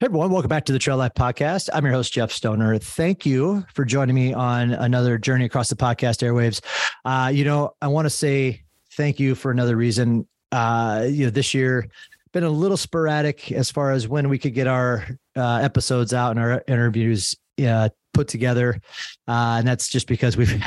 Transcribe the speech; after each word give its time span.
Hey 0.00 0.04
everyone, 0.04 0.30
welcome 0.30 0.48
back 0.48 0.64
to 0.66 0.72
the 0.72 0.78
Trail 0.78 0.96
Life 0.96 1.14
Podcast. 1.14 1.70
I'm 1.72 1.84
your 1.84 1.92
host, 1.92 2.12
Jeff 2.12 2.30
Stoner. 2.30 2.78
Thank 2.78 3.26
you 3.26 3.66
for 3.74 3.84
joining 3.84 4.14
me 4.14 4.32
on 4.32 4.70
another 4.70 5.18
journey 5.18 5.44
across 5.44 5.70
the 5.70 5.74
podcast 5.74 6.22
airwaves. 6.24 6.60
Uh, 7.04 7.30
you 7.30 7.44
know, 7.44 7.74
I 7.82 7.88
want 7.88 8.06
to 8.06 8.10
say 8.10 8.62
thank 8.92 9.18
you 9.18 9.34
for 9.34 9.50
another 9.50 9.76
reason. 9.76 10.28
Uh, 10.52 11.04
you 11.10 11.24
know, 11.24 11.30
this 11.30 11.52
year 11.52 11.88
been 12.30 12.44
a 12.44 12.48
little 12.48 12.76
sporadic 12.76 13.50
as 13.50 13.72
far 13.72 13.90
as 13.90 14.06
when 14.06 14.28
we 14.28 14.38
could 14.38 14.54
get 14.54 14.68
our 14.68 15.04
uh, 15.34 15.56
episodes 15.56 16.14
out 16.14 16.30
and 16.30 16.38
our 16.38 16.62
interviews 16.68 17.34
uh, 17.66 17.88
put 18.14 18.28
together, 18.28 18.80
uh, 19.26 19.56
and 19.58 19.66
that's 19.66 19.88
just 19.88 20.06
because 20.06 20.36
we've 20.36 20.62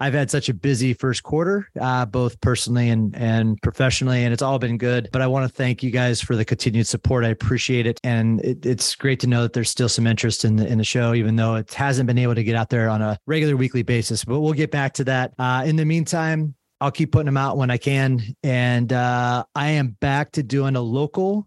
I've 0.00 0.14
had 0.14 0.30
such 0.30 0.48
a 0.48 0.54
busy 0.54 0.94
first 0.94 1.22
quarter, 1.22 1.68
uh, 1.78 2.06
both 2.06 2.40
personally 2.40 2.88
and 2.88 3.14
and 3.14 3.60
professionally, 3.62 4.24
and 4.24 4.32
it's 4.32 4.42
all 4.42 4.58
been 4.58 4.78
good. 4.78 5.10
But 5.12 5.20
I 5.20 5.26
want 5.26 5.46
to 5.48 5.54
thank 5.54 5.82
you 5.82 5.90
guys 5.90 6.22
for 6.22 6.36
the 6.36 6.44
continued 6.44 6.86
support. 6.86 7.24
I 7.24 7.28
appreciate 7.28 7.86
it, 7.86 8.00
and 8.02 8.40
it, 8.40 8.64
it's 8.64 8.96
great 8.96 9.20
to 9.20 9.26
know 9.26 9.42
that 9.42 9.52
there's 9.52 9.68
still 9.68 9.90
some 9.90 10.06
interest 10.06 10.44
in 10.44 10.56
the 10.56 10.66
in 10.66 10.78
the 10.78 10.84
show, 10.84 11.12
even 11.12 11.36
though 11.36 11.56
it 11.56 11.72
hasn't 11.74 12.06
been 12.06 12.18
able 12.18 12.34
to 12.34 12.42
get 12.42 12.56
out 12.56 12.70
there 12.70 12.88
on 12.88 13.02
a 13.02 13.18
regular 13.26 13.56
weekly 13.56 13.82
basis. 13.82 14.24
But 14.24 14.40
we'll 14.40 14.54
get 14.54 14.70
back 14.70 14.94
to 14.94 15.04
that. 15.04 15.34
Uh, 15.38 15.64
in 15.66 15.76
the 15.76 15.84
meantime, 15.84 16.54
I'll 16.80 16.90
keep 16.90 17.12
putting 17.12 17.26
them 17.26 17.36
out 17.36 17.58
when 17.58 17.70
I 17.70 17.76
can, 17.76 18.22
and 18.42 18.90
uh, 18.92 19.44
I 19.54 19.70
am 19.72 19.98
back 20.00 20.32
to 20.32 20.42
doing 20.42 20.76
a 20.76 20.80
local 20.80 21.46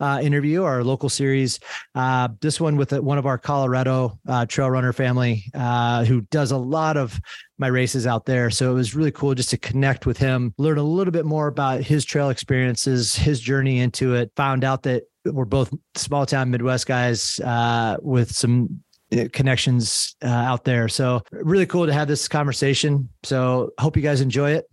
uh, 0.00 0.20
interview, 0.22 0.62
our 0.62 0.82
local 0.82 1.08
series. 1.08 1.60
Uh, 1.94 2.28
this 2.40 2.60
one 2.60 2.76
with 2.76 2.92
one 2.92 3.18
of 3.18 3.26
our 3.26 3.38
Colorado 3.38 4.18
uh, 4.28 4.46
trail 4.46 4.70
runner 4.70 4.92
family 4.92 5.44
uh, 5.54 6.04
who 6.04 6.22
does 6.22 6.50
a 6.50 6.56
lot 6.56 6.96
of 6.96 7.20
my 7.58 7.68
races 7.68 8.06
out 8.06 8.26
there. 8.26 8.50
So 8.50 8.70
it 8.70 8.74
was 8.74 8.94
really 8.94 9.12
cool 9.12 9.34
just 9.34 9.50
to 9.50 9.58
connect 9.58 10.06
with 10.06 10.18
him, 10.18 10.54
learn 10.58 10.78
a 10.78 10.82
little 10.82 11.12
bit 11.12 11.24
more 11.24 11.46
about 11.46 11.82
his 11.82 12.04
trail 12.04 12.30
experiences, 12.30 13.14
his 13.14 13.40
journey 13.40 13.80
into 13.80 14.14
it. 14.14 14.32
Found 14.36 14.64
out 14.64 14.82
that 14.82 15.04
we're 15.24 15.44
both 15.44 15.72
small 15.94 16.26
town 16.26 16.50
Midwest 16.50 16.86
guys 16.86 17.38
uh, 17.40 17.96
with 18.02 18.34
some 18.34 18.82
uh, 19.12 19.24
connections 19.32 20.16
uh, 20.22 20.28
out 20.28 20.64
there. 20.64 20.88
So 20.88 21.22
really 21.32 21.66
cool 21.66 21.86
to 21.86 21.92
have 21.92 22.08
this 22.08 22.28
conversation. 22.28 23.08
So 23.22 23.72
hope 23.78 23.96
you 23.96 24.02
guys 24.02 24.20
enjoy 24.20 24.52
it. 24.52 24.66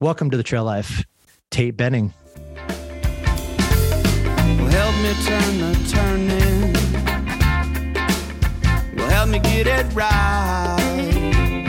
Welcome 0.00 0.30
to 0.30 0.36
the 0.36 0.42
Trail 0.42 0.64
Life, 0.64 1.04
Tate 1.50 1.76
Behning 1.76 2.12
help 4.70 4.94
me 5.02 5.12
turn 5.24 5.58
the 5.58 5.72
turning. 5.88 6.72
Will 8.96 9.08
help 9.08 9.28
me 9.28 9.38
get 9.38 9.66
it 9.66 9.86
right. 9.94 11.64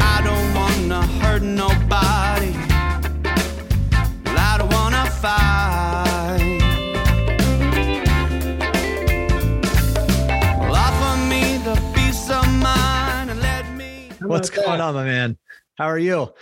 I 0.00 0.20
don't 0.24 0.54
wanna 0.54 1.06
hurt 1.20 1.42
nobody. 1.42 2.52
Well, 4.24 4.38
I 4.38 4.56
don't 4.58 4.72
wanna 4.72 5.06
fight. 5.22 6.60
Well, 10.58 10.74
offer 10.74 11.16
me 11.28 11.58
the 11.58 11.76
peace 11.94 12.30
of 12.30 12.46
mind 12.62 13.30
and 13.30 13.40
let 13.40 13.72
me. 13.74 14.10
What's 14.20 14.50
going 14.50 14.80
on, 14.80 14.94
my 14.94 15.04
man? 15.04 15.38
How 15.78 15.86
are 15.86 15.98
you? 15.98 16.32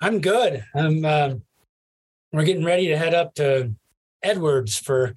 I'm 0.00 0.20
good. 0.20 0.64
I'm. 0.74 1.04
Uh 1.04 1.34
we're 2.32 2.44
getting 2.44 2.64
ready 2.64 2.88
to 2.88 2.96
head 2.98 3.14
up 3.14 3.34
to 3.34 3.72
Edwards 4.22 4.76
for 4.76 5.14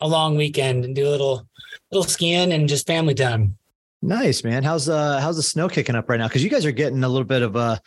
a 0.00 0.08
long 0.08 0.36
weekend 0.36 0.84
and 0.84 0.94
do 0.94 1.06
a 1.06 1.10
little 1.10 1.46
little 1.90 2.08
skiing 2.08 2.52
and 2.52 2.68
just 2.68 2.86
family 2.86 3.14
time. 3.14 3.56
Nice, 4.00 4.42
man. 4.42 4.64
How's 4.64 4.88
uh 4.88 5.20
how's 5.20 5.36
the 5.36 5.42
snow 5.42 5.68
kicking 5.68 5.94
up 5.94 6.08
right 6.08 6.18
now? 6.18 6.28
Because 6.28 6.42
you 6.42 6.50
guys 6.50 6.66
are 6.66 6.72
getting 6.72 7.04
a 7.04 7.08
little 7.08 7.26
bit 7.26 7.42
of 7.42 7.56
a 7.56 7.80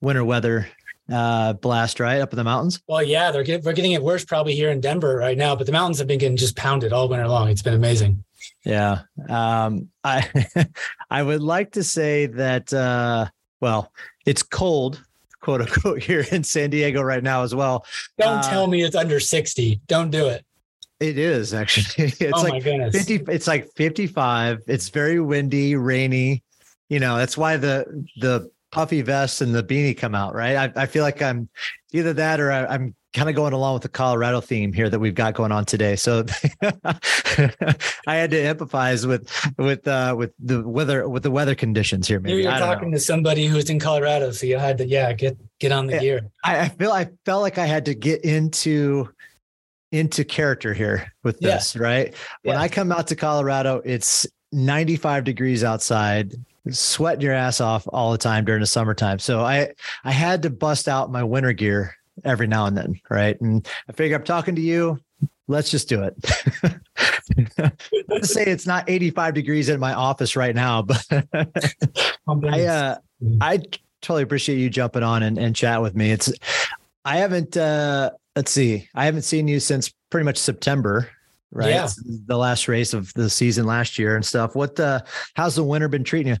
winter 0.00 0.24
weather 0.24 0.68
uh 1.12 1.54
blast, 1.54 1.98
right? 1.98 2.20
Up 2.20 2.32
in 2.32 2.36
the 2.36 2.44
mountains. 2.44 2.80
Well, 2.86 3.02
yeah, 3.02 3.30
they're 3.30 3.42
get, 3.42 3.64
we're 3.64 3.72
getting 3.72 3.92
it 3.92 4.02
worse 4.02 4.24
probably 4.24 4.54
here 4.54 4.70
in 4.70 4.80
Denver 4.80 5.16
right 5.16 5.36
now, 5.36 5.56
but 5.56 5.66
the 5.66 5.72
mountains 5.72 5.98
have 5.98 6.06
been 6.06 6.18
getting 6.18 6.36
just 6.36 6.56
pounded 6.56 6.92
all 6.92 7.08
winter 7.08 7.28
long. 7.28 7.48
It's 7.48 7.62
been 7.62 7.74
amazing. 7.74 8.22
Yeah. 8.64 9.02
Um 9.28 9.90
I 10.04 10.46
I 11.10 11.22
would 11.22 11.42
like 11.42 11.72
to 11.72 11.82
say 11.82 12.26
that 12.26 12.72
uh 12.72 13.26
well, 13.60 13.92
it's 14.24 14.42
cold 14.42 15.02
quote 15.46 15.60
unquote 15.60 16.02
here 16.02 16.26
in 16.32 16.42
San 16.42 16.70
Diego 16.70 17.00
right 17.00 17.22
now 17.22 17.44
as 17.44 17.54
well. 17.54 17.86
Don't 18.18 18.38
uh, 18.38 18.50
tell 18.50 18.66
me 18.66 18.82
it's 18.82 18.96
under 18.96 19.20
60. 19.20 19.80
Don't 19.86 20.10
do 20.10 20.26
it. 20.26 20.44
It 20.98 21.18
is 21.18 21.54
actually. 21.54 22.12
It's 22.20 22.32
oh 22.34 22.42
like 22.42 22.52
my 22.54 22.60
goodness. 22.60 22.96
50 22.96 23.32
it's 23.32 23.46
like 23.46 23.70
55. 23.76 24.62
It's 24.66 24.88
very 24.88 25.20
windy, 25.20 25.76
rainy. 25.76 26.42
You 26.88 26.98
know, 26.98 27.16
that's 27.16 27.36
why 27.36 27.56
the 27.58 28.06
the 28.16 28.50
puffy 28.72 29.02
vest 29.02 29.40
and 29.40 29.54
the 29.54 29.62
beanie 29.62 29.96
come 29.96 30.16
out, 30.16 30.34
right? 30.34 30.56
I, 30.56 30.82
I 30.82 30.86
feel 30.86 31.04
like 31.04 31.22
I'm 31.22 31.48
either 31.96 32.12
that 32.14 32.40
or 32.40 32.52
I, 32.52 32.66
I'm 32.66 32.94
kind 33.14 33.28
of 33.30 33.34
going 33.34 33.54
along 33.54 33.74
with 33.74 33.82
the 33.82 33.88
Colorado 33.88 34.40
theme 34.40 34.72
here 34.72 34.90
that 34.90 34.98
we've 34.98 35.14
got 35.14 35.34
going 35.34 35.50
on 35.50 35.64
today. 35.64 35.96
So 35.96 36.24
I 36.62 38.14
had 38.14 38.30
to 38.30 38.36
empathize 38.36 39.06
with 39.06 39.30
with 39.58 39.88
uh, 39.88 40.14
with 40.16 40.32
the 40.38 40.66
weather 40.68 41.08
with 41.08 41.22
the 41.22 41.30
weather 41.30 41.54
conditions 41.54 42.06
here. 42.06 42.20
Maybe 42.20 42.42
you're 42.42 42.52
talking 42.52 42.90
know. 42.90 42.98
to 42.98 43.00
somebody 43.00 43.46
who's 43.46 43.70
in 43.70 43.80
Colorado, 43.80 44.30
so 44.32 44.46
you 44.46 44.58
had 44.58 44.78
to 44.78 44.86
yeah 44.86 45.12
get 45.12 45.38
get 45.58 45.72
on 45.72 45.86
the 45.86 45.98
gear. 45.98 46.28
I, 46.44 46.60
I 46.60 46.68
feel 46.68 46.92
I 46.92 47.08
felt 47.24 47.42
like 47.42 47.58
I 47.58 47.66
had 47.66 47.86
to 47.86 47.94
get 47.94 48.24
into 48.24 49.08
into 49.92 50.24
character 50.24 50.74
here 50.74 51.12
with 51.22 51.38
this, 51.40 51.74
yeah. 51.74 51.82
right? 51.82 52.14
When 52.42 52.56
yeah. 52.56 52.60
I 52.60 52.68
come 52.68 52.92
out 52.92 53.06
to 53.08 53.16
Colorado, 53.16 53.80
it's 53.84 54.26
95 54.52 55.24
degrees 55.24 55.64
outside 55.64 56.34
sweating 56.70 57.22
your 57.22 57.32
ass 57.32 57.60
off 57.60 57.86
all 57.88 58.12
the 58.12 58.18
time 58.18 58.44
during 58.44 58.60
the 58.60 58.66
summertime. 58.66 59.18
So 59.18 59.40
I 59.40 59.70
I 60.04 60.12
had 60.12 60.42
to 60.42 60.50
bust 60.50 60.88
out 60.88 61.10
my 61.10 61.22
winter 61.22 61.52
gear 61.52 61.94
every 62.24 62.46
now 62.46 62.66
and 62.66 62.76
then, 62.76 63.00
right? 63.10 63.40
And 63.40 63.66
I 63.88 63.92
figure 63.92 64.16
I'm 64.16 64.24
talking 64.24 64.54
to 64.54 64.60
you. 64.60 64.98
Let's 65.48 65.70
just 65.70 65.88
do 65.88 66.02
it. 66.02 66.14
Let's 68.08 68.32
say 68.32 68.44
it's 68.44 68.66
not 68.66 68.88
85 68.90 69.34
degrees 69.34 69.68
in 69.68 69.78
my 69.78 69.94
office 69.94 70.34
right 70.34 70.54
now, 70.54 70.82
but 70.82 71.06
I 72.28 72.64
uh, 72.64 72.96
I 73.40 73.62
totally 74.02 74.22
appreciate 74.22 74.58
you 74.58 74.70
jumping 74.70 75.02
on 75.02 75.22
and, 75.22 75.38
and 75.38 75.54
chat 75.54 75.82
with 75.82 75.94
me. 75.94 76.10
It's 76.10 76.32
I 77.04 77.18
haven't 77.18 77.56
uh 77.56 78.10
let's 78.34 78.50
see, 78.50 78.88
I 78.94 79.04
haven't 79.04 79.22
seen 79.22 79.46
you 79.46 79.60
since 79.60 79.92
pretty 80.10 80.24
much 80.24 80.36
September, 80.36 81.08
right? 81.52 81.70
Yeah. 81.70 81.88
the 82.26 82.36
last 82.36 82.66
race 82.66 82.92
of 82.92 83.12
the 83.14 83.30
season 83.30 83.66
last 83.66 83.98
year 83.98 84.16
and 84.16 84.26
stuff. 84.26 84.56
What 84.56 84.78
uh 84.80 85.00
how's 85.34 85.54
the 85.54 85.64
winter 85.64 85.88
been 85.88 86.04
treating 86.04 86.32
you? 86.34 86.38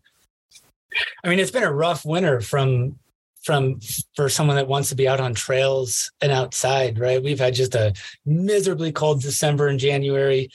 I 1.24 1.28
mean, 1.28 1.38
it's 1.38 1.50
been 1.50 1.62
a 1.62 1.72
rough 1.72 2.04
winter 2.04 2.40
from 2.40 2.98
from 3.42 3.78
for 4.16 4.28
someone 4.28 4.56
that 4.56 4.66
wants 4.66 4.88
to 4.88 4.96
be 4.96 5.06
out 5.06 5.20
on 5.20 5.32
trails 5.32 6.10
and 6.20 6.32
outside, 6.32 6.98
right? 6.98 7.22
We've 7.22 7.38
had 7.38 7.54
just 7.54 7.76
a 7.76 7.94
miserably 8.24 8.90
cold 8.90 9.22
December 9.22 9.68
and 9.68 9.78
January. 9.78 10.50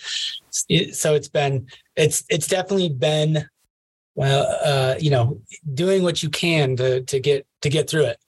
So 0.50 1.16
it's 1.16 1.30
been 1.30 1.68
it's 1.96 2.26
it's 2.30 2.48
definitely 2.48 2.90
been 2.90 3.48
well 4.16 4.46
uh 4.64 4.96
you 5.00 5.10
know 5.10 5.40
doing 5.74 6.04
what 6.04 6.22
you 6.22 6.30
can 6.30 6.76
to 6.76 7.02
to 7.04 7.20
get 7.22 7.48
to 7.62 7.70
get 7.70 7.90
through 7.90 8.06
it. 8.06 8.20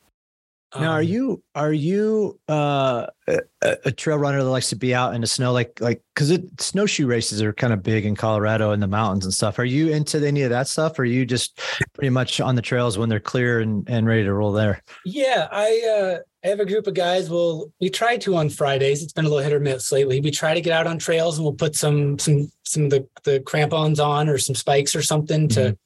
Now, 0.75 0.91
are 0.91 0.99
um, 1.01 1.05
you 1.05 1.43
are 1.53 1.73
you 1.73 2.39
uh, 2.47 3.07
a, 3.27 3.39
a, 3.61 3.91
trail 3.91 4.17
runner 4.17 4.43
that 4.43 4.49
likes 4.49 4.69
to 4.69 4.75
be 4.75 4.95
out 4.95 5.13
in 5.13 5.21
the 5.21 5.27
snow, 5.27 5.51
like 5.51 5.79
like 5.79 6.01
because 6.15 6.39
snowshoe 6.59 7.05
races 7.05 7.41
are 7.43 7.53
kind 7.53 7.73
of 7.73 7.83
big 7.83 8.05
in 8.05 8.15
Colorado 8.15 8.71
in 8.71 8.79
the 8.79 8.87
mountains 8.87 9.25
and 9.25 9.33
stuff? 9.33 9.59
Are 9.59 9.65
you 9.65 9.91
into 9.91 10.25
any 10.25 10.41
of 10.41 10.49
that 10.49 10.67
stuff? 10.67 10.97
Or 10.97 11.03
are 11.03 11.05
you 11.05 11.25
just 11.25 11.61
pretty 11.93 12.09
much 12.09 12.41
on 12.41 12.55
the 12.55 12.61
trails 12.61 12.97
when 12.97 13.07
they're 13.07 13.19
clear 13.19 13.59
and, 13.59 13.87
and 13.87 14.07
ready 14.07 14.23
to 14.23 14.33
roll 14.33 14.51
there? 14.51 14.81
Yeah, 15.05 15.47
I 15.51 15.81
uh, 15.87 16.19
I 16.43 16.47
have 16.47 16.59
a 16.59 16.65
group 16.65 16.87
of 16.87 16.95
guys. 16.95 17.29
We'll 17.29 17.71
we 17.79 17.89
try 17.89 18.17
to 18.17 18.35
on 18.35 18.49
Fridays. 18.49 19.03
It's 19.03 19.13
been 19.13 19.25
a 19.25 19.29
little 19.29 19.43
hit 19.43 19.53
or 19.53 19.59
miss 19.59 19.91
lately. 19.91 20.21
We 20.21 20.31
try 20.31 20.55
to 20.55 20.61
get 20.61 20.73
out 20.73 20.87
on 20.87 20.97
trails 20.97 21.37
and 21.37 21.45
we'll 21.45 21.53
put 21.53 21.75
some 21.75 22.17
some 22.17 22.51
some 22.63 22.85
of 22.85 22.89
the 22.89 23.07
the 23.25 23.41
crampons 23.41 23.99
on 23.99 24.27
or 24.27 24.39
some 24.39 24.55
spikes 24.55 24.95
or 24.95 25.03
something 25.03 25.47
mm-hmm. 25.47 25.71
to 25.71 25.77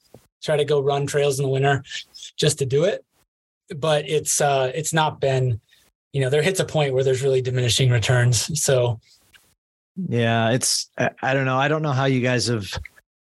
try 0.41 0.55
to 0.55 0.65
go 0.65 0.79
run 0.79 1.05
trails 1.05 1.39
in 1.39 1.43
the 1.43 1.49
winter 1.49 1.83
just 2.37 2.59
to 2.59 2.65
do 2.65 2.85
it 2.85 3.03
but 3.75 4.07
it's 4.07 4.41
uh 4.41 4.71
it's 4.73 4.93
not 4.93 5.19
been 5.19 5.59
you 6.13 6.21
know 6.21 6.29
there 6.29 6.41
hits 6.41 6.59
a 6.59 6.65
point 6.65 6.93
where 6.93 7.03
there's 7.03 7.21
really 7.21 7.41
diminishing 7.41 7.89
returns 7.89 8.59
so. 8.61 8.99
Yeah 10.07 10.51
it's 10.51 10.91
i, 10.97 11.33
don't 11.33 11.45
know. 11.45 11.57
I 11.57 11.67
don't 11.67 11.81
know 11.81 11.91
how 11.91 12.05
you 12.05 12.21
guys 12.21 12.47
have 12.47 12.71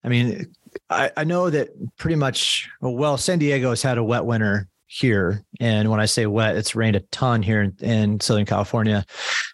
i 0.04 0.08
mean 0.08 0.52
I, 0.90 1.10
I 1.16 1.24
know 1.24 1.50
that 1.50 1.70
pretty 1.96 2.16
much 2.16 2.68
well 2.80 3.16
san 3.16 3.38
diego 3.38 3.70
has 3.70 3.82
had 3.82 3.96
a 3.96 4.04
wet 4.04 4.24
winter 4.24 4.68
here 4.86 5.44
and 5.60 5.88
when 5.90 6.00
i 6.00 6.06
say 6.06 6.26
wet 6.26 6.56
it's 6.56 6.74
rained 6.74 6.96
a 6.96 7.00
ton 7.12 7.42
here 7.42 7.62
in, 7.62 7.76
in 7.80 8.20
southern 8.20 8.46
california. 8.46 9.04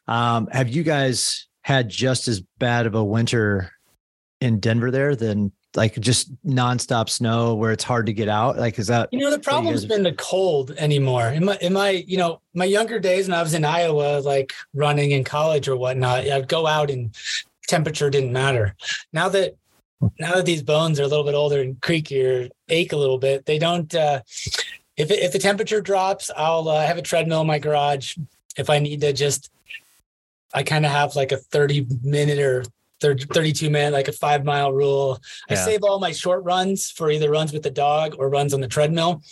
Um, 0.09 0.49
have 0.53 0.69
you 0.69 0.82
guys 0.82 1.47
had 1.62 1.88
just 1.88 2.27
as 2.29 2.41
bad 2.59 2.87
of 2.87 2.94
a 2.94 3.05
winter 3.05 3.70
in 4.41 4.61
denver 4.61 4.91
there 4.91 5.15
than 5.15 5.53
like 5.76 5.99
just 6.00 6.32
nonstop 6.44 7.09
snow 7.09 7.55
where 7.55 7.73
it's 7.73 7.85
hard 7.85 8.06
to 8.06 8.12
get 8.12 8.29
out? 8.29 8.59
Like, 8.59 8.79
is 8.79 8.87
that 8.88 9.09
you 9.12 9.21
know 9.21 9.31
the 9.31 9.38
problem's 9.38 9.85
been 9.85 10.03
the 10.03 10.12
cold 10.12 10.73
anymore? 10.73 11.29
In 11.29 11.44
my 11.44 11.59
in 11.61 11.73
my 11.73 11.91
you 11.91 12.17
know 12.17 12.41
my 12.55 12.65
younger 12.65 12.99
days 12.99 13.29
when 13.29 13.37
I 13.37 13.43
was 13.43 13.55
in 13.55 13.65
Iowa, 13.65 14.21
like 14.21 14.53
running 14.75 15.11
in 15.11 15.25
college 15.25 15.69
or 15.69 15.76
whatnot, 15.76 16.29
I'd 16.29 16.49
go 16.49 16.67
out 16.67 16.91
and 16.91 17.15
temperature 17.67 18.11
didn't 18.11 18.32
matter. 18.32 18.75
Now 19.12 19.29
that 19.31 19.56
now 20.19 20.35
that 20.35 20.47
these 20.47 20.62
bones 20.62 21.00
are 21.00 21.05
a 21.05 21.09
little 21.09 21.25
bit 21.25 21.35
older 21.35 21.61
and 21.61 21.81
creaky 21.81 22.25
or 22.25 22.49
ache 22.69 22.93
a 22.93 22.97
little 22.97 23.19
bit, 23.19 23.47
they 23.47 23.59
don't. 23.59 23.93
Uh, 23.94 24.20
if 24.97 25.11
it, 25.11 25.19
if 25.20 25.32
the 25.32 25.38
temperature 25.38 25.81
drops, 25.81 26.31
I'll 26.37 26.69
uh, 26.69 26.87
have 26.87 26.99
a 26.99 27.03
treadmill 27.03 27.41
in 27.41 27.47
my 27.47 27.59
garage. 27.59 28.17
If 28.56 28.70
I 28.70 28.79
need 28.79 29.00
to 29.00 29.12
just 29.12 29.50
I 30.55 30.62
kind 30.62 30.87
of 30.87 30.93
have 30.93 31.17
like 31.17 31.32
a 31.32 31.37
30 31.37 31.87
minute 32.03 32.38
or 32.38 32.62
30, 32.62 32.70
32 33.12 33.69
minute, 33.69 33.93
like 33.93 34.09
a 34.09 34.12
five 34.12 34.45
mile 34.45 34.73
rule. 34.73 35.19
I 35.51 35.55
Yeah. 35.55 35.65
save 35.65 35.83
all 35.83 35.99
my 36.01 36.12
short 36.12 36.43
runs 36.45 36.91
for 36.91 37.11
either 37.11 37.31
runs 37.31 37.53
with 37.53 37.62
the 37.62 37.71
dog 37.71 38.15
or 38.19 38.31
runs 38.31 38.55
on 38.55 38.61
the 38.61 38.69
treadmill. 38.69 39.23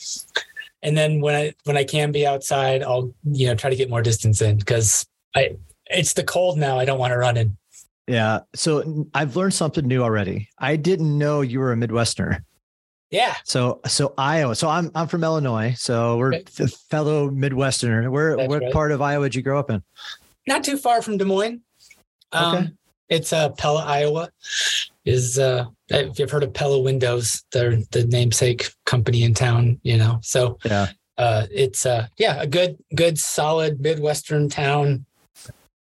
And 0.82 0.96
then 0.98 1.20
when 1.20 1.34
I 1.34 1.54
when 1.64 1.76
I 1.76 1.84
can 1.84 2.12
be 2.12 2.26
outside, 2.26 2.82
I'll 2.82 3.14
you 3.24 3.46
know 3.46 3.54
try 3.54 3.70
to 3.70 3.76
get 3.76 3.88
more 3.88 4.02
distance 4.02 4.42
in 4.42 4.58
because 4.58 5.06
I 5.34 5.56
it's 5.86 6.12
the 6.12 6.24
cold 6.24 6.58
now. 6.58 6.78
I 6.78 6.84
don't 6.84 6.98
want 6.98 7.12
to 7.12 7.18
run 7.18 7.36
in. 7.36 7.56
Yeah. 8.08 8.40
So 8.54 9.06
I've 9.14 9.36
learned 9.36 9.54
something 9.54 9.86
new 9.86 10.02
already. 10.02 10.48
I 10.58 10.76
didn't 10.76 11.16
know 11.16 11.40
you 11.40 11.60
were 11.60 11.72
a 11.72 11.76
Midwesterner. 11.76 12.42
Yeah, 13.10 13.34
So 13.44 13.80
so 13.86 14.14
Iowa. 14.16 14.54
So 14.56 14.68
I'm 14.70 14.90
I'm 14.94 15.06
from 15.06 15.22
Illinois. 15.22 15.74
So 15.78 16.16
we're 16.16 16.34
Okay. 16.34 16.44
f- 16.64 16.70
fellow 16.90 17.28
Midwesterner. 17.30 18.10
Where 18.10 18.36
That's 18.36 18.48
what 18.48 18.62
right. 18.62 18.72
part 18.72 18.90
of 18.90 19.02
Iowa 19.02 19.26
did 19.26 19.34
you 19.36 19.42
grow 19.42 19.58
up 19.58 19.70
in? 19.70 19.82
not 20.48 20.64
too 20.64 20.76
far 20.76 21.02
from 21.02 21.18
Des 21.18 21.24
Moines. 21.26 21.60
Um, 22.32 22.54
Okay. 22.56 22.68
It's 23.12 23.30
uh, 23.30 23.50
Pella, 23.50 23.84
Iowa. 23.84 24.30
Is 25.04 25.38
uh, 25.38 25.66
if 25.90 26.18
you've 26.18 26.30
heard 26.30 26.44
of 26.44 26.54
Pella 26.54 26.80
Windows, 26.80 27.44
they're 27.52 27.76
the 27.90 28.06
namesake 28.06 28.72
company 28.86 29.24
in 29.24 29.34
town. 29.34 29.78
You 29.82 29.98
know, 29.98 30.18
so 30.22 30.58
Yeah. 30.64 30.86
uh, 31.18 31.46
it's 31.50 31.84
uh, 31.84 32.06
yeah, 32.16 32.40
a 32.40 32.46
good, 32.46 32.78
good, 32.94 33.18
solid 33.18 33.80
Midwestern 33.80 34.48
town. 34.48 35.04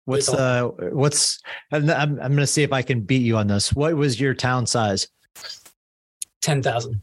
What's 0.06 0.30
uh 0.30 0.68
what's 0.92 1.40
I'm 1.72 1.90
I'm 1.90 2.20
I'm 2.20 2.36
gonna 2.36 2.46
see 2.46 2.62
if 2.62 2.72
I 2.72 2.84
can 2.84 3.02
beat 3.02 3.24
you 3.24 3.38
on 3.38 3.48
this. 3.48 3.74
What 3.74 3.96
was 3.96 4.20
your 4.20 4.36
town 4.36 4.68
size? 4.68 5.08
Ten 6.44 6.62
thousand. 6.62 7.02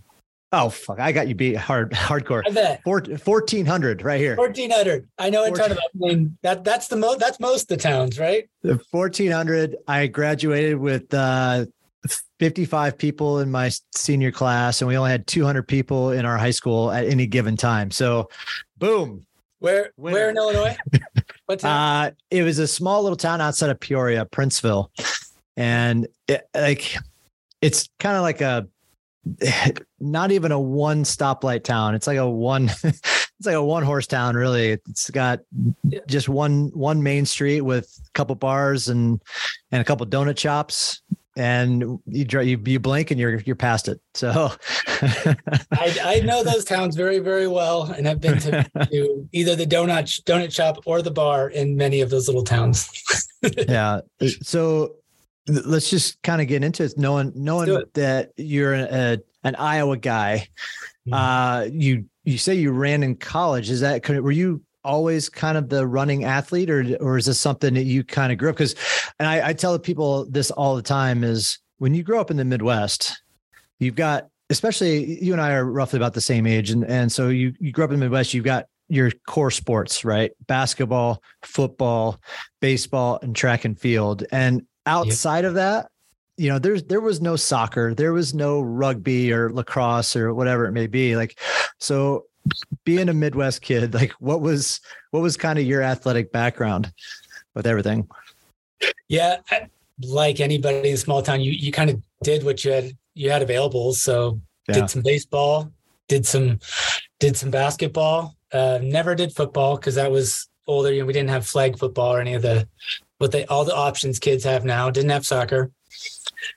Oh 0.54 0.69
fuck, 0.69 1.00
I 1.00 1.12
got 1.12 1.28
you 1.28 1.34
beat 1.34 1.56
hard 1.56 1.90
hardcore. 1.93 2.43
I 2.46 2.50
bet. 2.50 2.82
Four, 2.84 3.00
1400 3.00 4.02
right 4.02 4.20
here. 4.20 4.37
Fourteen 4.37 4.70
hundred. 4.70 5.08
I 5.19 5.31
know 5.31 5.44
front 5.54 5.72
of 5.72 5.78
I 5.78 5.82
mean, 5.94 6.37
that 6.43 6.62
that's 6.62 6.88
the 6.88 6.96
most 6.96 7.20
that's 7.20 7.40
most 7.40 7.62
of 7.62 7.69
the 7.69 7.76
towns, 7.78 8.19
right? 8.19 8.49
The 8.62 8.78
1400 8.90 9.76
I 9.88 10.06
graduated 10.08 10.76
with 10.76 11.12
uh 11.14 11.66
55 12.38 12.99
people 12.99 13.38
in 13.38 13.50
my 13.50 13.70
senior 13.94 14.32
class 14.32 14.82
and 14.82 14.88
we 14.88 14.96
only 14.96 15.12
had 15.12 15.26
200 15.26 15.66
people 15.66 16.10
in 16.10 16.26
our 16.26 16.37
high 16.37 16.50
school 16.50 16.90
at 16.90 17.06
any 17.06 17.26
given 17.26 17.56
time. 17.56 17.90
So 17.90 18.28
boom. 18.76 19.25
Where 19.60 19.93
Winner. 19.96 20.14
where 20.14 20.31
in 20.31 20.37
Illinois? 20.37 20.76
What 21.46 21.60
town? 21.60 21.70
Uh 21.70 22.10
it 22.31 22.43
was 22.43 22.58
a 22.58 22.66
small 22.66 23.02
little 23.02 23.16
town 23.16 23.40
outside 23.40 23.70
of 23.70 23.81
Peoria, 23.81 24.26
Princeville. 24.26 24.88
And 25.56 26.08
it, 26.28 26.46
like 26.55 26.96
it's 27.62 27.88
kind 27.98 28.16
of 28.16 28.22
like 28.22 28.40
a 28.40 28.66
not 30.00 30.32
even 30.32 30.52
a 30.52 30.60
one 30.60 31.04
stoplight 31.04 31.64
town. 31.64 31.94
It's 31.94 32.06
like 32.06 32.19
a 32.19 32.28
one 32.28 32.70
it's 32.84 33.46
like 33.46 33.54
a 33.54 33.64
one 33.64 33.82
horse 33.82 34.06
town 34.06 34.34
really. 34.34 34.70
It's 34.70 35.10
got 35.10 35.40
just 36.06 36.28
one 36.28 36.70
one 36.74 37.02
main 37.02 37.26
street 37.26 37.60
with 37.62 37.92
a 38.06 38.10
couple 38.12 38.34
bars 38.34 38.88
and 38.88 39.22
and 39.70 39.80
a 39.80 39.84
couple 39.84 40.06
donut 40.06 40.38
shops 40.38 41.02
and 41.36 41.82
you 42.06 42.26
you, 42.40 42.60
you 42.64 42.78
blink 42.78 43.10
and 43.10 43.19
you're 43.19 43.40
you're 43.40 43.56
past 43.56 43.88
it. 43.88 44.00
So 44.14 44.52
I, 44.86 45.96
I 46.02 46.20
know 46.24 46.44
those 46.44 46.64
towns 46.64 46.94
very, 46.94 47.20
very 47.20 47.48
well, 47.48 47.84
and 47.84 48.06
I've 48.06 48.20
been 48.20 48.38
to, 48.40 48.64
to 48.90 49.28
either 49.32 49.56
the 49.56 49.66
donut 49.66 50.22
donut 50.24 50.52
shop 50.52 50.78
or 50.84 51.00
the 51.00 51.10
bar 51.10 51.48
in 51.48 51.76
many 51.76 52.00
of 52.00 52.10
those 52.10 52.26
little 52.28 52.44
towns. 52.44 52.90
yeah. 53.69 54.00
So 54.42 54.96
let's 55.48 55.90
just 55.90 56.20
kind 56.22 56.40
of 56.40 56.48
get 56.48 56.62
into 56.64 56.84
it. 56.84 56.94
Knowing 56.96 57.32
knowing 57.34 57.70
it. 57.70 57.94
that 57.94 58.32
you're 58.36 58.74
a, 58.74 59.18
an 59.44 59.54
Iowa 59.56 59.96
guy, 59.96 60.48
Mhm. 61.08 61.12
uh, 61.12 61.70
you 61.72 62.04
you 62.24 62.38
say 62.38 62.54
you 62.54 62.70
ran 62.72 63.02
in 63.02 63.16
college. 63.16 63.70
Is 63.70 63.80
that 63.80 64.08
were 64.08 64.30
you 64.30 64.62
always 64.84 65.28
kind 65.28 65.56
of 65.58 65.68
the 65.68 65.86
running 65.86 66.24
athlete, 66.24 66.70
or 66.70 66.96
or 67.00 67.18
is 67.18 67.26
this 67.26 67.40
something 67.40 67.74
that 67.74 67.84
you 67.84 68.04
kind 68.04 68.30
of 68.32 68.38
grew 68.38 68.50
up? 68.50 68.56
Because, 68.56 68.74
and 69.18 69.28
I, 69.28 69.48
I 69.48 69.52
tell 69.52 69.76
people 69.78 70.26
this 70.30 70.50
all 70.52 70.76
the 70.76 70.82
time 70.82 71.24
is 71.24 71.58
when 71.78 71.94
you 71.94 72.02
grow 72.04 72.20
up 72.20 72.30
in 72.30 72.36
the 72.36 72.44
Midwest, 72.44 73.20
you've 73.80 73.96
got 73.96 74.28
especially 74.50 75.22
you 75.24 75.32
and 75.32 75.40
I 75.40 75.52
are 75.54 75.64
roughly 75.64 75.96
about 75.96 76.14
the 76.14 76.20
same 76.20 76.46
age, 76.46 76.70
and 76.70 76.84
and 76.84 77.10
so 77.10 77.28
you 77.28 77.52
you 77.58 77.72
grew 77.72 77.84
up 77.84 77.90
in 77.90 77.98
the 77.98 78.04
Midwest. 78.04 78.32
You've 78.34 78.44
got 78.44 78.66
your 78.88 79.10
core 79.26 79.50
sports, 79.50 80.04
right? 80.04 80.32
Basketball, 80.46 81.22
football, 81.42 82.20
baseball, 82.60 83.18
and 83.22 83.34
track 83.34 83.64
and 83.64 83.78
field. 83.78 84.24
And 84.30 84.62
outside 84.87 85.44
of 85.44 85.55
that, 85.55 85.90
you 86.37 86.49
know, 86.49 86.58
there's 86.58 86.82
there 86.84 87.00
was 87.00 87.20
no 87.20 87.37
soccer, 87.37 87.94
there 87.94 88.12
was 88.12 88.34
no 88.34 88.61
rugby 88.61 89.32
or 89.32 89.50
lacrosse 89.52 90.17
or 90.17 90.34
whatever 90.34 90.67
it 90.67 90.73
may 90.73 90.87
be. 90.87 91.17
Like, 91.17 91.38
so 91.79 92.25
being 92.84 93.08
a 93.08 93.14
Midwest 93.14 93.62
kid, 93.62 93.94
like 93.94 94.12
what 94.12 94.40
was 94.40 94.81
what 95.11 95.20
was 95.20 95.37
kind 95.37 95.58
of 95.58 95.64
your 95.64 95.82
athletic 95.82 96.32
background 96.32 96.93
with 97.55 97.67
everything? 97.67 98.08
Yeah, 99.08 99.37
like 100.00 100.40
anybody 100.40 100.88
in 100.88 100.94
a 100.94 100.99
small 100.99 101.23
town, 101.23 101.40
you 101.40 101.52
you 101.52 101.70
kind 101.70 101.90
of 101.90 102.02
did 102.23 102.44
what 102.44 102.64
you 102.64 102.73
had 102.73 102.96
you 103.14 103.31
had 103.31 103.43
available. 103.43 103.93
So 103.93 104.40
Yeah. 104.69 104.75
did 104.75 104.90
some 104.90 105.02
baseball, 105.02 105.70
did 106.08 106.26
some 106.26 106.58
did 107.20 107.37
some 107.37 107.50
basketball. 107.50 108.37
Uh, 108.52 108.79
never 108.82 109.14
did 109.14 109.32
football 109.32 109.76
because 109.76 109.94
that 109.94 110.11
was 110.11 110.49
older. 110.67 110.93
You 110.93 111.00
know, 111.00 111.06
we 111.06 111.12
didn't 111.12 111.31
have 111.31 111.46
flag 111.46 111.79
football 111.79 112.14
or 112.14 112.20
any 112.20 112.34
of 112.34 112.43
the 112.43 112.69
what 113.22 113.30
they 113.30 113.46
all 113.46 113.64
the 113.64 113.74
options 113.74 114.19
kids 114.19 114.42
have 114.42 114.64
now. 114.64 114.90
Didn't 114.90 115.10
have 115.10 115.24
soccer. 115.24 115.70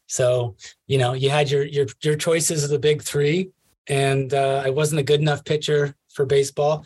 So 0.07 0.55
you 0.87 0.97
know, 0.97 1.13
you 1.13 1.29
had 1.29 1.49
your 1.49 1.63
your 1.63 1.85
your 2.01 2.15
choices 2.17 2.63
of 2.63 2.71
the 2.71 2.79
big 2.79 3.03
three, 3.03 3.51
and 3.87 4.33
uh, 4.33 4.63
I 4.65 4.71
wasn't 4.71 4.99
a 4.99 5.03
good 5.03 5.21
enough 5.21 5.45
pitcher 5.45 5.95
for 6.11 6.25
baseball. 6.25 6.83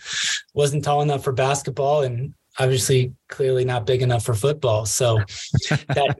wasn't 0.53 0.83
tall 0.83 1.01
enough 1.01 1.23
for 1.23 1.31
basketball, 1.31 2.01
and 2.01 2.33
obviously 2.59 3.13
clearly 3.29 3.63
not 3.63 3.85
big 3.85 4.01
enough 4.01 4.25
for 4.25 4.33
football. 4.33 4.85
So 4.85 5.19
that 5.69 6.19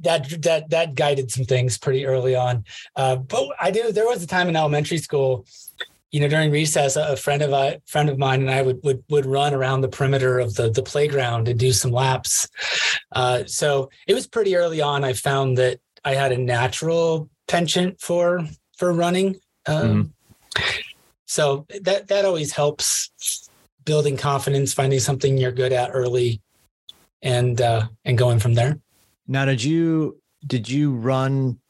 that 0.00 0.42
that 0.42 0.68
that 0.68 0.94
guided 0.94 1.30
some 1.30 1.46
things 1.46 1.78
pretty 1.78 2.04
early 2.04 2.36
on. 2.36 2.64
Uh, 2.94 3.16
but 3.16 3.48
I 3.58 3.70
do. 3.70 3.90
There 3.90 4.06
was 4.06 4.22
a 4.22 4.26
time 4.26 4.50
in 4.50 4.56
elementary 4.56 4.98
school, 4.98 5.46
you 6.10 6.20
know, 6.20 6.28
during 6.28 6.50
recess, 6.50 6.96
a 6.96 7.16
friend 7.16 7.42
of 7.42 7.52
a 7.52 7.80
friend 7.86 8.08
of 8.08 8.18
mine 8.18 8.40
and 8.40 8.50
I 8.50 8.62
would 8.62 8.80
would 8.82 9.04
would 9.08 9.26
run 9.26 9.54
around 9.54 9.82
the 9.82 9.88
perimeter 9.88 10.38
of 10.38 10.54
the 10.54 10.70
the 10.70 10.82
playground 10.82 11.48
and 11.48 11.58
do 11.58 11.72
some 11.72 11.90
laps. 11.90 12.48
Uh, 13.12 13.44
so 13.46 13.90
it 14.06 14.14
was 14.14 14.26
pretty 14.26 14.56
early 14.56 14.80
on. 14.80 15.04
I 15.04 15.12
found 15.12 15.58
that 15.58 15.80
I 16.04 16.14
had 16.14 16.32
a 16.32 16.38
natural 16.38 17.28
penchant 17.46 18.00
for 18.00 18.46
for 18.76 18.92
running. 18.92 19.36
Um, 19.66 20.14
So 21.28 21.66
that 21.82 22.08
that 22.08 22.24
always 22.24 22.52
helps 22.52 23.50
building 23.84 24.16
confidence, 24.16 24.72
finding 24.72 24.98
something 24.98 25.36
you're 25.36 25.52
good 25.52 25.72
at 25.72 25.90
early, 25.92 26.40
and 27.22 27.60
uh, 27.60 27.88
and 28.04 28.16
going 28.16 28.38
from 28.38 28.54
there. 28.54 28.80
Now, 29.26 29.44
did 29.44 29.62
you 29.62 30.20
did 30.46 30.68
you 30.70 30.94
run 30.94 31.60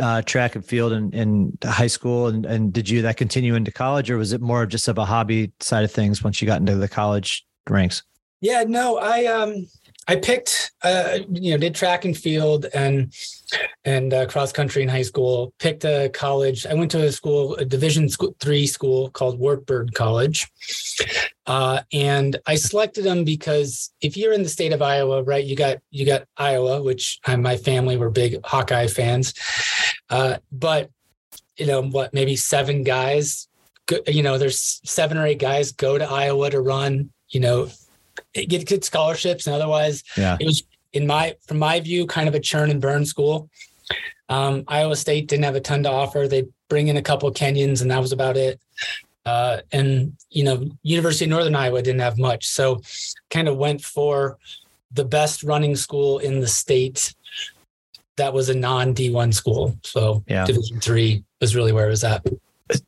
uh, 0.00 0.22
track 0.22 0.54
and 0.54 0.64
field 0.64 0.92
in, 0.92 1.12
in 1.12 1.58
high 1.64 1.86
school, 1.86 2.26
and 2.28 2.44
and 2.44 2.72
did 2.72 2.88
you 2.88 3.02
that 3.02 3.16
continue 3.16 3.54
into 3.54 3.72
college, 3.72 4.10
or 4.10 4.18
was 4.18 4.32
it 4.32 4.40
more 4.40 4.66
just 4.66 4.88
of 4.88 4.98
a 4.98 5.04
hobby 5.04 5.52
side 5.60 5.84
of 5.84 5.92
things 5.92 6.22
once 6.22 6.42
you 6.42 6.46
got 6.46 6.60
into 6.60 6.76
the 6.76 6.88
college 6.88 7.46
ranks? 7.68 8.02
Yeah, 8.40 8.64
no, 8.66 8.98
I 8.98 9.26
um 9.26 9.66
I 10.08 10.16
picked 10.16 10.72
uh 10.82 11.18
you 11.30 11.52
know 11.52 11.58
did 11.58 11.74
track 11.74 12.04
and 12.04 12.16
field 12.16 12.66
and 12.74 13.12
and 13.84 14.12
uh, 14.12 14.26
cross 14.26 14.52
country 14.52 14.82
in 14.82 14.88
high 14.88 15.02
school. 15.02 15.52
Picked 15.58 15.84
a 15.84 16.10
college. 16.12 16.66
I 16.66 16.74
went 16.74 16.90
to 16.92 17.04
a 17.04 17.12
school, 17.12 17.54
a 17.56 17.64
Division 17.64 18.08
three 18.40 18.66
school 18.66 19.10
called 19.10 19.38
Wartburg 19.38 19.92
College, 19.94 20.46
uh, 21.46 21.80
and 21.92 22.36
I 22.46 22.56
selected 22.56 23.04
them 23.04 23.24
because 23.24 23.90
if 24.00 24.16
you're 24.16 24.32
in 24.32 24.42
the 24.42 24.48
state 24.48 24.72
of 24.72 24.82
Iowa, 24.82 25.22
right, 25.22 25.44
you 25.44 25.56
got 25.56 25.78
you 25.90 26.06
got 26.06 26.24
Iowa, 26.36 26.82
which 26.82 27.18
uh, 27.26 27.36
my 27.36 27.56
family 27.56 27.96
were 27.96 28.10
big 28.10 28.38
Hawkeye 28.44 28.88
fans, 28.88 29.34
uh, 30.10 30.38
but 30.50 30.90
you 31.56 31.66
know 31.66 31.82
what, 31.82 32.14
maybe 32.14 32.36
seven 32.36 32.82
guys. 32.82 33.48
You 34.06 34.22
know, 34.22 34.36
there's 34.36 34.80
seven 34.84 35.16
or 35.16 35.26
eight 35.26 35.38
guys 35.38 35.72
go 35.72 35.96
to 35.96 36.08
Iowa 36.08 36.50
to 36.50 36.60
run. 36.60 37.10
You 37.30 37.40
know, 37.40 37.68
get 38.46 38.66
good 38.68 38.84
scholarships 38.84 39.46
and 39.46 39.54
otherwise 39.54 40.02
Yeah. 40.16 40.36
it 40.40 40.44
was 40.46 40.62
in 40.92 41.06
my 41.06 41.34
from 41.46 41.58
my 41.58 41.80
view 41.80 42.06
kind 42.06 42.28
of 42.28 42.34
a 42.34 42.40
churn 42.40 42.70
and 42.70 42.80
burn 42.80 43.04
school 43.04 43.48
um, 44.28 44.64
iowa 44.68 44.96
state 44.96 45.28
didn't 45.28 45.44
have 45.44 45.54
a 45.56 45.60
ton 45.60 45.82
to 45.82 45.90
offer 45.90 46.26
they 46.28 46.44
bring 46.68 46.88
in 46.88 46.96
a 46.96 47.02
couple 47.02 47.28
of 47.28 47.34
kenyans 47.34 47.80
and 47.82 47.90
that 47.90 48.00
was 48.00 48.12
about 48.12 48.36
it 48.36 48.60
uh, 49.26 49.58
and 49.72 50.12
you 50.30 50.44
know 50.44 50.64
university 50.82 51.24
of 51.24 51.30
northern 51.30 51.54
iowa 51.54 51.80
didn't 51.82 52.00
have 52.00 52.18
much 52.18 52.46
so 52.46 52.80
kind 53.30 53.48
of 53.48 53.56
went 53.56 53.82
for 53.82 54.38
the 54.92 55.04
best 55.04 55.42
running 55.42 55.76
school 55.76 56.18
in 56.18 56.40
the 56.40 56.46
state 56.48 57.14
that 58.16 58.32
was 58.32 58.48
a 58.48 58.54
non 58.54 58.94
d1 58.94 59.32
school 59.34 59.76
so 59.84 60.22
Yeah. 60.26 60.44
division 60.46 60.80
three 60.80 61.24
was 61.40 61.54
really 61.54 61.72
where 61.72 61.86
it 61.86 61.90
was 61.90 62.04
at 62.04 62.24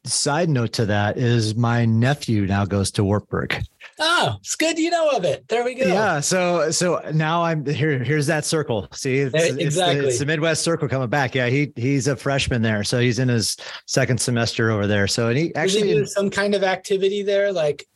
Side 0.05 0.51
note 0.51 0.75
to 0.75 0.85
that 0.87 1.17
is 1.17 1.55
my 1.55 1.87
nephew 1.87 2.45
now 2.47 2.67
goes 2.67 2.91
to 2.93 3.03
Wartburg. 3.05 3.57
Oh 4.01 4.37
it's 4.41 4.57
good 4.57 4.79
you 4.79 4.91
know 4.91 5.09
of 5.11 5.25
it 5.25 5.47
there 5.49 5.65
we 5.65 5.75
go 5.75 5.87
Yeah. 5.87 6.21
So 6.21 6.71
so 6.71 7.01
now 7.13 7.43
I'm 7.43 7.65
here. 7.67 8.03
Here's 8.03 8.27
that 8.27 8.45
circle. 8.45 8.89
See, 8.93 9.19
it's, 9.19 9.35
eh, 9.35 9.39
it's 9.39 9.55
the- 9.55 9.63
Exactly. 9.63 10.07
it's 10.09 10.19
the 10.19 10.27
Midwest 10.27 10.63
circle 10.63 10.89
coming 10.89 11.09
back. 11.09 11.35
Yeah. 11.35 11.49
He 11.49 11.73
he's 11.77 12.09
a 12.09 12.17
freshman 12.17 12.63
there, 12.63 12.83
so 12.85 12.99
he's 12.99 13.19
in 13.19 13.29
his 13.29 13.57
second 13.87 14.19
semester 14.21 14.71
over 14.71 14.87
there. 14.87 15.07
So 15.07 15.29
and 15.29 15.37
he 15.39 15.55
actually 15.55 15.93
do 15.95 16.07
some 16.07 16.31
kind 16.31 16.55
of 16.55 16.63
activity 16.65 17.23
there 17.23 17.53
like 17.53 17.87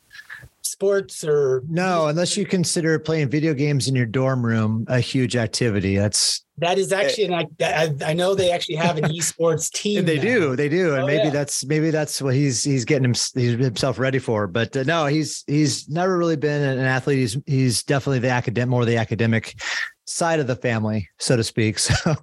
sports 0.64 1.25
or 1.25 1.62
no, 1.68 2.06
unless 2.09 2.37
you 2.37 2.47
consider 2.47 2.99
playing 2.99 3.28
video 3.28 3.54
games 3.54 3.87
in 3.88 3.94
your 3.94 4.06
dorm 4.06 4.44
room 4.44 4.85
a 4.88 4.99
huge 5.00 5.37
activity. 5.37 5.97
That's 5.97 6.44
that 6.59 6.78
is 6.78 6.92
actually, 6.92 7.25
and 7.25 7.35
I, 7.35 7.47
I, 7.61 8.11
I 8.11 8.12
know 8.12 8.35
they 8.35 8.50
actually 8.52 8.76
have 8.76 8.97
an 8.97 9.04
esports 9.11 9.71
team. 9.71 10.04
they 10.04 10.16
now. 10.16 10.23
do, 10.23 10.56
they 10.56 10.68
do, 10.68 10.94
and 10.94 11.02
Oh, 11.02 11.06
maybe 11.06 11.25
yeah. 11.25 11.30
that's 11.30 11.64
maybe 11.66 11.90
that's 11.90 12.23
what 12.23 12.35
he's 12.35 12.62
he's 12.64 12.85
getting 12.85 13.04
him, 13.04 13.14
he's 13.35 13.59
himself 13.59 13.99
ready 13.99 14.18
for. 14.18 14.47
But 14.47 14.76
uh, 14.76 14.85
no, 14.85 15.06
he's 15.06 15.44
he's 15.47 15.88
never 15.88 16.16
really 16.16 16.37
been 16.37 16.62
an 16.62 16.78
athlete. 16.78 17.18
He's 17.18 17.37
he's 17.47 17.83
definitely 17.83 18.21
the 18.21 18.30
academic, 18.30 18.71
more 18.71 18.85
the 18.85 18.97
academic 18.97 19.61
side 20.06 20.38
of 20.38 20.47
the 20.47 20.56
family, 20.56 21.09
so 21.18 21.37
to 21.37 21.44
speak. 21.44 21.78
So, 21.78 22.14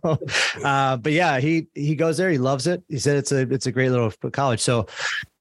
uh, 0.63 0.97
but 0.97 1.11
yeah, 1.11 1.39
he 1.39 1.67
he 1.75 1.95
goes 1.95 2.17
there. 2.17 2.29
He 2.31 2.37
loves 2.37 2.67
it. 2.67 2.81
He 2.87 2.99
said 2.99 3.17
it's 3.17 3.31
a 3.31 3.41
it's 3.41 3.65
a 3.67 3.71
great 3.71 3.89
little 3.89 4.11
college. 4.31 4.61
So, 4.61 4.87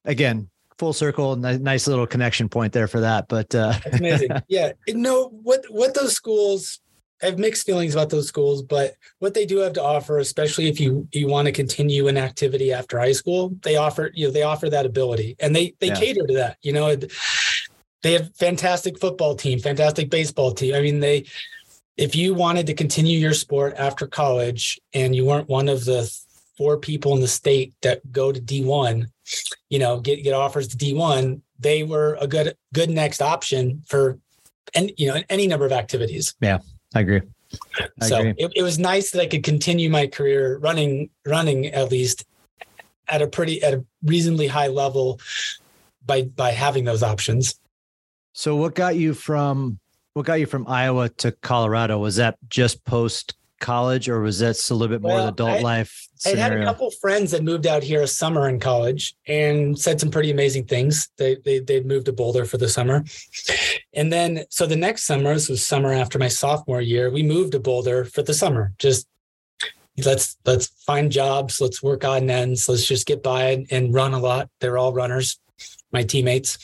again, 0.04 0.48
full 0.80 0.92
circle, 0.94 1.36
ni- 1.36 1.58
nice 1.58 1.86
little 1.86 2.06
connection 2.06 2.48
point 2.48 2.72
there 2.72 2.88
for 2.88 3.00
that. 3.00 3.28
But 3.28 3.54
uh, 3.54 3.74
That's 3.84 4.00
amazing. 4.00 4.30
yeah. 4.48 4.72
No, 4.88 5.28
what 5.28 5.64
what 5.68 5.94
those 5.94 6.14
schools 6.14 6.80
I 7.22 7.26
have 7.26 7.38
mixed 7.38 7.66
feelings 7.66 7.94
about 7.94 8.08
those 8.08 8.26
schools, 8.26 8.62
but 8.62 8.94
what 9.18 9.34
they 9.34 9.44
do 9.44 9.58
have 9.58 9.74
to 9.74 9.82
offer, 9.82 10.18
especially 10.18 10.68
if 10.68 10.80
you 10.80 11.06
you 11.12 11.28
want 11.28 11.46
to 11.46 11.52
continue 11.52 12.08
an 12.08 12.16
activity 12.16 12.72
after 12.72 12.98
high 12.98 13.12
school, 13.12 13.54
they 13.62 13.76
offer 13.76 14.10
you 14.14 14.26
know 14.26 14.32
they 14.32 14.42
offer 14.42 14.70
that 14.70 14.86
ability 14.86 15.36
and 15.38 15.54
they 15.54 15.74
they 15.80 15.88
Yeah. 15.88 16.00
cater 16.00 16.26
to 16.26 16.34
that. 16.34 16.56
You 16.62 16.72
know, 16.72 16.96
they 18.02 18.12
have 18.14 18.34
fantastic 18.36 18.98
football 18.98 19.34
team, 19.36 19.58
fantastic 19.58 20.08
baseball 20.08 20.52
team. 20.52 20.74
I 20.74 20.80
mean, 20.80 21.00
they 21.00 21.26
if 21.98 22.16
you 22.16 22.32
wanted 22.32 22.66
to 22.68 22.74
continue 22.74 23.18
your 23.18 23.34
sport 23.34 23.74
after 23.76 24.06
college 24.06 24.80
and 24.94 25.14
you 25.14 25.26
weren't 25.26 25.50
one 25.50 25.68
of 25.68 25.84
the 25.84 26.10
four 26.56 26.78
people 26.78 27.14
in 27.14 27.20
the 27.20 27.28
state 27.28 27.74
that 27.82 28.00
go 28.12 28.32
to 28.32 28.40
D1, 28.40 29.06
you 29.68 29.78
know, 29.78 30.00
get 30.00 30.22
get 30.22 30.34
offers 30.34 30.68
to 30.68 30.76
D1, 30.76 31.40
they 31.58 31.82
were 31.82 32.16
a 32.20 32.26
good 32.26 32.56
good 32.72 32.90
next 32.90 33.22
option 33.22 33.82
for 33.86 34.18
and 34.74 34.92
you 34.96 35.08
know 35.08 35.22
any 35.28 35.46
number 35.46 35.66
of 35.66 35.72
activities. 35.72 36.34
Yeah, 36.40 36.58
I 36.94 37.00
agree. 37.00 37.22
I 38.00 38.06
so 38.06 38.18
agree. 38.18 38.34
it, 38.38 38.52
it 38.56 38.62
was 38.62 38.78
nice 38.78 39.10
that 39.10 39.20
I 39.20 39.26
could 39.26 39.42
continue 39.42 39.90
my 39.90 40.06
career 40.06 40.58
running 40.58 41.10
running 41.26 41.66
at 41.66 41.90
least 41.90 42.24
at 43.08 43.22
a 43.22 43.26
pretty 43.26 43.62
at 43.62 43.74
a 43.74 43.84
reasonably 44.04 44.46
high 44.46 44.68
level 44.68 45.20
by 46.06 46.22
by 46.22 46.50
having 46.50 46.84
those 46.84 47.02
options. 47.02 47.58
So, 48.32 48.56
what 48.56 48.74
got 48.74 48.96
you 48.96 49.14
from 49.14 49.78
what 50.14 50.26
got 50.26 50.34
you 50.34 50.46
from 50.46 50.66
Iowa 50.66 51.08
to 51.08 51.32
Colorado? 51.32 51.98
Was 51.98 52.16
that 52.16 52.36
just 52.48 52.84
post 52.84 53.34
college, 53.60 54.08
or 54.08 54.20
was 54.20 54.40
that 54.40 54.56
a 54.70 54.74
little 54.74 54.88
bit 54.88 55.02
more 55.02 55.14
Well, 55.14 55.28
adult 55.28 55.50
I- 55.50 55.60
life 55.60 56.08
I 56.26 56.30
had 56.30 56.52
a 56.52 56.64
couple 56.64 56.90
friends 56.90 57.30
that 57.30 57.42
moved 57.42 57.66
out 57.66 57.82
here 57.82 58.02
a 58.02 58.06
summer 58.06 58.46
in 58.48 58.60
college 58.60 59.14
and 59.26 59.78
said 59.78 59.98
some 59.98 60.10
pretty 60.10 60.30
amazing 60.30 60.66
things. 60.66 61.08
They 61.16 61.36
they 61.44 61.60
they 61.60 61.80
moved 61.82 62.06
to 62.06 62.12
Boulder 62.12 62.44
for 62.44 62.58
the 62.58 62.68
summer, 62.68 63.04
and 63.94 64.12
then 64.12 64.44
so 64.50 64.66
the 64.66 64.76
next 64.76 65.04
summer, 65.04 65.32
this 65.32 65.48
was 65.48 65.64
summer 65.66 65.92
after 65.92 66.18
my 66.18 66.28
sophomore 66.28 66.82
year, 66.82 67.10
we 67.10 67.22
moved 67.22 67.52
to 67.52 67.60
Boulder 67.60 68.04
for 68.04 68.22
the 68.22 68.34
summer. 68.34 68.72
Just 68.78 69.06
let's 70.04 70.36
let's 70.44 70.66
find 70.84 71.10
jobs, 71.10 71.60
let's 71.60 71.82
work 71.82 72.04
odd 72.04 72.28
ends, 72.28 72.68
let's 72.68 72.84
just 72.86 73.06
get 73.06 73.22
by 73.22 73.44
and, 73.52 73.66
and 73.70 73.94
run 73.94 74.12
a 74.12 74.18
lot. 74.18 74.50
They're 74.60 74.76
all 74.76 74.92
runners, 74.92 75.38
my 75.90 76.02
teammates. 76.02 76.58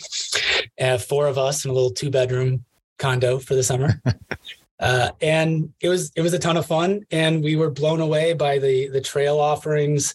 Uh, 0.78 0.98
four 0.98 1.26
of 1.28 1.38
us 1.38 1.64
in 1.64 1.70
a 1.70 1.74
little 1.74 1.90
two 1.90 2.10
bedroom 2.10 2.64
condo 2.98 3.38
for 3.38 3.54
the 3.54 3.62
summer. 3.62 4.02
Uh, 4.78 5.10
and 5.20 5.72
it 5.80 5.88
was 5.88 6.12
it 6.16 6.22
was 6.22 6.34
a 6.34 6.38
ton 6.38 6.56
of 6.56 6.66
fun, 6.66 7.00
and 7.10 7.42
we 7.42 7.56
were 7.56 7.70
blown 7.70 8.00
away 8.00 8.34
by 8.34 8.58
the 8.58 8.88
the 8.88 9.00
trail 9.00 9.40
offerings, 9.40 10.14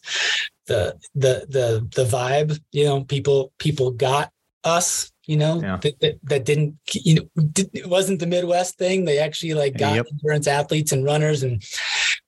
the 0.68 0.96
the 1.16 1.46
the 1.50 1.88
the 1.96 2.06
vibe. 2.06 2.60
You 2.72 2.86
know, 2.86 3.04
people 3.04 3.52
people 3.58 3.92
got 3.92 4.32
us. 4.64 5.12
You 5.28 5.38
know, 5.38 5.62
Yeah. 5.62 5.78
that, 5.78 6.00
that 6.02 6.16
that 6.24 6.46
didn't 6.46 6.78
you 6.94 7.16
know 7.16 7.44
did, 7.54 7.70
it 7.74 7.88
wasn't 7.88 8.20
the 8.20 8.28
Midwest 8.28 8.78
thing. 8.78 9.06
They 9.06 9.20
actually 9.20 9.54
like 9.54 9.78
got 9.78 9.96
Yep. 9.96 10.08
endurance 10.12 10.48
athletes 10.48 10.92
and 10.92 11.06
runners 11.06 11.44
and 11.44 11.64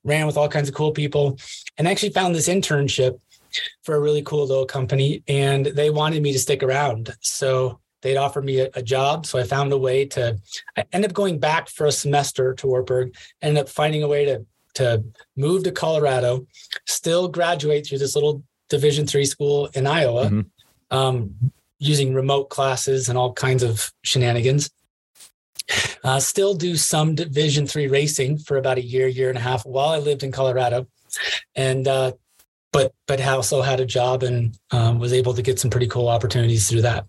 ran 0.03 0.25
with 0.27 0.37
all 0.37 0.47
kinds 0.49 0.69
of 0.69 0.75
cool 0.75 0.91
people, 0.91 1.37
and 1.77 1.87
actually 1.87 2.11
found 2.11 2.33
this 2.33 2.47
internship 2.49 3.19
for 3.83 3.95
a 3.95 3.99
really 3.99 4.23
cool 4.23 4.47
little 4.47 4.65
company, 4.65 5.21
and 5.27 5.65
they 5.67 5.89
wanted 5.91 6.23
me 6.23 6.31
to 6.33 6.39
stick 6.39 6.63
around. 6.63 7.15
So 7.21 7.79
they'd 8.03 8.17
offered 8.17 8.45
me 8.45 8.59
a, 8.59 8.69
a 8.75 8.83
job, 8.83 9.25
so 9.25 9.39
I 9.39 9.43
found 9.43 9.73
a 9.73 9.77
way 9.77 10.05
to 10.07 10.37
I 10.77 10.85
ended 10.93 11.09
up 11.11 11.15
going 11.15 11.39
back 11.39 11.69
for 11.69 11.87
a 11.87 11.91
semester 11.91 12.53
to 12.53 12.67
Wartburg, 12.67 13.15
ended 13.41 13.63
up 13.63 13.69
finding 13.69 14.03
a 14.03 14.07
way 14.07 14.25
to 14.25 14.45
to 14.75 15.03
move 15.35 15.63
to 15.63 15.71
Colorado, 15.71 16.45
still 16.87 17.27
graduate 17.27 17.85
through 17.87 17.99
this 17.99 18.15
little 18.15 18.43
Division 18.69 19.05
three 19.07 19.25
school 19.25 19.69
in 19.73 19.85
Iowa, 19.85 20.25
Mhm. 20.29 20.45
um, 20.91 21.51
using 21.79 22.13
remote 22.13 22.49
classes 22.49 23.09
and 23.09 23.17
all 23.17 23.33
kinds 23.33 23.61
of 23.61 23.91
shenanigans. 24.03 24.69
Uh, 26.03 26.19
still 26.19 26.53
do 26.55 26.75
some 26.75 27.15
Division 27.15 27.65
three 27.67 27.87
racing 27.87 28.37
for 28.37 28.57
about 28.57 28.77
a 28.77 28.83
year, 28.83 29.07
year 29.07 29.29
and 29.29 29.37
a 29.37 29.41
half 29.41 29.65
while 29.65 29.89
I 29.89 29.99
lived 29.99 30.23
in 30.23 30.31
Colorado, 30.31 30.87
and 31.55 31.87
uh, 31.87 32.13
but 32.71 32.93
but 33.07 33.21
also 33.21 33.61
had 33.61 33.79
a 33.79 33.85
job 33.85 34.23
and 34.23 34.57
um, 34.71 34.99
was 34.99 35.13
able 35.13 35.33
to 35.35 35.41
get 35.41 35.59
some 35.59 35.69
pretty 35.71 35.87
cool 35.87 36.09
opportunities 36.09 36.67
through 36.67 36.81
that. 36.81 37.05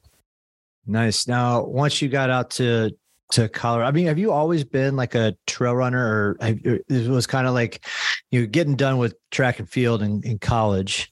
Nice. 0.86 1.26
Now, 1.26 1.64
once 1.64 2.02
you 2.02 2.08
got 2.08 2.30
out 2.30 2.50
to 2.52 2.90
to 3.32 3.48
Colorado, 3.48 3.88
I 3.88 3.92
mean, 3.92 4.06
have 4.06 4.18
you 4.18 4.30
always 4.32 4.64
been 4.64 4.96
like 4.96 5.14
a 5.14 5.34
trail 5.46 5.74
runner, 5.74 5.98
or 5.98 6.36
have, 6.40 6.60
it 6.62 7.08
was 7.08 7.26
kind 7.26 7.46
of 7.46 7.54
like 7.54 7.84
you 8.30 8.40
know, 8.40 8.46
getting 8.46 8.76
done 8.76 8.98
with 8.98 9.14
track 9.30 9.58
and 9.58 9.68
field 9.68 10.02
in, 10.02 10.22
in 10.24 10.38
college? 10.38 11.10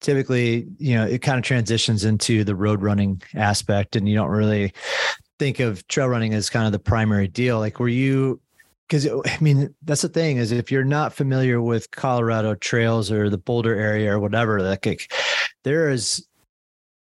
Typically, 0.00 0.68
you 0.78 0.94
know, 0.94 1.06
it 1.06 1.22
kind 1.22 1.38
of 1.38 1.44
transitions 1.44 2.04
into 2.04 2.44
the 2.44 2.54
road 2.54 2.82
running 2.82 3.20
aspect, 3.34 3.96
and 3.96 4.08
you 4.08 4.14
don't 4.14 4.30
really 4.30 4.72
think 5.38 5.58
of 5.58 5.86
trail 5.88 6.08
running 6.08 6.34
as 6.34 6.50
kind 6.50 6.66
of 6.66 6.72
the 6.72 6.78
primary 6.78 7.28
deal. 7.28 7.58
Like, 7.58 7.80
were 7.80 7.88
you? 7.88 8.40
Because 8.86 9.06
I 9.06 9.38
mean, 9.40 9.74
that's 9.82 10.02
the 10.02 10.08
thing 10.08 10.36
is 10.36 10.52
if 10.52 10.70
you're 10.70 10.84
not 10.84 11.12
familiar 11.14 11.60
with 11.60 11.90
Colorado 11.90 12.54
trails 12.54 13.10
or 13.10 13.30
the 13.30 13.38
Boulder 13.38 13.74
area 13.74 14.12
or 14.12 14.20
whatever, 14.20 14.62
like 14.62 15.10
there 15.64 15.90
is 15.90 16.27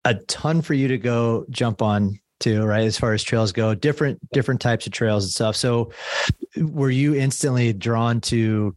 a 0.05 0.15
ton 0.15 0.63
for 0.63 0.75
you 0.75 0.89
to 0.89 0.99
go 0.99 1.45
jump 1.51 1.83
on 1.83 2.19
to 2.41 2.65
right 2.65 2.85
as 2.85 2.97
far 2.99 3.13
as 3.13 3.23
trails 3.23 3.53
go 3.53 3.75
different 3.75 4.19
different 4.33 4.61
types 4.61 4.87
of 4.87 4.93
trails 4.93 5.25
and 5.25 5.33
stuff 5.33 5.55
so 5.55 5.91
were 6.57 6.91
you 6.91 7.15
instantly 7.15 7.73
drawn 7.73 8.21
to 8.21 8.75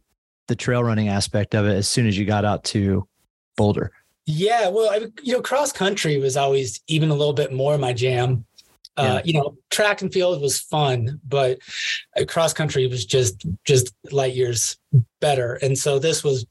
the 0.48 0.56
trail 0.56 0.84
running 0.84 1.08
aspect 1.08 1.54
of 1.54 1.64
it 1.64 1.74
as 1.74 1.88
soon 1.88 2.06
as 2.06 2.18
you 2.18 2.26
got 2.26 2.44
out 2.44 2.62
to 2.62 3.06
boulder 3.56 3.90
Yeah, 4.26 4.68
well, 4.68 4.90
I, 4.90 5.06
you 5.22 5.34
know, 5.34 5.42
cross 5.42 5.70
country 5.70 6.18
was 6.18 6.36
always 6.36 6.80
even 6.86 7.10
a 7.10 7.14
little 7.14 7.34
bit 7.34 7.52
more 7.52 7.76
my 7.76 7.92
jam. 7.92 8.46
Uh, 8.96 9.20
you 9.24 9.34
know, 9.34 9.56
track 9.70 10.02
and 10.02 10.12
field 10.12 10.40
was 10.40 10.60
fun, 10.60 11.20
but 11.28 11.58
uh, 12.16 12.24
cross 12.24 12.52
country 12.52 12.86
was 12.86 13.04
just 13.04 13.44
just 13.64 13.92
light 14.12 14.34
years 14.34 14.78
better. 15.20 15.54
And 15.54 15.76
so 15.76 15.98
this 15.98 16.22
was 16.22 16.46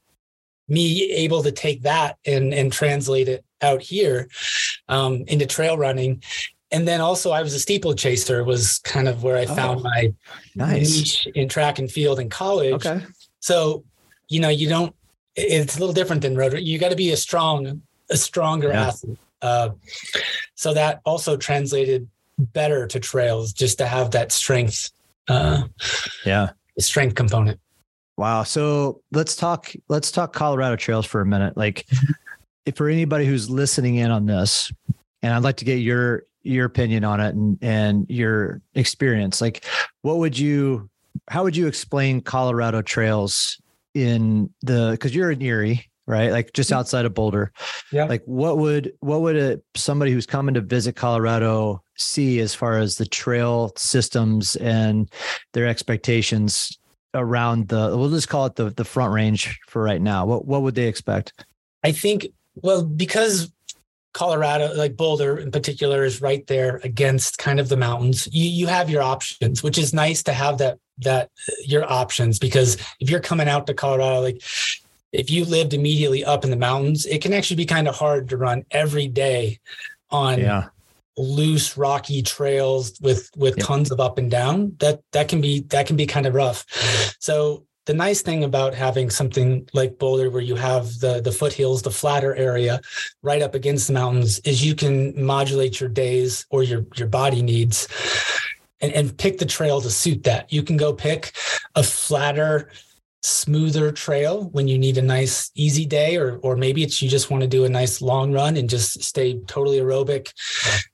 me 0.68 1.10
able 1.10 1.42
to 1.42 1.50
take 1.50 1.82
that 1.82 2.18
and 2.26 2.52
and 2.52 2.70
translate 2.70 3.28
it 3.28 3.44
out 3.64 3.82
here 3.82 4.28
um, 4.88 5.24
into 5.26 5.46
trail 5.46 5.76
running. 5.76 6.22
And 6.70 6.86
then 6.88 7.00
also, 7.00 7.30
I 7.30 7.42
was 7.42 7.54
a 7.54 7.60
steeplechaser. 7.60 8.44
Was 8.44 8.78
kind 8.80 9.08
of 9.08 9.22
where 9.22 9.36
I 9.36 9.46
found 9.46 9.80
Oh, 9.80 9.82
my 9.84 10.12
nice 10.54 10.96
niche 10.98 11.28
in 11.34 11.48
track 11.48 11.78
and 11.78 11.90
field 11.90 12.18
in 12.20 12.28
college. 12.28 12.74
okay 12.74 13.04
So, 13.40 13.84
you 14.28 14.40
know, 14.40 14.48
you 14.48 14.68
don't. 14.68 14.94
It's 15.36 15.76
a 15.76 15.80
little 15.80 15.94
different 15.94 16.22
than 16.22 16.36
road. 16.36 16.54
You 16.60 16.78
got 16.78 16.90
to 16.90 16.96
be 16.96 17.10
a 17.10 17.16
strong, 17.16 17.82
a 18.10 18.16
stronger 18.16 18.68
Yeah. 18.68 18.88
athlete. 18.88 19.18
Uh, 19.42 19.70
so 20.54 20.72
that 20.74 21.00
also 21.04 21.36
translated 21.36 22.08
better 22.38 22.86
to 22.86 22.98
trails, 22.98 23.52
just 23.52 23.78
to 23.78 23.86
have 23.86 24.10
that 24.12 24.32
strength, 24.32 24.90
uh, 25.28 25.64
yeah 26.24 26.50
strength 26.78 27.14
component. 27.14 27.60
Wow. 28.16 28.42
So 28.44 29.00
let's 29.12 29.36
talk 29.36 29.72
let's 29.88 30.10
talk 30.10 30.32
Colorado 30.32 30.76
trails 30.76 31.04
for 31.06 31.20
a 31.20 31.26
minute. 31.26 31.56
Like 31.56 31.86
if 32.66 32.76
for 32.76 32.88
anybody 32.88 33.26
who's 33.26 33.50
listening 33.50 33.96
in 33.96 34.10
on 34.10 34.26
this, 34.26 34.72
and 35.22 35.32
I'd 35.32 35.42
like 35.42 35.56
to 35.58 35.64
get 35.64 35.76
your 35.76 36.24
your 36.42 36.66
opinion 36.66 37.04
on 37.04 37.20
it 37.20 37.34
and 37.34 37.58
and 37.62 38.06
your 38.08 38.60
experience. 38.74 39.40
Like 39.40 39.64
what 40.02 40.18
would 40.18 40.38
you 40.38 40.88
how 41.28 41.42
would 41.42 41.56
you 41.56 41.66
explain 41.66 42.20
Colorado 42.20 42.82
trails 42.82 43.60
in 43.94 44.50
the 44.62 44.90
because 44.92 45.14
you're 45.14 45.30
in 45.30 45.42
Erie, 45.42 45.88
right? 46.06 46.30
Like 46.30 46.52
just 46.52 46.70
mm-hmm. 46.70 46.80
outside 46.80 47.06
of 47.06 47.14
Boulder. 47.14 47.52
Yeah. 47.92 48.04
Like 48.04 48.22
what 48.26 48.58
would 48.58 48.92
what 49.00 49.22
would 49.22 49.36
a 49.36 49.60
somebody 49.74 50.12
who's 50.12 50.26
coming 50.26 50.54
to 50.54 50.60
visit 50.60 50.96
Colorado 50.96 51.82
see 51.96 52.40
as 52.40 52.54
far 52.54 52.78
as 52.78 52.96
the 52.96 53.06
trail 53.06 53.72
systems 53.76 54.56
and 54.56 55.10
their 55.52 55.66
expectations 55.66 56.78
around 57.14 57.68
the 57.68 57.96
we'll 57.96 58.10
just 58.10 58.28
call 58.28 58.46
it 58.46 58.56
the 58.56 58.70
the 58.70 58.84
front 58.84 59.12
range 59.14 59.58
for 59.68 59.82
right 59.82 60.02
now. 60.02 60.26
What 60.26 60.46
what 60.46 60.62
would 60.62 60.74
they 60.74 60.88
expect? 60.88 61.32
I 61.84 61.92
think, 61.92 62.26
well, 62.56 62.84
because 62.84 63.50
Colorado, 64.12 64.72
like 64.74 64.96
Boulder 64.96 65.38
in 65.38 65.50
particular, 65.50 66.04
is 66.04 66.22
right 66.22 66.46
there 66.46 66.80
against 66.84 67.38
kind 67.38 67.58
of 67.58 67.68
the 67.68 67.76
mountains. 67.76 68.28
You 68.32 68.48
you 68.48 68.66
have 68.68 68.88
your 68.88 69.02
options, 69.02 69.62
which 69.62 69.78
is 69.78 69.92
nice 69.92 70.22
to 70.24 70.32
have 70.32 70.58
that 70.58 70.78
that 70.98 71.30
uh, 71.48 71.52
your 71.64 71.90
options 71.90 72.38
because 72.38 72.76
if 73.00 73.10
you're 73.10 73.20
coming 73.20 73.48
out 73.48 73.66
to 73.66 73.74
Colorado, 73.74 74.20
like 74.20 74.40
if 75.12 75.30
you 75.30 75.44
lived 75.44 75.74
immediately 75.74 76.24
up 76.24 76.44
in 76.44 76.50
the 76.50 76.56
mountains, 76.56 77.06
it 77.06 77.20
can 77.22 77.32
actually 77.32 77.56
be 77.56 77.66
kind 77.66 77.88
of 77.88 77.96
hard 77.96 78.28
to 78.28 78.36
run 78.36 78.64
every 78.70 79.08
day 79.08 79.58
on 80.10 80.38
Yeah. 80.38 80.68
loose 81.16 81.76
rocky 81.76 82.22
trails 82.22 82.92
with 83.00 83.30
with 83.36 83.58
tons 83.58 83.90
of 83.90 83.98
up 84.00 84.18
and 84.18 84.30
down 84.30 84.76
that 84.78 85.00
that 85.12 85.28
can 85.28 85.40
be 85.40 85.60
that 85.70 85.86
can 85.86 85.96
be 85.96 86.06
kind 86.06 86.26
of 86.26 86.34
rough 86.34 86.64
so 87.20 87.64
the 87.86 87.94
nice 87.94 88.22
thing 88.22 88.44
about 88.44 88.74
having 88.74 89.10
something 89.10 89.68
like 89.74 89.98
boulder 89.98 90.30
where 90.30 90.42
you 90.42 90.54
have 90.54 90.98
the 91.00 91.20
the 91.20 91.32
foothills 91.32 91.82
the 91.82 91.90
flatter 91.90 92.34
area 92.34 92.80
right 93.22 93.42
up 93.42 93.54
against 93.54 93.88
the 93.88 93.92
mountains 93.92 94.38
is 94.40 94.64
you 94.64 94.74
can 94.74 95.12
modulate 95.22 95.80
your 95.80 95.90
days 95.90 96.46
or 96.50 96.62
your 96.62 96.86
your 96.96 97.08
body 97.08 97.42
needs 97.42 97.88
and, 98.84 98.92
and 98.92 99.18
pick 99.18 99.38
the 99.38 99.46
trail 99.46 99.80
to 99.80 99.90
suit 99.90 100.24
that. 100.24 100.52
You 100.52 100.62
can 100.62 100.76
go 100.76 100.92
pick 100.92 101.32
a 101.74 101.82
flatter 101.82 102.70
smoother 103.22 103.90
trail 103.90 104.50
when 104.50 104.68
you 104.68 104.78
need 104.78 104.98
a 104.98 105.02
nice 105.02 105.50
easy 105.54 105.86
day 105.86 106.18
or 106.18 106.36
or 106.38 106.56
maybe 106.56 106.82
it's 106.82 107.00
you 107.00 107.08
just 107.08 107.30
want 107.30 107.40
to 107.40 107.48
do 107.48 107.64
a 107.64 107.68
nice 107.70 108.02
long 108.02 108.32
run 108.32 108.58
and 108.58 108.68
just 108.68 109.02
stay 109.02 109.40
totally 109.46 109.78
aerobic 109.78 110.30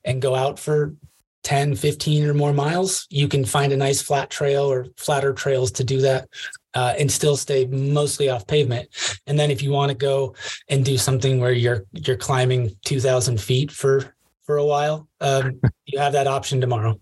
and 0.04 0.22
go 0.22 0.36
out 0.36 0.56
for 0.56 0.94
10 1.42 1.74
15 1.74 2.26
or 2.26 2.34
more 2.34 2.52
miles. 2.52 3.06
You 3.10 3.26
can 3.26 3.44
find 3.44 3.72
a 3.72 3.76
nice 3.76 4.00
flat 4.00 4.30
trail 4.30 4.62
or 4.62 4.86
flatter 4.96 5.32
trails 5.32 5.72
to 5.72 5.84
do 5.84 6.00
that 6.02 6.28
uh, 6.74 6.94
and 6.98 7.10
still 7.10 7.36
stay 7.36 7.66
mostly 7.66 8.28
off 8.28 8.46
pavement 8.46 8.88
and 9.26 9.38
then 9.38 9.50
if 9.50 9.62
you 9.62 9.70
want 9.70 9.90
to 9.90 9.96
go 9.96 10.34
and 10.68 10.84
do 10.84 10.96
something 10.96 11.40
where 11.40 11.52
you're 11.52 11.84
you're 11.92 12.16
climbing 12.16 12.70
2000 12.84 13.40
feet 13.40 13.70
for 13.70 14.14
for 14.42 14.56
a 14.56 14.64
while 14.64 15.08
um, 15.20 15.60
you 15.86 15.98
have 15.98 16.12
that 16.12 16.26
option 16.26 16.60
tomorrow 16.60 16.98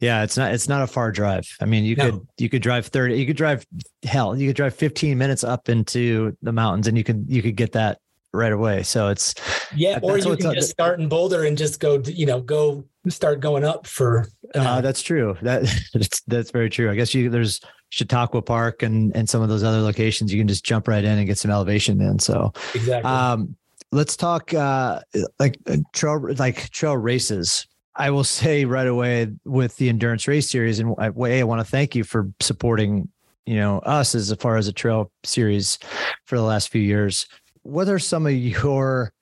yeah, 0.00 0.22
it's 0.22 0.38
not 0.38 0.54
it's 0.54 0.66
not 0.66 0.80
a 0.80 0.86
far 0.86 1.12
drive. 1.12 1.46
I 1.60 1.66
mean, 1.66 1.84
you 1.84 1.94
no. 1.94 2.10
could 2.10 2.26
you 2.38 2.48
could 2.48 2.62
drive 2.62 2.86
30, 2.86 3.16
you 3.16 3.26
could 3.26 3.36
drive 3.36 3.66
hell, 4.02 4.34
you 4.34 4.48
could 4.48 4.56
drive 4.56 4.74
15 4.74 5.16
minutes 5.16 5.44
up 5.44 5.68
into 5.68 6.34
the 6.40 6.52
mountains 6.52 6.88
and 6.88 6.96
you 6.96 7.04
could 7.04 7.26
you 7.28 7.42
could 7.42 7.54
get 7.54 7.72
that 7.72 7.98
right 8.32 8.52
away. 8.52 8.82
So 8.82 9.08
it's 9.08 9.34
yeah, 9.76 9.98
or 10.02 10.18
you 10.18 10.36
can 10.36 10.54
just 10.54 10.70
start 10.70 11.00
in 11.00 11.08
Boulder 11.08 11.44
and 11.44 11.56
just 11.56 11.80
go, 11.80 11.98
you 12.06 12.24
know, 12.24 12.40
go 12.40 12.84
start 13.08 13.40
going 13.40 13.64
up 13.64 13.86
for. 13.86 14.26
Uh, 14.54 14.80
that's 14.80 15.02
true. 15.02 15.36
That 15.42 15.62
that's, 15.94 16.22
that's 16.22 16.50
very 16.50 16.70
true. 16.70 16.90
I 16.90 16.94
guess 16.94 17.12
you 17.12 17.28
there's 17.28 17.60
Chautauqua 17.90 18.42
Park 18.42 18.82
and 18.82 19.14
and 19.14 19.28
some 19.28 19.42
of 19.42 19.48
those 19.48 19.62
other 19.62 19.80
locations. 19.80 20.32
You 20.32 20.40
can 20.40 20.48
just 20.48 20.64
jump 20.64 20.88
right 20.88 21.04
in 21.04 21.18
and 21.18 21.26
get 21.26 21.38
some 21.38 21.50
elevation 21.50 22.00
in. 22.00 22.18
So 22.18 22.52
exactly. 22.74 23.10
Um, 23.10 23.56
let's 23.92 24.16
talk 24.16 24.54
uh, 24.54 25.00
like 25.38 25.58
uh, 25.66 25.76
trail 25.92 26.34
like 26.38 26.70
trail 26.70 26.96
races 26.96 27.66
I 28.00 28.10
will 28.10 28.24
say 28.40 28.64
right 28.64 28.86
away 28.86 29.28
with 29.44 29.76
the 29.76 29.88
endurance 29.88 30.26
race 30.26 30.50
series, 30.50 30.78
and 30.78 30.94
I, 30.98 31.06
I 31.06 31.42
want 31.44 31.60
to 31.60 31.64
thank 31.64 31.94
you 31.94 32.04
for 32.04 32.32
supporting, 32.40 33.08
you 33.46 33.56
know, 33.56 33.78
us 33.80 34.14
as 34.14 34.32
far 34.40 34.56
as 34.56 34.68
a 34.68 34.72
trail 34.72 35.12
series 35.22 35.78
for 36.24 36.36
the 36.36 36.44
last 36.44 36.70
few 36.70 36.82
years. 36.82 37.26
What 37.62 37.88
are 37.88 37.98
some 37.98 38.26
of 38.26 38.32
your 38.32 39.12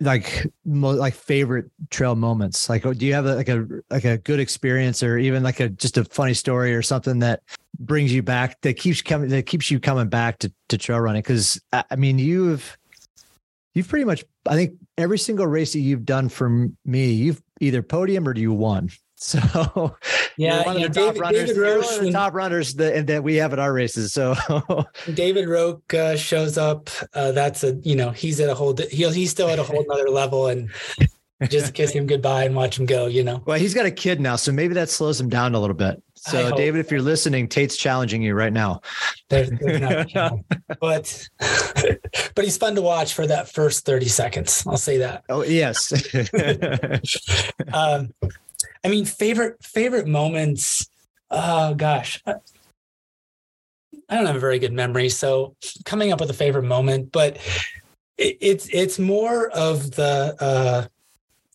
like 0.00 0.46
mo- 0.64 0.90
like 0.90 1.14
favorite 1.14 1.70
trail 1.90 2.14
moments? 2.14 2.68
Like, 2.68 2.82
do 2.82 3.06
you 3.06 3.14
have 3.14 3.26
a, 3.26 3.34
like 3.34 3.48
a 3.48 3.66
like 3.90 4.04
a 4.04 4.18
good 4.18 4.40
experience, 4.40 5.02
or 5.02 5.18
even 5.18 5.42
like 5.42 5.60
a 5.60 5.68
just 5.68 5.96
a 5.96 6.04
funny 6.04 6.34
story 6.34 6.74
or 6.74 6.82
something 6.82 7.20
that 7.20 7.42
brings 7.78 8.12
you 8.12 8.22
back 8.22 8.60
that 8.62 8.74
keeps 8.74 9.02
coming 9.02 9.28
that 9.30 9.46
keeps 9.46 9.70
you 9.70 9.80
coming 9.80 10.08
back 10.08 10.38
to 10.40 10.52
to 10.68 10.78
trail 10.78 11.00
running? 11.00 11.22
Because 11.22 11.60
I 11.72 11.96
mean, 11.96 12.18
you've 12.18 12.76
you've 13.74 13.88
pretty 13.88 14.04
much 14.04 14.24
I 14.46 14.54
think 14.54 14.74
every 14.98 15.18
single 15.18 15.46
race 15.46 15.72
that 15.72 15.80
you've 15.80 16.04
done 16.04 16.28
for 16.28 16.68
me, 16.84 17.12
you've 17.12 17.42
either 17.60 17.82
podium 17.82 18.28
or 18.28 18.34
you 18.36 18.52
won. 18.52 18.90
So 19.18 19.96
yeah, 20.38 20.64
one 20.64 20.76
of 20.76 20.82
the 20.82 20.88
top 20.88 21.14
David, 21.14 21.20
runners, 21.20 21.48
David 21.48 21.56
Roche, 21.56 21.84
one 21.84 21.94
of 21.94 22.04
the 22.04 22.12
top 22.12 22.34
runners 22.34 22.74
that, 22.74 23.06
that 23.06 23.22
we 23.22 23.36
have 23.36 23.52
at 23.52 23.58
our 23.58 23.72
races. 23.72 24.12
So 24.12 24.34
David 25.14 25.48
Roche 25.48 25.94
uh, 25.94 26.16
shows 26.16 26.58
up. 26.58 26.90
Uh, 27.14 27.32
that's 27.32 27.64
a 27.64 27.74
you 27.82 27.96
know 27.96 28.10
he's 28.10 28.40
at 28.40 28.48
a 28.48 28.54
whole 28.54 28.76
he, 28.76 29.08
he's 29.10 29.30
still 29.30 29.48
at 29.48 29.58
a 29.58 29.62
whole 29.62 29.84
other 29.90 30.10
level, 30.10 30.48
and 30.48 30.70
just 31.48 31.74
kiss 31.74 31.92
him 31.92 32.06
goodbye 32.06 32.44
and 32.44 32.54
watch 32.54 32.78
him 32.78 32.86
go. 32.86 33.06
You 33.06 33.24
know. 33.24 33.42
Well, 33.46 33.58
he's 33.58 33.74
got 33.74 33.86
a 33.86 33.90
kid 33.90 34.20
now, 34.20 34.36
so 34.36 34.52
maybe 34.52 34.74
that 34.74 34.90
slows 34.90 35.20
him 35.20 35.28
down 35.28 35.54
a 35.54 35.60
little 35.60 35.76
bit. 35.76 36.02
So, 36.18 36.50
David, 36.56 36.80
if 36.80 36.90
you're 36.90 37.02
listening, 37.02 37.46
Tate's 37.46 37.76
challenging 37.76 38.20
you 38.20 38.34
right 38.34 38.52
now. 38.52 38.80
There's, 39.28 39.50
there's 39.60 40.12
but 40.80 41.28
but 42.34 42.44
he's 42.44 42.56
fun 42.56 42.74
to 42.74 42.82
watch 42.82 43.14
for 43.14 43.26
that 43.26 43.52
first 43.52 43.84
30 43.84 44.08
seconds. 44.08 44.64
I'll 44.66 44.76
say 44.76 44.98
that. 44.98 45.24
Oh 45.28 45.44
yes. 45.44 45.92
um, 47.72 48.12
I 48.86 48.88
mean, 48.88 49.04
favorite 49.04 49.62
favorite 49.64 50.06
moments. 50.06 50.88
Oh 51.28 51.74
gosh. 51.74 52.22
I 52.24 54.14
don't 54.14 54.26
have 54.26 54.36
a 54.36 54.40
very 54.40 54.60
good 54.60 54.72
memory, 54.72 55.08
so 55.08 55.56
coming 55.84 56.12
up 56.12 56.20
with 56.20 56.30
a 56.30 56.34
favorite 56.34 56.62
moment, 56.62 57.10
but 57.10 57.38
it, 58.16 58.38
it's 58.40 58.68
it's 58.68 59.00
more 59.00 59.48
of 59.48 59.90
the 59.90 60.36
uh, 60.38 60.86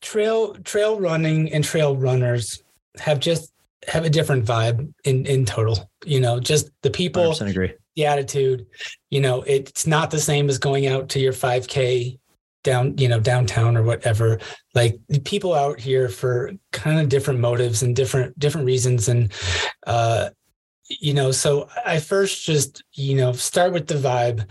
trail 0.02 0.56
trail 0.56 1.00
running 1.00 1.54
and 1.54 1.64
trail 1.64 1.96
runners 1.96 2.62
have 3.00 3.22
just 3.22 3.54
have 3.88 4.04
a 4.04 4.10
different 4.10 4.44
vibe 4.44 4.94
in 5.06 5.26
in 5.26 5.46
total. 5.46 5.90
You 6.06 6.20
know, 6.20 6.42
just 6.42 6.70
the 6.82 6.90
people, 6.90 7.32
agree. 7.40 7.72
the 7.96 8.08
attitude. 8.08 8.66
You 9.10 9.22
know, 9.22 9.42
it's 9.44 9.88
not 9.88 10.12
the 10.12 10.20
same 10.20 10.50
as 10.50 10.58
going 10.58 10.86
out 10.88 11.08
to 11.10 11.22
your 11.22 11.32
5K 11.32 12.20
down, 12.64 12.98
you 12.98 13.08
know, 13.08 13.20
downtown 13.20 13.78
or 13.78 13.84
whatever. 13.84 14.40
Like 14.74 15.00
people 15.24 15.54
out 15.54 15.80
here 15.80 16.10
for 16.10 16.52
kind 16.72 17.00
of 17.00 17.10
different 17.10 17.40
motives 17.40 17.84
and 17.84 17.96
different 17.96 18.38
different 18.40 18.66
reasons, 18.66 19.08
and 19.08 19.32
uh, 19.88 20.30
you 20.88 21.14
know, 21.14 21.32
so 21.32 21.70
I 21.86 22.00
first 22.00 22.46
just 22.46 22.84
you 22.94 23.16
know 23.16 23.34
start 23.34 23.74
with 23.74 23.88
the 23.88 23.96
vibe, 23.96 24.46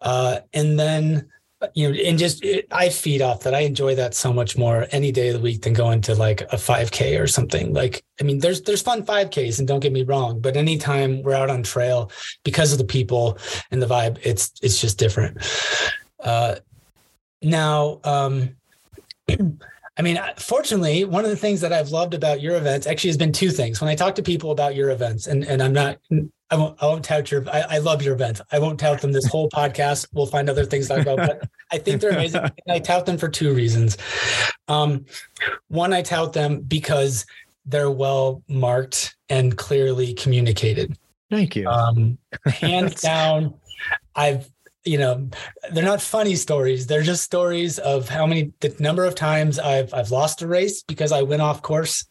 uh, 0.00 0.40
and 0.52 0.78
then 0.78 1.28
you 1.74 1.88
know, 1.88 1.98
and 1.98 2.18
just 2.18 2.44
it, 2.44 2.66
I 2.70 2.88
feed 2.88 3.22
off 3.22 3.42
that. 3.42 3.54
I 3.54 3.60
enjoy 3.60 3.94
that 3.94 4.14
so 4.14 4.32
much 4.32 4.56
more 4.56 4.86
any 4.90 5.12
day 5.12 5.28
of 5.28 5.34
the 5.34 5.40
week 5.40 5.62
than 5.62 5.72
going 5.72 6.00
to 6.02 6.14
like 6.14 6.42
a 6.42 6.56
5K 6.56 7.20
or 7.20 7.26
something. 7.26 7.72
Like, 7.72 8.02
I 8.20 8.24
mean, 8.24 8.40
there's 8.40 8.62
there's 8.62 8.82
fun 8.82 9.04
5Ks, 9.04 9.58
and 9.58 9.68
don't 9.68 9.80
get 9.80 9.92
me 9.92 10.02
wrong, 10.02 10.40
but 10.40 10.56
anytime 10.56 11.22
we're 11.22 11.34
out 11.34 11.50
on 11.50 11.62
trail, 11.62 12.10
because 12.44 12.72
of 12.72 12.78
the 12.78 12.84
people 12.84 13.38
and 13.70 13.80
the 13.80 13.86
vibe, 13.86 14.18
it's 14.22 14.52
it's 14.62 14.80
just 14.80 14.98
different. 14.98 15.38
Uh, 16.20 16.56
now, 17.42 18.00
um, 18.04 18.56
I 19.98 20.00
mean, 20.00 20.18
fortunately, 20.38 21.04
one 21.04 21.24
of 21.24 21.30
the 21.30 21.36
things 21.36 21.60
that 21.60 21.72
I've 21.72 21.90
loved 21.90 22.14
about 22.14 22.40
your 22.40 22.56
events 22.56 22.86
actually 22.86 23.10
has 23.10 23.18
been 23.18 23.32
two 23.32 23.50
things. 23.50 23.80
When 23.80 23.90
I 23.90 23.94
talk 23.94 24.14
to 24.14 24.22
people 24.22 24.50
about 24.50 24.74
your 24.74 24.90
events, 24.90 25.26
and 25.26 25.44
and 25.44 25.62
I'm 25.62 25.74
not 25.74 25.98
I 26.52 26.54
won't, 26.54 26.82
I 26.82 26.86
won't 26.86 27.02
tout 27.02 27.30
your, 27.30 27.48
I, 27.48 27.64
I, 27.70 27.78
love 27.78 28.02
your 28.02 28.12
events. 28.12 28.42
I 28.52 28.58
won't 28.58 28.78
tout 28.78 29.00
them 29.00 29.10
this 29.10 29.26
whole 29.26 29.48
podcast. 29.48 30.06
We'll 30.12 30.26
find 30.26 30.50
other 30.50 30.66
things 30.66 30.86
to 30.88 30.96
talk 30.96 31.02
about, 31.02 31.16
but 31.16 31.48
I 31.70 31.78
think 31.78 32.02
they're 32.02 32.10
amazing. 32.10 32.42
And 32.66 32.76
I 32.76 32.78
tout 32.78 33.06
them 33.06 33.16
for 33.16 33.30
two 33.30 33.54
reasons. 33.54 33.96
Um, 34.68 35.06
one, 35.68 35.94
I 35.94 36.02
tout 36.02 36.34
them 36.34 36.60
because 36.60 37.24
they're 37.64 37.90
well 37.90 38.42
marked 38.48 39.16
and 39.30 39.56
clearly 39.56 40.12
communicated. 40.12 40.98
Thank 41.30 41.56
you. 41.56 41.66
Um, 41.68 42.18
hands 42.46 43.00
down, 43.00 43.54
I've, 44.14 44.50
you 44.84 44.98
know, 44.98 45.28
they're 45.72 45.84
not 45.84 46.02
funny 46.02 46.34
stories. 46.34 46.86
They're 46.86 47.02
just 47.02 47.22
stories 47.22 47.78
of 47.78 48.08
how 48.08 48.26
many, 48.26 48.52
the 48.60 48.74
number 48.80 49.04
of 49.04 49.14
times 49.14 49.58
I've, 49.58 49.92
I've 49.94 50.10
lost 50.10 50.42
a 50.42 50.46
race 50.46 50.82
because 50.82 51.12
I 51.12 51.22
went 51.22 51.42
off 51.42 51.62
course. 51.62 52.04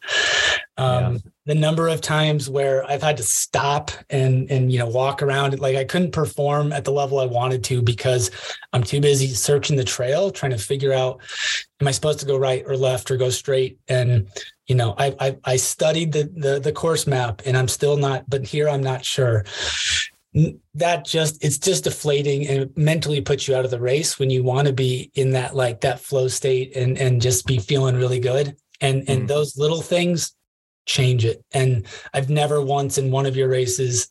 Um, 0.78 1.14
yeah 1.14 1.18
the 1.44 1.54
number 1.54 1.88
of 1.88 2.00
times 2.00 2.48
where 2.48 2.88
I've 2.88 3.02
had 3.02 3.16
to 3.16 3.22
stop 3.22 3.90
and 4.10 4.50
and 4.50 4.70
you 4.70 4.78
know 4.78 4.86
walk 4.86 5.22
around 5.22 5.58
like 5.58 5.76
I 5.76 5.84
couldn't 5.84 6.12
perform 6.12 6.72
at 6.72 6.84
the 6.84 6.92
level 6.92 7.18
I 7.18 7.26
wanted 7.26 7.64
to 7.64 7.82
because 7.82 8.30
I'm 8.72 8.84
too 8.84 9.00
busy 9.00 9.28
searching 9.28 9.76
the 9.76 9.84
trail 9.84 10.30
trying 10.30 10.52
to 10.52 10.58
figure 10.58 10.92
out 10.92 11.20
am 11.80 11.88
I 11.88 11.90
supposed 11.90 12.20
to 12.20 12.26
go 12.26 12.36
right 12.36 12.62
or 12.66 12.76
left 12.76 13.10
or 13.10 13.16
go 13.16 13.30
straight 13.30 13.78
and 13.88 14.28
you 14.68 14.76
know 14.76 14.94
I 14.96 15.14
I, 15.18 15.38
I 15.44 15.56
studied 15.56 16.12
the, 16.12 16.30
the 16.34 16.60
the 16.60 16.72
course 16.72 17.08
map 17.08 17.42
and 17.44 17.56
I'm 17.56 17.68
still 17.68 17.96
not 17.96 18.28
but 18.30 18.46
here 18.46 18.68
I'm 18.68 18.82
not 18.82 19.04
sure 19.04 19.44
that 20.74 21.04
just 21.04 21.44
it's 21.44 21.58
just 21.58 21.84
deflating 21.84 22.46
and 22.46 22.62
it 22.62 22.78
mentally 22.78 23.20
puts 23.20 23.46
you 23.46 23.54
out 23.54 23.66
of 23.66 23.70
the 23.70 23.80
race 23.80 24.18
when 24.18 24.30
you 24.30 24.42
want 24.42 24.66
to 24.66 24.72
be 24.72 25.10
in 25.14 25.32
that 25.32 25.54
like 25.54 25.82
that 25.82 26.00
flow 26.00 26.26
state 26.26 26.74
and 26.74 26.96
and 26.96 27.20
just 27.20 27.46
be 27.46 27.58
feeling 27.58 27.96
really 27.96 28.18
good 28.18 28.56
and 28.80 29.04
and 29.08 29.22
mm. 29.22 29.28
those 29.28 29.56
little 29.56 29.82
things 29.82 30.34
change 30.86 31.24
it. 31.24 31.44
And 31.52 31.86
I've 32.12 32.30
never 32.30 32.60
once 32.60 32.98
in 32.98 33.10
one 33.10 33.26
of 33.26 33.36
your 33.36 33.48
races 33.48 34.08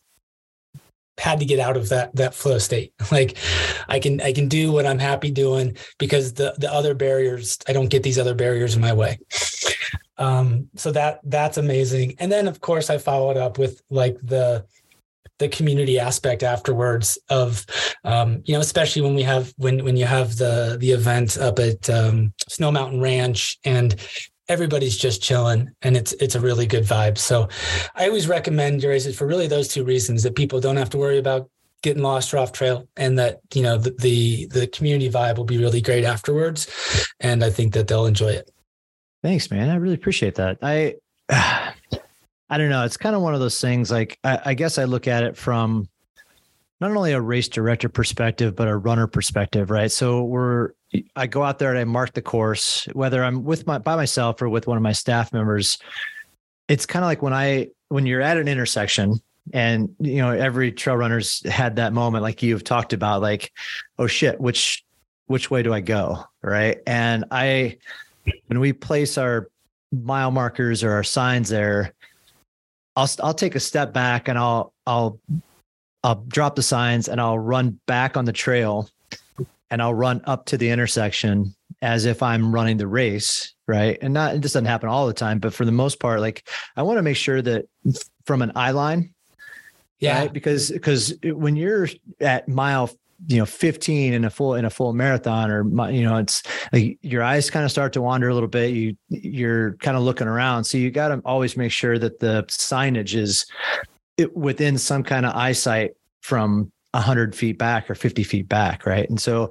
had 1.18 1.40
to 1.40 1.44
get 1.44 1.60
out 1.60 1.76
of 1.76 1.90
that 1.90 2.14
that 2.16 2.34
flow 2.34 2.58
state. 2.58 2.92
Like 3.12 3.36
I 3.88 3.98
can 3.98 4.20
I 4.20 4.32
can 4.32 4.48
do 4.48 4.72
what 4.72 4.86
I'm 4.86 4.98
happy 4.98 5.30
doing 5.30 5.76
because 5.98 6.34
the 6.34 6.54
the 6.58 6.72
other 6.72 6.94
barriers 6.94 7.58
I 7.68 7.72
don't 7.72 7.90
get 7.90 8.02
these 8.02 8.18
other 8.18 8.34
barriers 8.34 8.74
in 8.74 8.80
my 8.80 8.92
way. 8.92 9.18
Um, 10.18 10.68
so 10.76 10.92
that 10.92 11.20
that's 11.24 11.58
amazing. 11.58 12.14
And 12.18 12.30
then 12.32 12.48
of 12.48 12.60
course 12.60 12.90
I 12.90 12.98
followed 12.98 13.36
up 13.36 13.58
with 13.58 13.82
like 13.90 14.16
the 14.22 14.64
the 15.42 15.48
community 15.48 15.98
aspect 15.98 16.42
afterwards 16.42 17.18
of 17.28 17.66
um, 18.04 18.40
you 18.44 18.54
know 18.54 18.60
especially 18.60 19.02
when 19.02 19.14
we 19.14 19.22
have 19.22 19.52
when 19.56 19.84
when 19.84 19.96
you 19.96 20.06
have 20.06 20.36
the 20.36 20.76
the 20.80 20.92
event 20.92 21.36
up 21.36 21.58
at 21.58 21.90
um, 21.90 22.32
Snow 22.48 22.70
Mountain 22.70 23.00
Ranch 23.00 23.58
and 23.64 23.96
everybody's 24.48 24.96
just 24.96 25.22
chilling 25.22 25.68
and 25.82 25.96
it's 25.96 26.12
it's 26.14 26.36
a 26.36 26.40
really 26.40 26.66
good 26.66 26.84
vibe. 26.84 27.18
So 27.18 27.48
I 27.94 28.06
always 28.06 28.28
recommend 28.28 28.82
your 28.82 28.92
races 28.92 29.16
for 29.16 29.26
really 29.26 29.48
those 29.48 29.68
two 29.68 29.84
reasons 29.84 30.22
that 30.22 30.36
people 30.36 30.60
don't 30.60 30.76
have 30.76 30.90
to 30.90 30.98
worry 30.98 31.18
about 31.18 31.50
getting 31.82 32.02
lost 32.02 32.32
or 32.32 32.38
off 32.38 32.52
trail 32.52 32.88
and 32.96 33.18
that 33.18 33.40
you 33.52 33.62
know 33.62 33.76
the, 33.76 33.90
the 33.98 34.46
the 34.46 34.66
community 34.68 35.10
vibe 35.10 35.36
will 35.36 35.44
be 35.44 35.58
really 35.58 35.80
great 35.80 36.04
afterwards 36.04 36.68
and 37.18 37.42
I 37.42 37.50
think 37.50 37.74
that 37.74 37.88
they'll 37.88 38.06
enjoy 38.06 38.30
it. 38.30 38.48
Thanks, 39.22 39.50
man. 39.50 39.70
I 39.70 39.76
really 39.76 39.94
appreciate 39.94 40.34
that. 40.36 40.58
I, 40.62 40.94
I 42.52 42.58
don't 42.58 42.68
know. 42.68 42.84
It's 42.84 42.98
kind 42.98 43.16
of 43.16 43.22
one 43.22 43.32
of 43.32 43.40
those 43.40 43.58
things. 43.58 43.90
Like, 43.90 44.18
I, 44.24 44.38
I 44.44 44.54
guess 44.54 44.76
I 44.76 44.84
look 44.84 45.08
at 45.08 45.22
it 45.22 45.38
from 45.38 45.88
not 46.82 46.90
only 46.90 47.12
a 47.12 47.20
race 47.20 47.48
director 47.48 47.88
perspective, 47.88 48.54
but 48.54 48.68
a 48.68 48.76
runner 48.76 49.06
perspective, 49.06 49.70
right? 49.70 49.90
So 49.90 50.24
we're, 50.24 50.72
I 51.16 51.28
go 51.28 51.42
out 51.44 51.58
there 51.58 51.70
and 51.70 51.78
I 51.78 51.84
mark 51.84 52.12
the 52.12 52.20
course, 52.20 52.84
whether 52.92 53.24
I'm 53.24 53.44
with 53.44 53.66
my 53.66 53.78
by 53.78 53.96
myself 53.96 54.42
or 54.42 54.50
with 54.50 54.66
one 54.66 54.76
of 54.76 54.82
my 54.82 54.92
staff 54.92 55.32
members. 55.32 55.78
It's 56.68 56.84
kind 56.84 57.02
of 57.02 57.06
like 57.06 57.22
when 57.22 57.32
I 57.32 57.68
when 57.88 58.04
you're 58.04 58.20
at 58.20 58.36
an 58.36 58.48
intersection 58.48 59.14
and 59.54 59.88
you 59.98 60.18
know 60.18 60.30
every 60.30 60.72
trail 60.72 60.96
runner's 60.96 61.42
had 61.50 61.76
that 61.76 61.92
moment 61.92 62.22
like 62.22 62.42
you've 62.42 62.62
talked 62.62 62.92
about 62.92 63.20
like 63.20 63.50
oh 63.98 64.06
shit 64.06 64.40
which 64.40 64.84
which 65.26 65.50
way 65.50 65.64
do 65.64 65.74
i 65.74 65.80
go 65.80 66.22
right 66.42 66.78
and 66.86 67.24
i 67.32 67.76
when 68.46 68.60
we 68.60 68.72
place 68.72 69.18
our 69.18 69.48
mile 69.90 70.30
markers 70.30 70.84
or 70.84 70.92
our 70.92 71.02
signs 71.02 71.48
there 71.48 71.92
i'll 72.96 73.08
i'll 73.22 73.34
take 73.34 73.54
a 73.54 73.60
step 73.60 73.92
back 73.92 74.28
and 74.28 74.38
i'll 74.38 74.72
i'll 74.86 75.18
i'll 76.04 76.24
drop 76.28 76.56
the 76.56 76.62
signs 76.62 77.08
and 77.08 77.20
i'll 77.20 77.38
run 77.38 77.78
back 77.86 78.16
on 78.16 78.24
the 78.24 78.32
trail 78.32 78.88
and 79.70 79.80
i'll 79.82 79.94
run 79.94 80.20
up 80.24 80.44
to 80.46 80.56
the 80.56 80.68
intersection 80.68 81.54
as 81.80 82.04
if 82.04 82.22
i'm 82.22 82.54
running 82.54 82.76
the 82.76 82.86
race 82.86 83.54
right 83.66 83.98
and 84.02 84.12
not 84.12 84.32
this 84.34 84.52
doesn't 84.52 84.66
happen 84.66 84.88
all 84.88 85.06
the 85.06 85.12
time 85.14 85.38
but 85.38 85.54
for 85.54 85.64
the 85.64 85.72
most 85.72 85.98
part 86.00 86.20
like 86.20 86.48
i 86.76 86.82
want 86.82 86.98
to 86.98 87.02
make 87.02 87.16
sure 87.16 87.40
that 87.42 87.64
from 88.26 88.42
an 88.42 88.52
eye 88.54 88.70
line 88.72 89.12
Yeah. 89.98 90.20
right? 90.20 90.32
because 90.32 90.70
because 90.70 91.14
when 91.24 91.56
you're 91.56 91.88
at 92.20 92.48
mile 92.48 92.90
you 93.26 93.38
know 93.38 93.46
15 93.46 94.12
in 94.12 94.24
a 94.24 94.30
full 94.30 94.54
in 94.54 94.64
a 94.64 94.70
full 94.70 94.92
marathon 94.92 95.50
or 95.50 95.64
you 95.90 96.02
know 96.02 96.16
it's 96.16 96.42
like 96.72 96.98
your 97.02 97.22
eyes 97.22 97.50
kind 97.50 97.64
of 97.64 97.70
start 97.70 97.92
to 97.92 98.02
wander 98.02 98.28
a 98.28 98.34
little 98.34 98.48
bit. 98.48 98.72
You 98.74 98.96
you're 99.08 99.74
kind 99.74 99.96
of 99.96 100.02
looking 100.02 100.26
around. 100.26 100.64
So 100.64 100.78
you 100.78 100.90
got 100.90 101.08
to 101.08 101.20
always 101.24 101.56
make 101.56 101.72
sure 101.72 101.98
that 101.98 102.20
the 102.20 102.44
signage 102.48 103.14
is 103.14 103.46
within 104.34 104.78
some 104.78 105.02
kind 105.02 105.24
of 105.26 105.34
eyesight 105.34 105.92
from 106.20 106.70
100 106.92 107.34
feet 107.34 107.58
back 107.58 107.90
or 107.90 107.94
50 107.94 108.22
feet 108.22 108.48
back 108.48 108.86
right? 108.86 109.08
And 109.08 109.20
so 109.20 109.50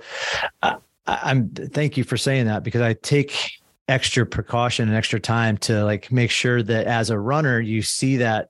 uh, 0.61 0.75
I, 1.07 1.19
i'm 1.23 1.49
thank 1.49 1.97
you 1.97 2.03
for 2.03 2.17
saying 2.17 2.45
that 2.45 2.63
because 2.63 2.81
i 2.81 2.93
take 2.93 3.51
extra 3.87 4.25
precaution 4.25 4.87
and 4.87 4.95
extra 4.95 5.19
time 5.19 5.57
to 5.57 5.83
like 5.83 6.11
make 6.11 6.31
sure 6.31 6.61
that 6.63 6.85
as 6.85 7.09
a 7.09 7.19
runner 7.19 7.59
you 7.59 7.81
see 7.81 8.17
that 8.17 8.49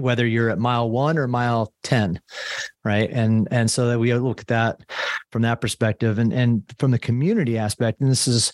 whether 0.00 0.26
you're 0.26 0.50
at 0.50 0.58
mile 0.58 0.90
one 0.90 1.18
or 1.18 1.26
mile 1.26 1.72
10 1.82 2.20
right? 2.84 3.10
And 3.10 3.48
and 3.50 3.70
so 3.70 3.88
that 3.88 3.98
we 3.98 4.14
look 4.14 4.40
at 4.40 4.46
that 4.48 4.80
from 5.30 5.42
that 5.42 5.60
perspective 5.60 6.18
and 6.18 6.32
and 6.32 6.62
from 6.78 6.90
the 6.90 6.98
community 6.98 7.58
aspect 7.58 8.00
and 8.00 8.10
this 8.10 8.26
is 8.26 8.52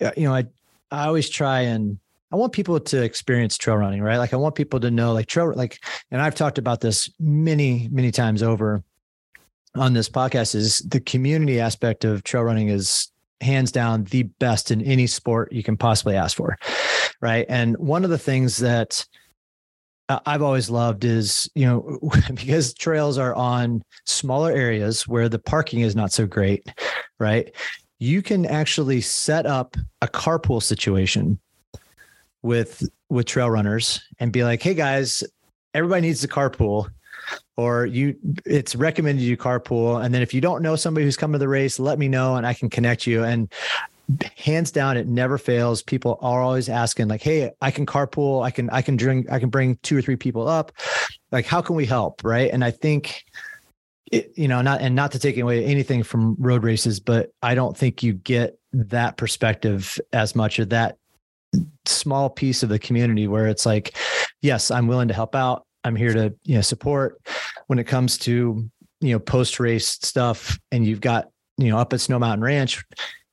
uh, 0.00 0.10
you 0.16 0.24
know 0.24 0.34
i 0.34 0.44
i 0.90 1.06
always 1.06 1.28
try 1.28 1.60
and 1.60 1.98
i 2.32 2.36
want 2.36 2.52
people 2.52 2.78
to 2.80 3.02
experience 3.02 3.56
trail 3.56 3.76
running 3.76 4.02
right? 4.02 4.18
Like 4.18 4.32
i 4.32 4.36
want 4.36 4.54
people 4.54 4.80
to 4.80 4.90
know 4.90 5.12
like 5.12 5.26
trail 5.26 5.52
like 5.54 5.78
and 6.10 6.20
i've 6.20 6.34
talked 6.34 6.58
about 6.58 6.80
this 6.80 7.10
many 7.20 7.88
many 7.90 8.10
times 8.10 8.42
over 8.42 8.82
on 9.74 9.92
this 9.92 10.08
podcast 10.08 10.54
is 10.54 10.80
the 10.80 11.00
community 11.00 11.60
aspect 11.60 12.04
of 12.04 12.24
trail 12.24 12.42
running 12.42 12.68
is 12.68 13.10
hands 13.42 13.70
down 13.70 14.04
the 14.04 14.22
best 14.22 14.70
in 14.70 14.80
any 14.82 15.06
sport 15.06 15.52
you 15.52 15.62
can 15.62 15.76
possibly 15.76 16.16
ask 16.16 16.36
for 16.36 16.56
right? 17.20 17.46
And 17.48 17.76
one 17.78 18.04
of 18.04 18.10
the 18.10 18.18
things 18.18 18.58
that 18.58 19.04
I've 20.08 20.42
always 20.42 20.70
loved 20.70 21.04
is, 21.04 21.50
you 21.54 21.66
know, 21.66 21.98
because 22.34 22.74
trails 22.74 23.18
are 23.18 23.34
on 23.34 23.82
smaller 24.04 24.52
areas 24.52 25.06
where 25.08 25.28
the 25.28 25.38
parking 25.38 25.80
is 25.80 25.96
not 25.96 26.12
so 26.12 26.26
great, 26.26 26.68
right? 27.18 27.52
You 27.98 28.22
can 28.22 28.46
actually 28.46 29.00
set 29.00 29.46
up 29.46 29.76
a 30.02 30.06
carpool 30.06 30.62
situation 30.62 31.38
with 32.42 32.88
with 33.08 33.26
trail 33.26 33.50
runners 33.50 34.00
and 34.20 34.32
be 34.32 34.44
like, 34.44 34.62
"Hey 34.62 34.74
guys, 34.74 35.24
everybody 35.74 36.02
needs 36.02 36.20
to 36.20 36.28
carpool." 36.28 36.90
Or 37.56 37.86
you 37.86 38.16
it's 38.44 38.76
recommended 38.76 39.22
you 39.22 39.36
carpool 39.36 40.04
and 40.04 40.14
then 40.14 40.22
if 40.22 40.32
you 40.32 40.40
don't 40.40 40.62
know 40.62 40.76
somebody 40.76 41.04
who's 41.04 41.16
coming 41.16 41.32
to 41.32 41.38
the 41.38 41.48
race, 41.48 41.80
let 41.80 41.98
me 41.98 42.06
know 42.06 42.36
and 42.36 42.46
I 42.46 42.54
can 42.54 42.70
connect 42.70 43.06
you 43.06 43.24
and 43.24 43.50
hands 44.36 44.70
down 44.70 44.96
it 44.96 45.08
never 45.08 45.38
fails. 45.38 45.82
People 45.82 46.18
are 46.22 46.40
always 46.40 46.68
asking 46.68 47.08
like 47.08 47.22
hey 47.22 47.50
i 47.60 47.70
can 47.70 47.86
carpool. 47.86 48.44
I 48.44 48.50
can 48.50 48.70
i 48.70 48.82
can 48.82 48.96
drink 48.96 49.30
i 49.30 49.38
can 49.38 49.50
bring 49.50 49.76
two 49.82 49.96
or 49.96 50.02
three 50.02 50.16
people 50.16 50.46
up. 50.48 50.72
Like 51.32 51.46
how 51.46 51.60
can 51.60 51.76
we 51.76 51.86
help? 51.86 52.22
Right? 52.24 52.50
And 52.50 52.64
i 52.64 52.70
think 52.70 53.24
it, 54.12 54.32
you 54.36 54.46
know 54.46 54.62
not 54.62 54.80
and 54.80 54.94
not 54.94 55.10
to 55.12 55.18
take 55.18 55.36
away 55.36 55.64
anything 55.64 56.04
from 56.04 56.36
road 56.38 56.62
races 56.62 57.00
but 57.00 57.32
i 57.42 57.56
don't 57.56 57.76
think 57.76 58.04
you 58.04 58.12
get 58.12 58.56
that 58.72 59.16
perspective 59.16 59.98
as 60.12 60.36
much 60.36 60.60
of 60.60 60.68
that 60.68 60.96
small 61.86 62.30
piece 62.30 62.62
of 62.62 62.68
the 62.68 62.78
community 62.78 63.26
where 63.26 63.48
it's 63.48 63.66
like 63.66 63.96
yes 64.42 64.70
i'm 64.70 64.86
willing 64.86 65.08
to 65.08 65.14
help 65.14 65.34
out. 65.34 65.66
I'm 65.86 65.94
here 65.94 66.12
to 66.12 66.34
you 66.44 66.56
know 66.56 66.60
support. 66.62 67.20
When 67.68 67.78
it 67.78 67.84
comes 67.84 68.18
to 68.18 68.68
you 69.00 69.12
know 69.12 69.18
post 69.18 69.60
race 69.60 69.88
stuff 69.88 70.58
and 70.72 70.84
you've 70.84 71.00
got 71.00 71.30
you 71.58 71.70
know 71.70 71.78
up 71.78 71.92
at 71.92 72.00
snow 72.00 72.18
mountain 72.18 72.42
ranch 72.42 72.84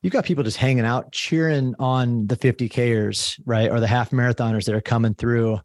you've 0.03 0.13
got 0.13 0.25
people 0.25 0.43
just 0.43 0.57
hanging 0.57 0.85
out 0.85 1.11
cheering 1.11 1.73
on 1.79 2.27
the 2.27 2.37
50kers 2.37 3.39
right? 3.45 3.71
Or 3.71 3.79
the 3.79 3.87
half 3.87 4.11
marathoners 4.11 4.65
that 4.65 4.75
are 4.75 4.81
coming 4.81 5.15
through 5.15 5.59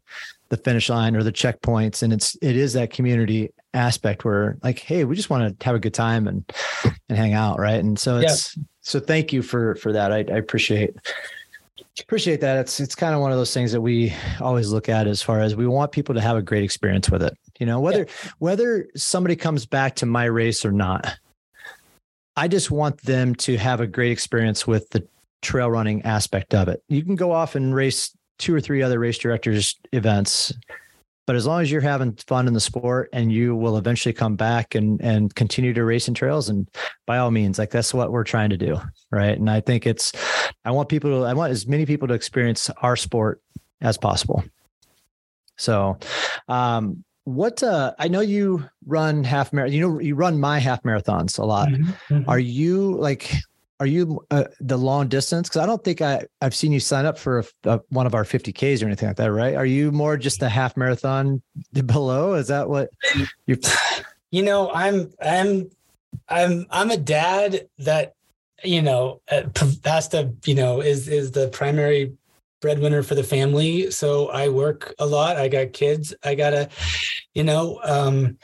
the 0.49 0.57
finish 0.57 0.89
line 0.89 1.15
or 1.15 1.21
the 1.21 1.31
checkpoints. 1.31 2.01
And 2.01 2.11
it's 2.11 2.35
it 2.41 2.55
is 2.55 2.73
that 2.73 2.91
community 2.91 3.51
aspect 3.75 4.25
where 4.25 4.57
like 4.63 4.79
hey 4.79 5.03
we 5.03 5.15
just 5.15 5.29
want 5.29 5.59
to 5.59 5.65
have 5.65 5.75
a 5.75 5.79
good 5.79 5.93
time 5.93 6.27
and 6.27 6.51
and 7.07 7.17
hang 7.17 7.33
out 7.33 7.59
right? 7.59 7.79
And 7.79 7.99
so 7.99 8.17
it's 8.17 8.57
so 8.81 8.99
thank 8.99 9.31
you 9.31 9.43
for 9.43 9.75
for 9.75 9.93
that. 9.93 10.11
I, 10.11 10.17
I 10.17 10.37
appreciate 10.37 10.95
appreciate 11.99 12.41
that. 12.41 12.57
It's 12.57 12.79
it's 12.79 12.95
kind 12.95 13.13
of 13.13 13.21
one 13.21 13.31
of 13.31 13.37
those 13.37 13.53
things 13.53 13.71
that 13.73 13.81
we 13.81 14.15
always 14.39 14.71
look 14.71 14.89
at 14.89 15.05
as 15.05 15.21
far 15.21 15.41
as 15.41 15.55
we 15.55 15.67
want 15.67 15.91
people 15.91 16.15
to 16.15 16.21
have 16.21 16.37
a 16.37 16.41
great 16.41 16.63
experience 16.63 17.09
with 17.09 17.21
it 17.21 17.37
you 17.59 17.65
know 17.65 17.79
whether 17.79 18.07
whether 18.39 18.87
somebody 18.95 19.35
comes 19.35 19.65
back 19.65 19.95
to 19.95 20.05
my 20.05 20.25
race 20.25 20.65
or 20.65 20.71
not 20.71 21.17
I 22.39 22.47
just 22.47 22.71
want 22.71 23.01
them 23.01 23.35
to 23.35 23.57
have 23.57 23.81
a 23.81 23.85
great 23.85 24.13
experience 24.13 24.65
with 24.65 24.89
the 24.91 25.05
trail 25.41 25.69
running 25.69 26.01
aspect 26.03 26.53
of 26.53 26.69
it. 26.69 26.81
You 26.87 27.03
can 27.03 27.17
go 27.17 27.33
off 27.33 27.53
and 27.53 27.75
race 27.75 28.15
two 28.37 28.55
or 28.55 28.61
three 28.61 28.81
other 28.81 28.97
race 28.97 29.17
directors 29.17 29.75
events, 29.91 30.53
but 31.27 31.35
as 31.35 31.45
long 31.45 31.61
as 31.61 31.69
you're 31.69 31.81
having 31.81 32.13
fun 32.13 32.47
in 32.47 32.53
the 32.53 32.61
sport 32.61 33.09
and 33.11 33.29
you 33.29 33.57
will 33.57 33.75
eventually 33.75 34.13
come 34.13 34.37
back 34.37 34.73
and 34.73 35.01
and 35.01 35.35
continue 35.35 35.73
to 35.73 35.83
race 35.83 36.07
in 36.07 36.13
trails 36.13 36.47
and 36.47 36.69
by 37.05 37.17
all 37.17 37.29
means 37.29 37.59
like 37.59 37.71
that's 37.71 37.93
what 37.93 38.13
we're 38.13 38.23
trying 38.23 38.51
to 38.51 38.57
do, 38.57 38.79
right? 39.11 39.37
And 39.37 39.49
I 39.49 39.59
think 39.59 39.85
it's 39.85 40.13
I 40.63 40.71
want 40.71 40.87
people 40.87 41.09
to 41.09 41.25
I 41.25 41.33
want 41.33 41.51
as 41.51 41.67
many 41.67 41.85
people 41.85 42.07
to 42.07 42.13
experience 42.13 42.69
our 42.81 42.95
sport 42.95 43.41
as 43.81 43.97
possible. 43.97 44.45
So, 45.57 45.97
um 46.47 47.03
what 47.35 47.61
uh 47.63 47.93
i 47.99 48.07
know 48.07 48.19
you 48.21 48.63
run 48.85 49.23
half 49.23 49.53
marathon 49.53 49.73
you 49.73 49.81
know 49.87 49.99
you 49.99 50.15
run 50.15 50.39
my 50.39 50.59
half 50.59 50.81
marathons 50.83 51.37
a 51.37 51.45
lot. 51.45 51.69
Mhm. 51.69 52.25
are 52.27 52.39
you 52.39 52.95
like 52.97 53.31
are 53.81 53.85
you 53.85 54.19
uh, 54.29 54.43
the 54.59 54.77
long 54.77 55.07
distance? 55.07 55.47
Because 55.47 55.61
i 55.61 55.65
don't 55.65 55.83
think 55.83 56.01
i 56.01 56.25
i've 56.41 56.55
seen 56.55 56.71
you 56.71 56.79
sign 56.79 57.05
up 57.05 57.17
for 57.17 57.39
a, 57.39 57.45
a, 57.65 57.79
one 57.89 58.05
of 58.05 58.13
our 58.13 58.23
50ks 58.23 58.81
or 58.81 58.87
anything 58.87 59.07
like 59.07 59.17
that 59.17 59.31
right? 59.31 59.55
Are 59.55 59.65
you 59.65 59.91
more 59.91 60.17
just 60.17 60.39
the 60.39 60.49
half 60.49 60.75
marathon 60.75 61.41
below? 61.85 62.33
Is 62.33 62.47
that 62.47 62.67
what 62.67 62.89
you're 63.45 63.57
you 64.31 64.43
know 64.43 64.71
i'm 64.73 65.11
i'm 65.21 65.69
i'm 66.29 66.65
i'm 66.69 66.91
a 66.91 66.97
dad 66.97 67.67
that 67.79 68.13
you 68.63 68.81
know 68.81 69.21
uh, 69.31 69.43
has 69.85 70.07
to 70.09 70.33
you 70.45 70.55
know 70.55 70.81
is 70.81 71.07
is 71.07 71.31
the 71.31 71.47
primary 71.49 72.11
breadwinner 72.61 73.03
for 73.03 73.15
the 73.15 73.23
family. 73.23 73.91
So 73.91 74.29
i 74.29 74.49
work 74.49 74.93
a 74.99 75.05
lot. 75.05 75.37
I 75.37 75.47
got 75.47 75.73
kids. 75.73 76.13
I 76.23 76.35
gotta 76.35 76.69
you 77.33 77.43
know 77.43 77.79
um 77.83 78.37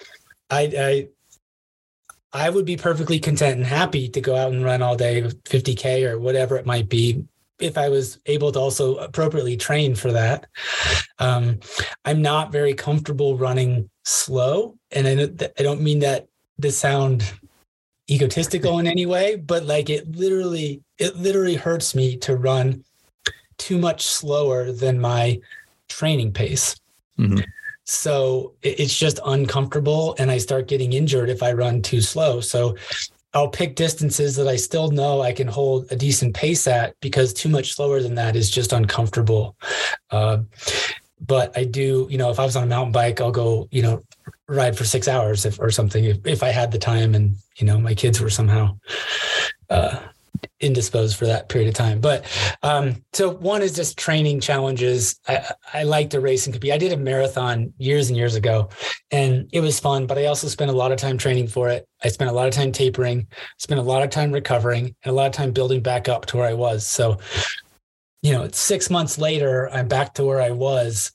i 0.49 0.61
i 0.77 1.07
i 2.33 2.49
would 2.49 2.65
be 2.65 2.77
perfectly 2.77 3.19
content 3.19 3.57
and 3.57 3.65
happy 3.65 4.07
to 4.09 4.21
go 4.21 4.35
out 4.35 4.51
and 4.51 4.63
run 4.63 4.81
all 4.81 4.95
day 4.95 5.21
50k 5.21 6.09
or 6.09 6.19
whatever 6.19 6.57
it 6.57 6.65
might 6.65 6.89
be 6.89 7.25
if 7.59 7.77
i 7.77 7.89
was 7.89 8.19
able 8.25 8.51
to 8.51 8.59
also 8.59 8.95
appropriately 8.97 9.57
train 9.57 9.95
for 9.95 10.11
that. 10.11 10.47
Um 11.19 11.59
i'm 12.03 12.21
not 12.21 12.51
very 12.51 12.73
comfortable 12.73 13.37
running 13.37 13.89
slow 14.03 14.77
and 14.91 15.07
i, 15.07 15.49
I 15.59 15.63
don't 15.63 15.81
mean 15.81 15.99
that 15.99 16.27
to 16.61 16.71
sound 16.71 17.33
egotistical 18.09 18.79
in 18.79 18.87
any 18.87 19.05
way 19.05 19.35
but 19.35 19.65
like 19.65 19.89
it 19.89 20.15
literally 20.15 20.83
it 20.99 21.15
literally 21.15 21.55
hurts 21.55 21.95
me 21.95 22.15
to 22.17 22.37
run 22.37 22.83
too 23.57 23.77
much 23.77 24.05
slower 24.05 24.71
than 24.71 24.99
my 24.99 25.39
training 25.89 26.31
pace. 26.33 26.75
Mhm. 27.19 27.45
so 27.87 28.51
it's 28.63 28.97
just 28.97 29.19
uncomfortable 29.25 30.15
and 30.17 30.31
i 30.31 30.39
start 30.39 30.67
getting 30.67 30.93
injured 30.93 31.29
if 31.29 31.43
i 31.43 31.53
run 31.53 31.81
too 31.81 32.01
slow. 32.01 32.41
So 32.41 32.75
i'll 33.33 33.47
pick 33.47 33.75
distances 33.75 34.35
that 34.37 34.47
i 34.47 34.55
still 34.55 34.89
know 34.89 35.21
i 35.21 35.31
can 35.31 35.47
hold 35.47 35.91
a 35.91 35.95
decent 35.95 36.33
pace 36.33 36.67
at 36.67 36.95
because 36.99 37.31
too 37.31 37.47
much 37.47 37.73
slower 37.73 38.01
than 38.01 38.15
that 38.15 38.35
is 38.35 38.49
just 38.49 38.73
uncomfortable. 38.73 39.55
Uh, 40.09 40.39
but 41.21 41.57
i 41.57 41.63
do 41.63 42.07
you 42.09 42.17
know 42.17 42.29
if 42.29 42.39
i 42.39 42.43
was 42.43 42.55
on 42.55 42.63
a 42.63 42.67
mountain 42.67 42.91
bike 42.91 43.21
i'll 43.21 43.31
go 43.31 43.67
you 43.71 43.81
know 43.81 44.01
ride 44.47 44.77
for 44.77 44.83
six 44.83 45.07
hours 45.07 45.45
if, 45.45 45.59
or 45.59 45.71
something 45.71 46.03
if, 46.05 46.17
if 46.25 46.43
i 46.43 46.49
had 46.49 46.71
the 46.71 46.77
time 46.77 47.15
and 47.15 47.35
you 47.57 47.65
know 47.65 47.79
my 47.79 47.93
kids 47.93 48.19
were 48.19 48.29
somehow 48.29 48.77
uh, 49.69 49.97
indisposed 50.59 51.17
for 51.17 51.25
that 51.25 51.49
period 51.49 51.67
of 51.67 51.73
time. 51.73 51.99
But 51.99 52.25
um, 52.63 53.03
so 53.13 53.31
one 53.31 53.61
is 53.61 53.75
just 53.75 53.97
training 53.97 54.39
challenges. 54.39 55.19
I, 55.27 55.51
I 55.73 55.83
like 55.83 56.11
to 56.11 56.21
race 56.21 56.45
and 56.45 56.53
compete. 56.53 56.71
I 56.71 56.77
did 56.77 56.93
a 56.93 56.97
marathon 56.97 57.73
years 57.77 58.09
and 58.09 58.17
years 58.17 58.35
ago, 58.35 58.69
and 59.11 59.49
it 59.51 59.59
was 59.59 59.79
fun. 59.79 60.07
But 60.07 60.17
I 60.17 60.25
also 60.25 60.47
spent 60.47 60.71
a 60.71 60.75
lot 60.75 60.91
of 60.91 60.97
time 60.97 61.17
training 61.17 61.47
for 61.47 61.69
it. 61.69 61.87
I 62.03 62.07
spent 62.07 62.31
a 62.31 62.33
lot 62.33 62.47
of 62.47 62.53
time 62.53 62.71
tapering, 62.71 63.27
spent 63.57 63.79
a 63.79 63.83
lot 63.83 64.03
of 64.03 64.09
time 64.09 64.31
recovering, 64.31 64.95
and 65.03 65.11
a 65.11 65.13
lot 65.13 65.27
of 65.27 65.33
time 65.33 65.51
building 65.51 65.81
back 65.81 66.07
up 66.07 66.25
to 66.27 66.37
where 66.37 66.47
I 66.47 66.53
was. 66.53 66.87
So, 66.87 67.17
you 68.21 68.31
know, 68.31 68.47
six 68.51 68.89
months 68.89 69.17
later, 69.17 69.69
I'm 69.71 69.87
back 69.87 70.13
to 70.15 70.23
where 70.23 70.41
I 70.41 70.51
was 70.51 71.11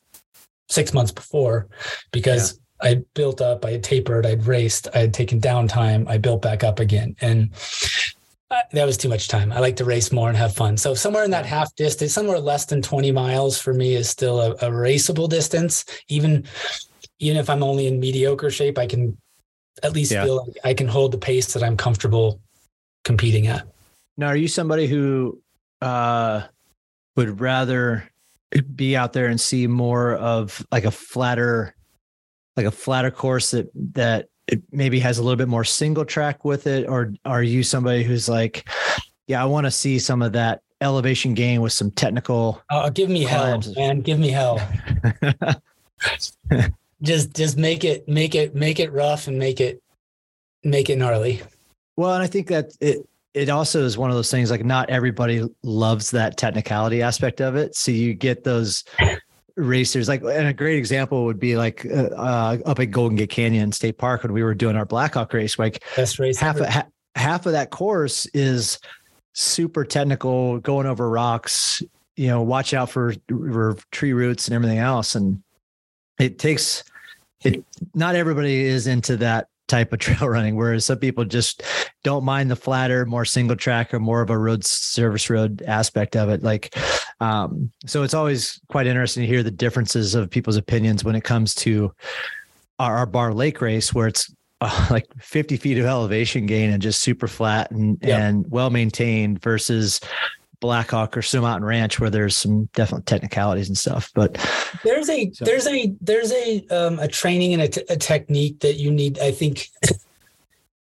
six 0.68 0.92
months 0.92 1.12
before 1.12 1.68
because. 2.12 2.52
Yeah. 2.52 2.56
I 2.82 3.02
built 3.12 3.42
up, 3.42 3.66
I 3.66 3.72
had 3.72 3.84
tapered, 3.84 4.24
I'd 4.24 4.46
raced, 4.46 4.88
I 4.94 5.00
had 5.00 5.12
taken 5.12 5.38
downtime, 5.38 6.08
I 6.08 6.16
built 6.16 6.40
back 6.40 6.64
up 6.64 6.80
again. 6.80 7.14
And 7.20 7.50
that 8.50 8.84
was 8.84 8.96
too 8.96 9.08
much 9.08 9.28
time. 9.28 9.52
I 9.52 9.60
like 9.60 9.76
to 9.76 9.84
race 9.84 10.10
more 10.10 10.28
and 10.28 10.36
have 10.36 10.54
fun. 10.54 10.76
So 10.76 10.94
somewhere 10.94 11.24
in 11.24 11.30
that 11.30 11.46
half 11.46 11.74
distance, 11.76 12.12
somewhere 12.12 12.40
less 12.40 12.64
than 12.64 12.82
20 12.82 13.12
miles 13.12 13.60
for 13.60 13.72
me 13.72 13.94
is 13.94 14.08
still 14.08 14.40
a, 14.40 14.50
a 14.52 14.70
raceable 14.70 15.28
distance. 15.28 15.84
Even 16.08 16.44
even 17.20 17.36
if 17.36 17.50
I'm 17.50 17.62
only 17.62 17.86
in 17.86 18.00
mediocre 18.00 18.50
shape, 18.50 18.78
I 18.78 18.86
can 18.86 19.16
at 19.82 19.92
least 19.92 20.10
yeah. 20.10 20.24
feel 20.24 20.36
like 20.38 20.56
I 20.64 20.74
can 20.74 20.88
hold 20.88 21.12
the 21.12 21.18
pace 21.18 21.52
that 21.52 21.62
I'm 21.62 21.76
comfortable 21.76 22.40
competing 23.04 23.46
at. 23.46 23.66
Now, 24.16 24.28
are 24.28 24.36
you 24.36 24.48
somebody 24.48 24.86
who 24.86 25.40
uh, 25.80 26.42
would 27.16 27.40
rather 27.40 28.10
be 28.74 28.96
out 28.96 29.12
there 29.12 29.26
and 29.26 29.40
see 29.40 29.66
more 29.66 30.14
of 30.16 30.66
like 30.72 30.84
a 30.84 30.90
flatter, 30.90 31.74
like 32.56 32.66
a 32.66 32.70
flatter 32.70 33.10
course 33.10 33.52
that 33.52 33.70
that 33.74 34.29
it 34.50 34.62
maybe 34.72 34.98
has 35.00 35.18
a 35.18 35.22
little 35.22 35.36
bit 35.36 35.48
more 35.48 35.64
single 35.64 36.04
track 36.04 36.44
with 36.44 36.66
it 36.66 36.88
or 36.88 37.14
are 37.24 37.42
you 37.42 37.62
somebody 37.62 38.02
who's 38.02 38.28
like 38.28 38.68
yeah 39.26 39.42
i 39.42 39.44
want 39.44 39.64
to 39.64 39.70
see 39.70 39.98
some 39.98 40.22
of 40.22 40.32
that 40.32 40.62
elevation 40.80 41.34
gain 41.34 41.60
with 41.60 41.72
some 41.72 41.90
technical 41.90 42.62
uh, 42.70 42.88
give 42.90 43.10
me 43.10 43.22
hell 43.22 43.62
man. 43.76 44.00
Give 44.00 44.18
me 44.18 44.30
hell. 44.30 44.60
Just 47.02 47.34
just 47.34 47.56
make 47.56 47.82
it 47.82 48.06
make 48.06 48.34
it 48.34 48.54
make 48.54 48.78
it 48.78 48.92
rough 48.92 49.26
and 49.26 49.38
make 49.38 49.58
it 49.58 49.82
make 50.64 50.90
it 50.90 50.98
gnarly. 50.98 51.40
Well 51.96 52.12
and 52.12 52.22
i 52.22 52.26
think 52.26 52.48
that 52.48 52.76
it 52.80 53.08
it 53.32 53.48
also 53.48 53.84
is 53.84 53.96
one 53.96 54.10
of 54.10 54.16
those 54.16 54.30
things 54.30 54.50
like 54.50 54.64
not 54.64 54.90
everybody 54.90 55.48
loves 55.62 56.10
that 56.10 56.36
technicality 56.36 57.00
aspect 57.00 57.40
of 57.40 57.56
it. 57.56 57.74
So 57.76 57.90
you 57.92 58.12
get 58.14 58.44
those 58.44 58.84
racers. 59.60 60.08
Like 60.08 60.22
and 60.22 60.48
a 60.48 60.52
great 60.52 60.76
example 60.76 61.24
would 61.24 61.40
be 61.40 61.56
like 61.56 61.86
uh, 61.86 62.10
uh, 62.16 62.58
up 62.66 62.78
at 62.78 62.86
golden 62.86 63.16
gate 63.16 63.30
canyon 63.30 63.72
state 63.72 63.98
park 63.98 64.22
when 64.22 64.32
we 64.32 64.42
were 64.42 64.54
doing 64.54 64.76
our 64.76 64.86
blackhawk 64.86 65.32
race. 65.32 65.58
Like 65.58 65.84
best 65.96 66.18
race 66.18 66.38
half 66.38 66.56
of, 66.56 66.66
ha- 66.66 66.86
half 67.14 67.46
of 67.46 67.52
that 67.52 67.70
course 67.70 68.26
is 68.26 68.78
super 69.32 69.84
technical 69.84 70.58
going 70.58 70.86
over 70.86 71.08
rocks 71.08 71.82
you 72.16 72.26
know 72.26 72.42
watch 72.42 72.74
out 72.74 72.90
for, 72.90 73.14
for 73.28 73.76
tree 73.92 74.12
roots 74.12 74.46
and 74.46 74.54
everything 74.54 74.78
else. 74.78 75.14
And 75.14 75.42
it 76.18 76.38
takes 76.38 76.84
it 77.42 77.64
not 77.94 78.14
everybody 78.14 78.64
is 78.64 78.86
into 78.86 79.16
that 79.18 79.48
type 79.68 79.92
of 79.92 79.98
trail 80.00 80.28
running, 80.28 80.56
whereas 80.56 80.84
some 80.84 80.98
people 80.98 81.24
just 81.24 81.62
don't 82.04 82.24
mind 82.24 82.50
the 82.50 82.56
flatter, 82.56 83.06
more 83.06 83.24
single 83.24 83.56
track 83.56 83.94
or 83.94 84.00
more 84.00 84.20
of 84.20 84.30
a 84.30 84.36
road 84.36 84.64
service 84.64 85.30
road 85.30 85.62
aspect 85.66 86.16
of 86.16 86.28
it. 86.28 86.42
Like, 86.42 86.76
um, 87.20 87.70
so 87.86 88.02
it's 88.02 88.14
always 88.14 88.60
quite 88.68 88.86
interesting 88.86 89.22
to 89.22 89.26
hear 89.26 89.42
the 89.42 89.50
differences 89.50 90.14
of 90.14 90.30
people's 90.30 90.56
opinions 90.56 91.04
when 91.04 91.14
it 91.14 91.24
comes 91.24 91.54
to 91.56 91.92
our, 92.78 92.96
our 92.98 93.06
Barr 93.06 93.34
Lake 93.34 93.60
race, 93.60 93.92
where 93.92 94.08
it's 94.08 94.32
uh, 94.60 94.86
like 94.90 95.06
50 95.20 95.56
feet 95.56 95.78
of 95.78 95.86
elevation 95.86 96.46
gain 96.46 96.70
and 96.70 96.82
just 96.82 97.00
super 97.00 97.28
flat 97.28 97.70
and, 97.70 97.98
yep. 98.02 98.18
and 98.18 98.50
well 98.50 98.70
maintained 98.70 99.42
versus 99.42 100.00
Blackhawk 100.60 101.16
or 101.16 101.22
Snow 101.22 101.42
Mountain 101.42 101.64
Ranch 101.64 101.98
where 102.00 102.10
there's 102.10 102.36
some 102.36 102.66
definite 102.74 103.06
technicalities 103.06 103.68
and 103.68 103.76
stuff. 103.76 104.10
But 104.14 104.34
there's 104.84 105.08
a 105.08 105.30
so. 105.32 105.44
there's 105.44 105.66
a 105.66 105.94
there's 106.00 106.32
a 106.32 106.66
um, 106.68 106.98
a 106.98 107.08
training 107.08 107.54
and 107.54 107.62
a, 107.62 107.68
t- 107.68 107.84
a 107.88 107.96
technique 107.96 108.60
that 108.60 108.74
you 108.74 108.90
need. 108.90 109.18
I 109.18 109.30
think 109.32 109.68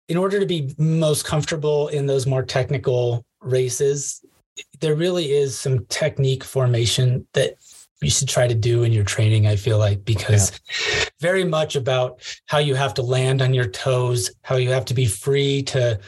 in 0.09 0.17
order 0.17 0.41
to 0.41 0.47
be 0.47 0.75
most 0.79 1.25
comfortable 1.25 1.89
in 1.89 2.07
those 2.07 2.27
more 2.27 2.43
technical 2.43 3.25
races, 3.41 4.25
there 4.81 4.95
really 4.95 5.33
is 5.33 5.59
some 5.59 5.85
technique 5.87 6.45
formation 6.45 7.27
that 7.35 7.55
you 8.01 8.11
should 8.11 8.29
try 8.29 8.47
to 8.47 8.55
do 8.55 8.83
in 8.85 8.93
your 8.93 9.05
training 9.05 9.47
i 9.47 9.57
feel 9.57 9.79
like 9.79 10.05
because 10.05 10.53
yeah. 10.53 11.05
very 11.21 11.45
much 11.45 11.77
about 11.77 12.21
how 12.47 12.59
you 12.59 12.75
have 12.75 12.95
to 12.95 13.03
land 13.03 13.43
on 13.43 13.55
your 13.55 13.69
toes 13.69 14.31
how 14.43 14.57
you 14.57 14.71
have 14.71 14.85
to 14.85 14.95
be 14.95 15.07
free 15.07 15.63
to 15.63 15.99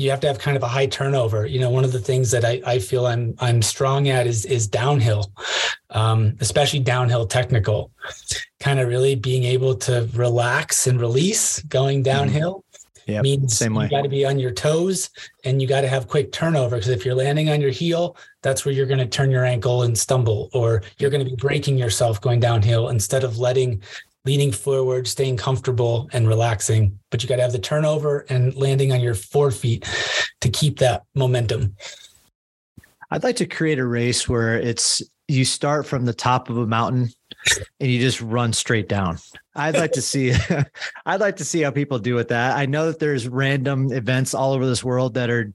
you 0.00 0.10
have 0.10 0.20
to 0.20 0.26
have 0.26 0.38
kind 0.38 0.56
of 0.56 0.62
a 0.62 0.68
high 0.68 0.86
turnover. 0.86 1.46
You 1.46 1.60
know, 1.60 1.68
one 1.68 1.84
of 1.84 1.92
the 1.92 2.00
things 2.00 2.30
that 2.30 2.44
I, 2.44 2.62
I 2.64 2.78
feel 2.78 3.06
I'm 3.06 3.34
I'm 3.38 3.60
strong 3.60 4.08
at 4.08 4.26
is 4.26 4.46
is 4.46 4.66
downhill, 4.66 5.30
um, 5.90 6.36
especially 6.40 6.80
downhill 6.80 7.26
technical. 7.26 7.90
Kind 8.60 8.80
of 8.80 8.88
really 8.88 9.14
being 9.14 9.44
able 9.44 9.74
to 9.76 10.08
relax 10.14 10.86
and 10.86 11.00
release 11.00 11.60
going 11.64 11.98
mm-hmm. 11.98 12.16
downhill. 12.16 12.64
Yeah, 13.10 13.22
means 13.22 13.56
same 13.56 13.74
way. 13.74 13.84
You 13.84 13.90
got 13.90 14.02
to 14.02 14.08
be 14.08 14.24
on 14.24 14.38
your 14.38 14.52
toes 14.52 15.10
and 15.44 15.60
you 15.60 15.68
got 15.68 15.80
to 15.82 15.88
have 15.88 16.08
quick 16.08 16.32
turnover 16.32 16.76
because 16.76 16.90
if 16.90 17.04
you're 17.04 17.14
landing 17.14 17.50
on 17.50 17.60
your 17.60 17.70
heel, 17.70 18.16
that's 18.42 18.64
where 18.64 18.72
you're 18.74 18.86
going 18.86 19.00
to 19.00 19.06
turn 19.06 19.30
your 19.30 19.44
ankle 19.44 19.82
and 19.82 19.96
stumble, 19.96 20.48
or 20.52 20.82
you're 20.98 21.10
going 21.10 21.24
to 21.24 21.28
be 21.28 21.36
breaking 21.36 21.76
yourself 21.76 22.20
going 22.20 22.40
downhill 22.40 22.88
instead 22.88 23.24
of 23.24 23.38
letting 23.38 23.82
leaning 24.24 24.52
forward, 24.52 25.08
staying 25.08 25.36
comfortable 25.36 26.08
and 26.12 26.28
relaxing. 26.28 26.98
But 27.10 27.22
you 27.22 27.28
got 27.28 27.36
to 27.36 27.42
have 27.42 27.52
the 27.52 27.58
turnover 27.58 28.26
and 28.28 28.54
landing 28.54 28.92
on 28.92 29.00
your 29.00 29.14
forefeet 29.14 29.86
to 30.40 30.48
keep 30.48 30.78
that 30.78 31.04
momentum. 31.14 31.76
I'd 33.10 33.24
like 33.24 33.36
to 33.36 33.46
create 33.46 33.78
a 33.78 33.86
race 33.86 34.28
where 34.28 34.58
it's 34.58 35.02
you 35.26 35.44
start 35.44 35.86
from 35.86 36.04
the 36.04 36.12
top 36.12 36.48
of 36.50 36.58
a 36.58 36.66
mountain 36.66 37.10
and 37.80 37.90
you 37.90 38.00
just 38.00 38.20
run 38.20 38.52
straight 38.52 38.88
down. 38.88 39.18
I'd 39.54 39.76
like 39.76 39.92
to 39.92 40.02
see 40.02 40.34
I'd 41.06 41.20
like 41.20 41.36
to 41.36 41.44
see 41.44 41.62
how 41.62 41.70
people 41.70 41.98
do 41.98 42.14
with 42.14 42.28
that. 42.28 42.56
I 42.56 42.66
know 42.66 42.86
that 42.86 42.98
there's 42.98 43.28
random 43.28 43.92
events 43.92 44.34
all 44.34 44.52
over 44.52 44.66
this 44.66 44.84
world 44.84 45.14
that 45.14 45.30
are 45.30 45.52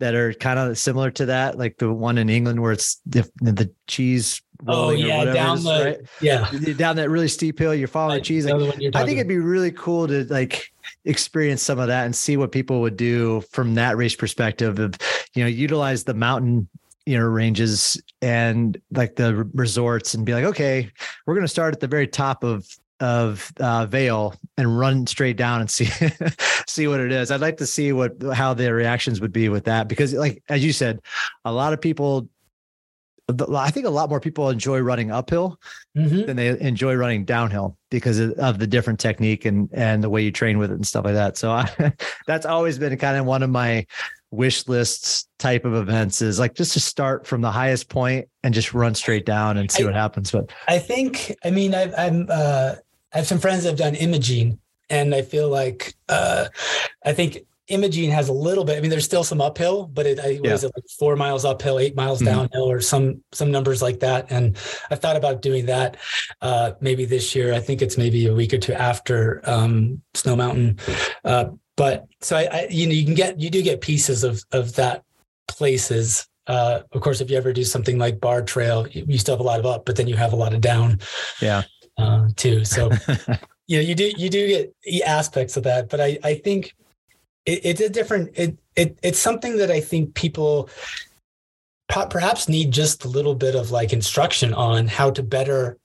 that 0.00 0.14
are 0.14 0.32
kind 0.32 0.58
of 0.58 0.78
similar 0.78 1.10
to 1.12 1.26
that, 1.26 1.58
like 1.58 1.78
the 1.78 1.92
one 1.92 2.18
in 2.18 2.30
England 2.30 2.62
where 2.62 2.72
it's 2.72 3.00
the, 3.04 3.28
the 3.40 3.70
cheese 3.86 4.42
oh 4.66 4.90
yeah 4.90 5.24
down 5.24 5.62
the 5.62 5.70
right? 5.70 5.98
yeah 6.20 6.50
down 6.76 6.96
that 6.96 7.08
really 7.08 7.28
steep 7.28 7.58
hill 7.58 7.72
you're 7.72 7.86
following 7.86 8.20
cheese 8.22 8.44
like, 8.44 8.74
i 8.94 9.04
think 9.04 9.18
it'd 9.18 9.28
be 9.28 9.38
really 9.38 9.70
cool 9.70 10.08
to 10.08 10.24
like 10.24 10.72
experience 11.04 11.62
some 11.62 11.78
of 11.78 11.86
that 11.86 12.06
and 12.06 12.16
see 12.16 12.36
what 12.36 12.50
people 12.50 12.80
would 12.80 12.96
do 12.96 13.40
from 13.52 13.74
that 13.76 13.96
race 13.96 14.16
perspective 14.16 14.78
of 14.80 14.94
you 15.34 15.44
know 15.44 15.48
utilize 15.48 16.02
the 16.04 16.14
mountain 16.14 16.68
you 17.08 17.16
know 17.16 17.24
ranges 17.24 18.00
and 18.20 18.80
like 18.90 19.16
the 19.16 19.48
resorts 19.54 20.14
and 20.14 20.26
be 20.26 20.34
like 20.34 20.44
okay 20.44 20.90
we're 21.26 21.34
going 21.34 21.44
to 21.44 21.48
start 21.48 21.74
at 21.74 21.80
the 21.80 21.86
very 21.86 22.06
top 22.06 22.44
of 22.44 22.68
of 23.00 23.52
uh, 23.60 23.86
Vail 23.86 24.34
and 24.56 24.78
run 24.78 25.06
straight 25.06 25.36
down 25.36 25.60
and 25.60 25.70
see 25.70 25.88
see 26.66 26.88
what 26.88 27.00
it 27.00 27.12
is. 27.12 27.30
I'd 27.30 27.40
like 27.40 27.58
to 27.58 27.66
see 27.66 27.92
what 27.92 28.20
how 28.34 28.54
the 28.54 28.72
reactions 28.72 29.20
would 29.20 29.32
be 29.32 29.48
with 29.48 29.64
that 29.64 29.88
because, 29.88 30.12
like 30.14 30.42
as 30.48 30.64
you 30.64 30.72
said, 30.72 31.00
a 31.44 31.52
lot 31.52 31.72
of 31.72 31.80
people 31.80 32.28
I 33.54 33.70
think 33.70 33.84
a 33.84 33.90
lot 33.90 34.08
more 34.08 34.20
people 34.20 34.48
enjoy 34.48 34.80
running 34.80 35.10
uphill 35.10 35.60
mm-hmm. 35.94 36.24
than 36.24 36.36
they 36.36 36.58
enjoy 36.60 36.94
running 36.94 37.26
downhill 37.26 37.76
because 37.90 38.18
of 38.18 38.58
the 38.58 38.66
different 38.66 39.00
technique 39.00 39.44
and 39.44 39.68
and 39.72 40.02
the 40.02 40.08
way 40.08 40.22
you 40.22 40.32
train 40.32 40.56
with 40.56 40.70
it 40.70 40.74
and 40.74 40.86
stuff 40.86 41.04
like 41.04 41.14
that. 41.14 41.36
So 41.36 41.50
I, 41.50 41.92
that's 42.26 42.46
always 42.46 42.78
been 42.78 42.96
kind 42.96 43.18
of 43.18 43.26
one 43.26 43.42
of 43.42 43.50
my 43.50 43.86
wish 44.30 44.68
lists 44.68 45.26
type 45.38 45.64
of 45.64 45.74
events 45.74 46.20
is 46.20 46.38
like 46.38 46.54
just 46.54 46.72
to 46.72 46.80
start 46.80 47.26
from 47.26 47.40
the 47.40 47.50
highest 47.50 47.88
point 47.88 48.28
and 48.42 48.52
just 48.52 48.74
run 48.74 48.94
straight 48.94 49.24
down 49.24 49.56
and 49.56 49.70
see 49.70 49.82
I, 49.82 49.86
what 49.86 49.94
happens. 49.94 50.30
But 50.30 50.52
I 50.66 50.78
think 50.78 51.34
I 51.44 51.50
mean 51.50 51.74
i 51.74 51.82
am 52.06 52.26
uh, 52.30 52.74
I 53.12 53.16
have 53.16 53.26
some 53.26 53.38
friends 53.38 53.62
that 53.62 53.70
have 53.70 53.78
done 53.78 53.94
Imogene 53.94 54.58
and 54.90 55.14
I 55.14 55.22
feel 55.22 55.48
like 55.48 55.94
uh, 56.08 56.48
I 57.04 57.12
think 57.12 57.38
Imogene 57.68 58.10
has 58.10 58.28
a 58.28 58.32
little 58.32 58.64
bit. 58.64 58.78
I 58.78 58.80
mean, 58.80 58.90
there's 58.90 59.04
still 59.04 59.24
some 59.24 59.40
uphill, 59.40 59.86
but 59.86 60.06
it 60.06 60.18
I, 60.18 60.40
yeah. 60.42 60.52
was 60.52 60.64
it 60.64 60.72
like 60.74 60.84
four 60.98 61.16
miles 61.16 61.44
uphill, 61.44 61.78
eight 61.78 61.94
miles 61.94 62.18
mm-hmm. 62.18 62.34
downhill, 62.34 62.70
or 62.70 62.80
some 62.80 63.22
some 63.32 63.50
numbers 63.50 63.82
like 63.82 64.00
that. 64.00 64.26
And 64.30 64.56
I 64.90 64.94
thought 64.94 65.16
about 65.16 65.42
doing 65.42 65.66
that 65.66 65.98
uh, 66.40 66.72
maybe 66.80 67.04
this 67.04 67.34
year. 67.34 67.52
I 67.52 67.60
think 67.60 67.82
it's 67.82 67.98
maybe 67.98 68.26
a 68.26 68.34
week 68.34 68.54
or 68.54 68.58
two 68.58 68.72
after 68.72 69.42
um, 69.44 70.00
Snow 70.14 70.34
Mountain. 70.34 70.78
Uh, 71.24 71.50
but 71.78 72.06
so 72.20 72.36
I, 72.36 72.48
I, 72.52 72.66
you 72.68 72.86
know, 72.86 72.92
you 72.92 73.06
can 73.06 73.14
get 73.14 73.40
you 73.40 73.48
do 73.48 73.62
get 73.62 73.80
pieces 73.80 74.24
of 74.24 74.44
of 74.52 74.74
that 74.74 75.04
places. 75.46 76.28
Uh, 76.46 76.80
of 76.92 77.00
course, 77.00 77.20
if 77.20 77.30
you 77.30 77.36
ever 77.36 77.52
do 77.52 77.64
something 77.64 77.98
like 77.98 78.20
Barr 78.20 78.42
Trail, 78.42 78.86
you, 78.88 79.04
you 79.06 79.18
still 79.18 79.34
have 79.34 79.40
a 79.40 79.44
lot 79.44 79.60
of 79.60 79.66
up, 79.66 79.86
but 79.86 79.96
then 79.96 80.08
you 80.08 80.16
have 80.16 80.32
a 80.32 80.36
lot 80.36 80.52
of 80.52 80.60
down. 80.60 80.98
Yeah. 81.40 81.62
Uh, 81.96 82.28
too. 82.36 82.64
So. 82.64 82.90
you 83.66 83.78
know, 83.78 83.82
you 83.82 83.94
do 83.94 84.12
you 84.16 84.28
do 84.28 84.46
get 84.48 84.74
aspects 85.06 85.56
of 85.56 85.62
that, 85.64 85.88
but 85.88 86.00
I 86.00 86.18
I 86.22 86.34
think 86.34 86.74
it, 87.48 87.60
it's 87.64 87.80
a 87.80 87.88
different 87.88 88.30
it, 88.34 88.58
it 88.76 88.98
it's 89.02 89.18
something 89.18 89.56
that 89.56 89.70
i 89.70 89.80
think 89.80 90.14
people 90.14 90.68
perhaps 91.88 92.48
need 92.48 92.70
just 92.70 93.04
a 93.04 93.08
little 93.08 93.34
bit 93.34 93.54
of 93.54 93.70
like 93.70 93.92
instruction 93.94 94.52
on 94.52 94.86
how 94.86 95.10
to 95.10 95.22
better 95.22 95.78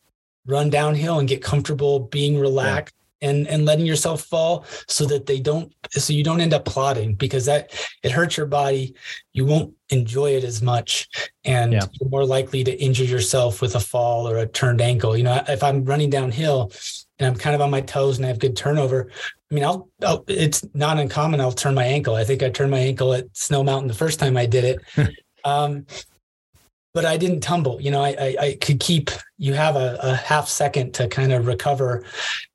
run 0.45 0.69
downhill 0.69 1.19
and 1.19 1.29
get 1.29 1.41
comfortable 1.41 2.01
being 2.01 2.37
relaxed 2.37 2.93
and 3.23 3.47
and 3.47 3.65
letting 3.65 3.85
yourself 3.85 4.21
fall 4.21 4.65
so 4.87 5.05
that 5.05 5.25
they 5.25 5.39
don't 5.39 5.73
so 5.89 6.13
you 6.13 6.23
don't 6.23 6.41
end 6.41 6.53
up 6.53 6.65
plotting 6.65 7.15
because 7.15 7.45
that 7.45 7.71
it 8.03 8.11
hurts 8.11 8.37
your 8.37 8.45
body. 8.45 8.93
You 9.31 9.45
won't 9.45 9.73
enjoy 9.89 10.31
it 10.31 10.43
as 10.43 10.61
much 10.61 11.07
and 11.45 11.73
yeah. 11.73 11.85
you're 11.99 12.09
more 12.09 12.25
likely 12.25 12.63
to 12.63 12.71
injure 12.79 13.03
yourself 13.03 13.61
with 13.61 13.75
a 13.75 13.79
fall 13.79 14.29
or 14.29 14.37
a 14.37 14.45
turned 14.45 14.81
ankle. 14.81 15.17
You 15.17 15.23
know 15.23 15.43
if 15.47 15.63
i'm 15.63 15.85
running 15.85 16.09
downhill 16.09 16.71
and 17.17 17.27
i'm 17.27 17.35
kind 17.35 17.55
of 17.55 17.61
on 17.61 17.71
my 17.71 17.81
toes 17.81 18.17
and 18.17 18.25
i 18.25 18.29
have 18.29 18.39
good 18.39 18.55
turnover 18.55 19.09
i 19.49 19.53
mean 19.53 19.63
i'll, 19.63 19.89
I'll 20.03 20.23
it's 20.27 20.65
not 20.73 20.99
uncommon 20.99 21.41
i'll 21.41 21.51
turn 21.51 21.73
my 21.75 21.85
ankle. 21.85 22.15
I 22.15 22.23
think 22.23 22.43
i 22.43 22.49
turned 22.49 22.71
my 22.71 22.79
ankle 22.79 23.13
at 23.13 23.25
snow 23.35 23.63
mountain 23.63 23.87
the 23.87 23.93
first 23.93 24.19
time 24.19 24.37
i 24.37 24.45
did 24.45 24.63
it. 24.65 25.09
Um 25.45 25.87
but 26.93 27.05
I 27.05 27.17
didn't 27.17 27.41
tumble. 27.41 27.81
You 27.81 27.91
know, 27.91 28.01
I, 28.01 28.15
I, 28.19 28.35
I 28.39 28.57
could 28.61 28.79
keep. 28.79 29.09
You 29.37 29.53
have 29.53 29.75
a, 29.75 29.97
a, 30.01 30.15
half 30.15 30.47
second 30.47 30.93
to 30.95 31.07
kind 31.07 31.33
of 31.33 31.47
recover, 31.47 32.03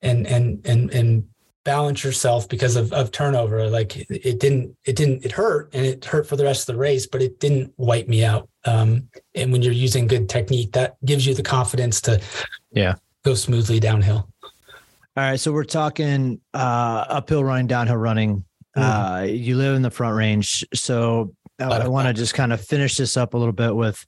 and 0.01 0.27
and 0.27 0.64
and 0.66 0.90
and 0.90 1.29
balance 1.64 2.03
yourself 2.03 2.48
because 2.48 2.77
of, 2.77 2.92
of 2.94 3.11
turnover. 3.11 3.68
Like 3.68 3.96
it 4.11 4.40
didn't 4.40 4.74
it 4.85 4.96
didn't 4.96 5.24
it 5.24 5.33
hurt 5.33 5.68
and 5.74 5.85
it 5.85 6.05
hurt 6.05 6.27
for 6.27 6.37
the 6.37 6.44
rest 6.44 6.68
of 6.68 6.74
the 6.74 6.81
race, 6.81 7.07
but 7.07 7.20
it 7.20 7.40
didn't 7.40 7.74
wipe 7.77 8.09
me 8.09 8.24
out. 8.24 8.48
Um, 8.64 9.09
and 9.35 9.53
when 9.53 9.61
you're 9.61 9.72
using 9.74 10.07
good 10.07 10.29
technique, 10.29 10.72
that 10.72 10.96
gives 11.05 11.27
you 11.27 11.35
the 11.35 11.42
confidence 11.42 12.01
to 12.03 12.22
yeah 12.70 12.94
go 13.24 13.35
smoothly 13.35 13.81
downhill. 13.81 14.29
All 14.42 15.24
right, 15.24 15.38
so 15.38 15.53
we're 15.53 15.64
talking 15.64 16.40
uh, 16.55 17.05
uphill 17.09 17.42
running, 17.42 17.66
downhill 17.66 17.96
running. 17.96 18.44
Mm-hmm. 18.77 18.81
Uh, 18.81 19.22
you 19.22 19.57
live 19.57 19.74
in 19.74 19.83
the 19.83 19.90
Front 19.90 20.16
Range, 20.16 20.64
so 20.72 21.35
I 21.58 21.88
want 21.88 22.08
to 22.08 22.14
just 22.22 22.34
kind 22.34 22.52
of 22.52 22.60
finish 22.60 22.96
this 22.96 23.16
up 23.16 23.34
a 23.34 23.38
little 23.38 23.52
bit 23.52 23.74
with 23.74 24.04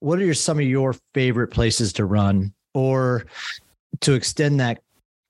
what 0.00 0.18
are 0.18 0.24
your, 0.24 0.34
some 0.34 0.58
of 0.58 0.64
your 0.64 0.94
favorite 1.14 1.48
places 1.48 1.92
to 1.94 2.04
run? 2.04 2.52
Or 2.74 3.24
to 4.00 4.14
extend 4.14 4.60
that 4.60 4.80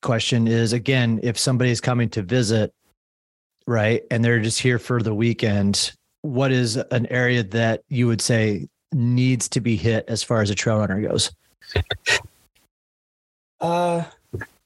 question 0.03 0.47
is 0.47 0.75
again 0.75 1.19
if 1.23 1.39
somebody's 1.39 1.81
coming 1.81 2.11
to 2.11 2.21
visit 2.21 2.73
right 3.67 4.03
and 4.11 4.23
they're 4.23 4.41
just 4.41 4.61
here 4.61 4.79
for 4.79 5.01
the 5.01 5.15
weekend 5.15 5.93
what 6.21 6.53
is 6.53 6.77
an 6.77 7.07
area 7.07 7.43
that 7.43 7.83
you 7.89 8.07
would 8.07 8.21
say 8.21 8.69
needs 8.93 9.49
to 9.49 9.61
be 9.61 9.77
hit 9.77 10.05
as 10.09 10.23
far 10.23 10.41
as 10.41 10.49
a 10.49 10.55
trail 10.55 10.79
runner 10.79 11.01
goes? 11.01 11.31
Uh 13.61 14.05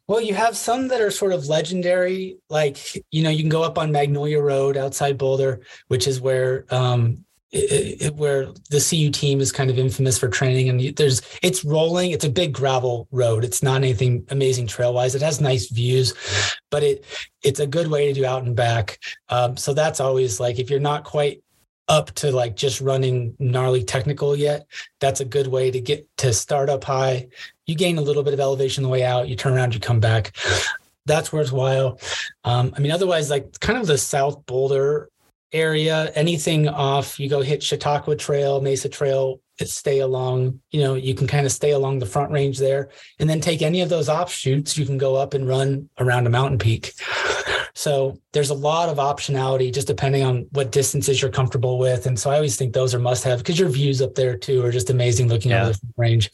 well, 0.09 0.23
you 0.23 0.35
have 0.35 0.57
some 0.57 0.89
that 0.89 1.03
are 1.03 1.11
sort 1.11 1.33
of 1.33 1.49
legendary, 1.49 2.39
like 2.49 2.79
you 3.11 3.23
know, 3.23 3.31
you 3.31 3.41
can 3.41 3.51
go 3.51 3.63
up 3.63 3.77
on 3.77 3.93
Magnolia 3.93 4.41
Road 4.41 4.79
outside 4.79 5.19
Boulder, 5.19 5.61
which 5.89 6.09
is 6.09 6.19
where 6.19 6.65
um, 6.71 7.25
it, 7.51 8.03
it, 8.03 8.15
where 8.15 8.47
the 8.71 8.81
CU 8.81 9.11
team 9.11 9.41
is 9.41 9.53
kind 9.53 9.69
of 9.69 9.79
infamous 9.79 10.19
for 10.19 10.29
training. 10.29 10.71
And 10.71 10.97
there's 10.97 11.21
it's 11.43 11.63
rolling. 11.63 12.13
It's 12.13 12.25
a 12.25 12.31
big 12.31 12.55
gravel 12.55 13.07
road. 13.11 13.45
It's 13.45 13.63
not 13.63 13.77
anything 13.77 14.25
amazing 14.31 14.67
trail 14.67 14.95
wise. 14.95 15.15
It 15.15 15.23
has 15.23 15.43
nice 15.43 15.69
views, 15.71 16.15
but 16.71 16.83
it 16.83 17.05
it's 17.43 17.61
a 17.61 17.67
good 17.67 17.89
way 17.89 18.07
to 18.07 18.15
do 18.15 18.25
out 18.25 18.45
and 18.45 18.57
back. 18.57 18.99
Um, 19.29 19.59
so 19.59 19.75
that's 19.75 20.01
always 20.01 20.41
like 20.41 20.59
if 20.59 20.71
you're 20.71 20.81
not 20.81 21.05
quite 21.05 21.43
up 21.89 22.11
to 22.17 22.31
like 22.31 22.57
just 22.57 22.81
running 22.81 23.35
gnarly 23.39 23.83
technical 23.83 24.37
yet, 24.37 24.67
that's 25.01 25.21
a 25.21 25.25
good 25.25 25.47
way 25.47 25.71
to 25.71 25.81
get 25.81 26.07
to 26.19 26.33
start 26.33 26.69
up 26.69 26.85
high. 26.85 27.29
You 27.67 27.75
gain 27.75 27.99
a 27.99 28.03
little 28.03 28.23
bit 28.23 28.35
of 28.35 28.41
elevation 28.41 28.83
the 28.83 28.89
way 28.89 29.05
out, 29.05 29.29
you 29.29 29.37
turn 29.37 29.55
around, 29.55 29.75
you 29.75 29.81
come 29.81 30.01
back. 30.01 30.37
That's 31.07 31.33
worthwhile. 31.33 31.99
Um, 32.45 32.73
I 32.77 32.81
mean, 32.81 32.93
otherwise, 32.93 33.31
like 33.31 33.59
kind 33.61 33.79
of 33.79 33.87
the 33.87 33.97
South 33.97 34.45
Boulder 34.45 35.09
area, 35.53 36.13
anything 36.15 36.69
off, 36.69 37.19
you 37.19 37.29
go 37.29 37.41
hit 37.41 37.63
Chautauqua 37.63 38.17
Trail, 38.17 38.61
Mesa 38.61 38.89
Trail, 38.91 39.41
stay 39.65 40.01
along, 40.01 40.61
you 40.71 40.81
know, 40.81 40.95
you 40.95 41.15
can 41.15 41.27
kind 41.27 41.47
of 41.47 41.53
stay 41.53 41.73
along 41.73 41.99
the 41.99 42.07
front 42.07 42.31
range 42.31 42.59
there 42.59 42.91
and 43.19 43.29
then 43.29 43.41
take 43.41 43.63
any 43.63 43.81
of 43.81 43.89
those 43.89 44.09
offshoots, 44.09 44.79
you 44.79 44.87
can 44.87 44.99
go 44.99 45.17
up 45.17 45.35
and 45.35 45.49
run 45.49 45.89
around 45.99 46.27
a 46.27 46.31
mountain 46.31 46.59
peak. 46.59 46.93
So 47.79 48.19
there's 48.33 48.51
a 48.51 48.55
lot 48.55 48.89
of 48.89 48.97
optionality 48.97 49.73
just 49.73 49.87
depending 49.87 50.25
on 50.25 50.49
what 50.51 50.73
distances 50.73 51.23
you're 51.23 51.31
comfortable 51.31 51.79
with. 51.79 52.07
And 52.07 52.19
so 52.19 52.29
I 52.29 52.35
always 52.35 52.57
think 52.57 52.73
those 52.73 52.93
are 52.93 52.99
must 52.99 53.23
have 53.23 53.39
because 53.39 53.57
your 53.57 53.69
views 53.69 54.03
up 54.03 54.17
there 54.17 54.37
too 54.37 54.65
are 54.65 54.73
just 54.73 54.91
amazing 54.91 55.29
looking 55.29 55.53
yeah. 55.53 55.69
at 55.69 55.75
the 55.75 55.81
range. 55.97 56.29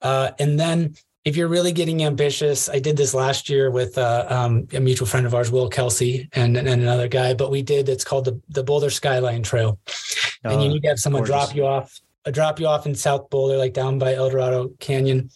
Uh, 0.00 0.30
and 0.38 0.58
then 0.58 0.94
if 1.26 1.36
you're 1.36 1.48
really 1.48 1.72
getting 1.72 2.02
ambitious, 2.02 2.70
I 2.70 2.78
did 2.78 2.96
this 2.96 3.12
last 3.12 3.50
year 3.50 3.70
with 3.70 3.98
uh, 3.98 4.24
um, 4.30 4.66
a 4.72 4.80
mutual 4.80 5.06
friend 5.06 5.26
of 5.26 5.34
ours, 5.34 5.50
Will 5.50 5.68
Kelsey, 5.68 6.30
and, 6.32 6.56
and 6.56 6.66
another 6.66 7.08
guy. 7.08 7.34
But 7.34 7.50
we 7.50 7.60
did 7.60 7.90
it's 7.90 8.04
called 8.04 8.24
the 8.24 8.40
the 8.48 8.64
Boulder 8.64 8.88
Skyline 8.88 9.42
Trail, 9.42 9.78
oh, 10.46 10.50
and 10.50 10.62
you 10.62 10.68
oh, 10.68 10.72
need 10.72 10.82
to 10.84 10.88
have 10.88 10.98
someone 10.98 11.24
gorgeous. 11.24 11.48
drop 11.48 11.54
you 11.54 11.66
off, 11.66 12.00
uh, 12.24 12.30
drop 12.30 12.58
you 12.58 12.66
off 12.66 12.86
in 12.86 12.94
South 12.94 13.28
Boulder, 13.28 13.58
like 13.58 13.74
down 13.74 13.98
by 13.98 14.14
Eldorado 14.14 14.68
Canyon, 14.80 15.28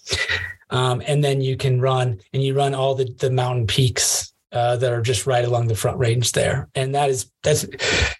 um, 0.70 1.02
and 1.06 1.22
then 1.22 1.42
you 1.42 1.58
can 1.58 1.82
run 1.82 2.18
and 2.32 2.42
you 2.42 2.54
run 2.54 2.74
all 2.74 2.94
the 2.94 3.14
the 3.18 3.30
mountain 3.30 3.66
peaks 3.66 4.32
uh, 4.52 4.76
that 4.76 4.92
are 4.92 5.02
just 5.02 5.26
right 5.26 5.44
along 5.44 5.68
the 5.68 5.74
front 5.74 5.98
range 5.98 6.32
there. 6.32 6.68
And 6.74 6.94
that 6.94 7.10
is 7.10 7.30
that's 7.42 7.64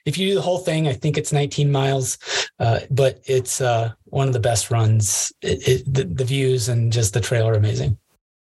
if 0.04 0.18
you 0.18 0.28
do 0.28 0.34
the 0.34 0.42
whole 0.42 0.58
thing, 0.58 0.88
I 0.88 0.92
think 0.92 1.16
it's 1.16 1.32
19 1.32 1.70
miles, 1.70 2.18
uh, 2.58 2.80
but 2.90 3.20
it's 3.24 3.60
uh, 3.60 3.92
one 4.04 4.26
of 4.26 4.32
the 4.32 4.40
best 4.40 4.70
runs. 4.70 5.32
It, 5.42 5.68
it, 5.68 5.94
the, 5.94 6.04
the, 6.04 6.24
views 6.24 6.68
and 6.68 6.92
just 6.92 7.14
the 7.14 7.20
trail 7.20 7.48
are 7.48 7.54
amazing. 7.54 7.98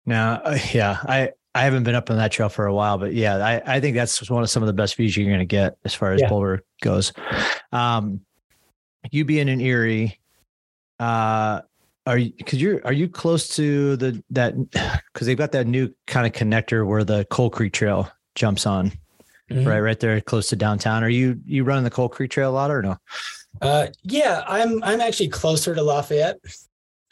Now, 0.07 0.41
uh, 0.45 0.59
yeah, 0.73 0.99
I 1.03 1.33
I 1.55 1.63
haven't 1.63 1.85
been 1.85 1.95
up 1.95 2.11
on 2.11 2.17
that 2.17 2.33
trail 2.33 2.49
for 2.49 2.67
a 2.67 2.75
while, 2.75 2.99
but 2.99 3.13
yeah, 3.13 3.37
I 3.37 3.77
I 3.77 3.81
think 3.81 3.97
that's 3.97 4.31
one 4.31 4.43
of 4.43 4.51
some 4.51 4.63
of 4.63 4.67
the 4.67 4.73
best 4.73 4.97
views 4.97 5.17
you're 5.17 5.27
going 5.27 5.39
to 5.39 5.45
get 5.45 5.77
as 5.85 5.95
far 5.95 6.13
as 6.13 6.21
yeah. 6.21 6.29
Boulder 6.29 6.65
goes. 6.83 7.13
Um, 7.73 8.21
you 9.11 9.25
being 9.25 9.49
in 9.49 9.61
Erie, 9.61 10.19
uh, 10.99 11.63
are 12.09 12.19
you 12.19 12.33
because 12.37 12.61
you're 12.61 12.85
are 12.87 12.93
you 12.93 13.09
close 13.09 13.49
to 13.57 13.97
the 13.97 14.23
that 14.31 14.55
because 15.13 15.27
they've 15.27 15.37
got 15.37 15.53
that 15.53 15.67
new 15.67 15.93
kind 16.07 16.27
of 16.27 16.33
connector 16.33 16.87
where 16.87 17.05
the 17.05 17.27
Coal 17.27 17.51
Creek 17.51 17.73
Trail 17.73 18.11
jumps 18.35 18.67
on, 18.67 18.93
mm-hmm. 19.51 19.69
right, 19.69 19.81
right 19.81 20.01
there 20.01 20.21
close 20.23 20.49
to 20.49 20.57
downtown. 20.57 21.05
Are 21.05 21.09
you 21.09 21.39
you 21.45 21.65
running 21.65 21.85
the 21.85 21.91
Coal 21.91 22.09
Creek 22.09 22.31
Trail 22.31 22.51
a 22.51 22.53
lot 22.53 22.71
or 22.71 22.83
no? 22.83 22.97
Uh, 23.61 23.89
yeah, 24.03 24.43
I'm 24.47 24.83
I'm 24.83 25.01
actually 25.01 25.29
closer 25.29 25.75
to 25.75 25.83
Lafayette. 25.83 26.39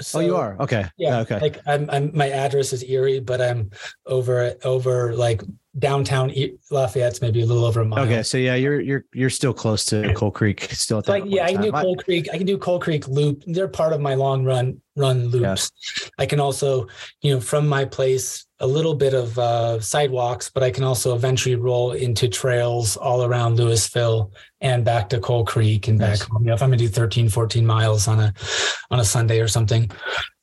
So, 0.00 0.18
oh, 0.18 0.22
you 0.22 0.36
are 0.36 0.56
okay. 0.60 0.86
Yeah, 0.98 1.20
okay. 1.20 1.40
Like 1.40 1.60
I'm, 1.66 1.88
I'm, 1.88 2.10
my 2.14 2.28
address 2.28 2.72
is 2.72 2.84
Erie, 2.84 3.20
but 3.20 3.40
I'm 3.40 3.70
over 4.04 4.54
over 4.64 5.14
like 5.14 5.42
downtown 5.78 6.32
Lafayette's 6.70 7.20
maybe 7.22 7.42
a 7.42 7.46
little 7.46 7.64
over 7.64 7.80
a 7.80 7.84
mile. 7.84 8.04
Okay, 8.04 8.22
so 8.22 8.36
yeah, 8.38 8.54
you're 8.54 8.80
you're 8.80 9.04
you're 9.14 9.30
still 9.30 9.54
close 9.54 9.84
to 9.86 10.12
Coal 10.14 10.30
Creek. 10.30 10.68
Still, 10.70 11.02
like 11.06 11.24
yeah, 11.26 11.44
I 11.44 11.52
can 11.52 11.62
do 11.62 11.72
Coal 11.72 11.96
Creek. 11.96 12.28
I 12.32 12.36
can 12.36 12.46
do 12.46 12.58
Coal 12.58 12.78
Creek 12.78 13.08
Loop. 13.08 13.42
They're 13.46 13.68
part 13.68 13.92
of 13.92 14.00
my 14.00 14.14
long 14.14 14.44
run 14.44 14.80
run 14.96 15.28
loops. 15.28 15.70
Yeah. 16.02 16.08
I 16.18 16.26
can 16.26 16.40
also, 16.40 16.88
you 17.22 17.34
know, 17.34 17.40
from 17.40 17.68
my 17.68 17.84
place 17.84 18.45
a 18.60 18.66
little 18.66 18.94
bit 18.94 19.12
of 19.12 19.38
uh, 19.38 19.78
sidewalks, 19.80 20.48
but 20.48 20.62
I 20.62 20.70
can 20.70 20.82
also 20.82 21.14
eventually 21.14 21.56
roll 21.56 21.92
into 21.92 22.26
trails 22.26 22.96
all 22.96 23.24
around 23.24 23.58
Louisville 23.58 24.32
and 24.62 24.82
back 24.82 25.10
to 25.10 25.20
Coal 25.20 25.44
Creek 25.44 25.88
and 25.88 25.98
back 25.98 26.20
home. 26.20 26.42
You 26.42 26.48
know, 26.48 26.54
if 26.54 26.62
I'm 26.62 26.70
gonna 26.70 26.78
do 26.78 26.88
13, 26.88 27.28
14 27.28 27.66
miles 27.66 28.08
on 28.08 28.18
a 28.18 28.32
on 28.90 28.98
a 28.98 29.04
Sunday 29.04 29.40
or 29.40 29.48
something, 29.48 29.90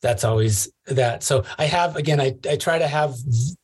that's 0.00 0.22
always 0.22 0.70
that. 0.86 1.24
So 1.24 1.44
I 1.58 1.64
have 1.64 1.96
again, 1.96 2.20
I, 2.20 2.36
I 2.48 2.56
try 2.56 2.78
to 2.78 2.86
have 2.86 3.16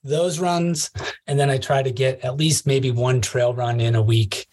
those 0.03 0.41
runs 0.41 0.91
and 1.29 1.39
then 1.39 1.49
I 1.49 1.59
try 1.59 1.83
to 1.83 1.93
get 1.93 2.25
at 2.25 2.37
least 2.37 2.67
maybe 2.67 2.91
one 2.91 3.21
trail 3.21 3.55
run 3.55 3.79
in 3.79 3.95
a 3.95 4.03
week 4.03 4.49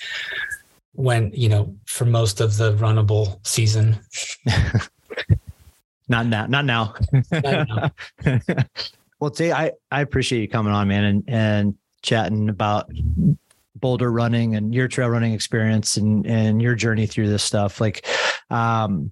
when, 0.91 1.31
you 1.33 1.49
know, 1.49 1.75
for 1.85 2.05
most 2.05 2.39
of 2.39 2.57
the 2.57 2.75
runnable 2.75 3.39
season. 3.47 3.97
not 6.07 6.27
now, 6.27 6.45
not 6.45 6.65
now. 6.65 6.93
not 7.31 7.91
now. 8.23 8.63
Well, 9.19 9.31
Tay, 9.31 9.51
I, 9.51 9.71
I 9.91 10.01
appreciate 10.01 10.41
you 10.41 10.47
coming 10.47 10.73
on, 10.73 10.87
man, 10.87 11.03
and, 11.03 11.23
and 11.27 11.75
chatting 12.01 12.49
about 12.49 12.91
boulder 13.75 14.11
running 14.11 14.55
and 14.55 14.73
your 14.73 14.87
trail 14.87 15.09
running 15.09 15.33
experience 15.33 15.97
and, 15.97 16.25
and 16.25 16.61
your 16.61 16.75
journey 16.75 17.07
through 17.07 17.29
this 17.29 17.43
stuff. 17.43 17.81
Like, 17.81 18.05
um, 18.49 19.11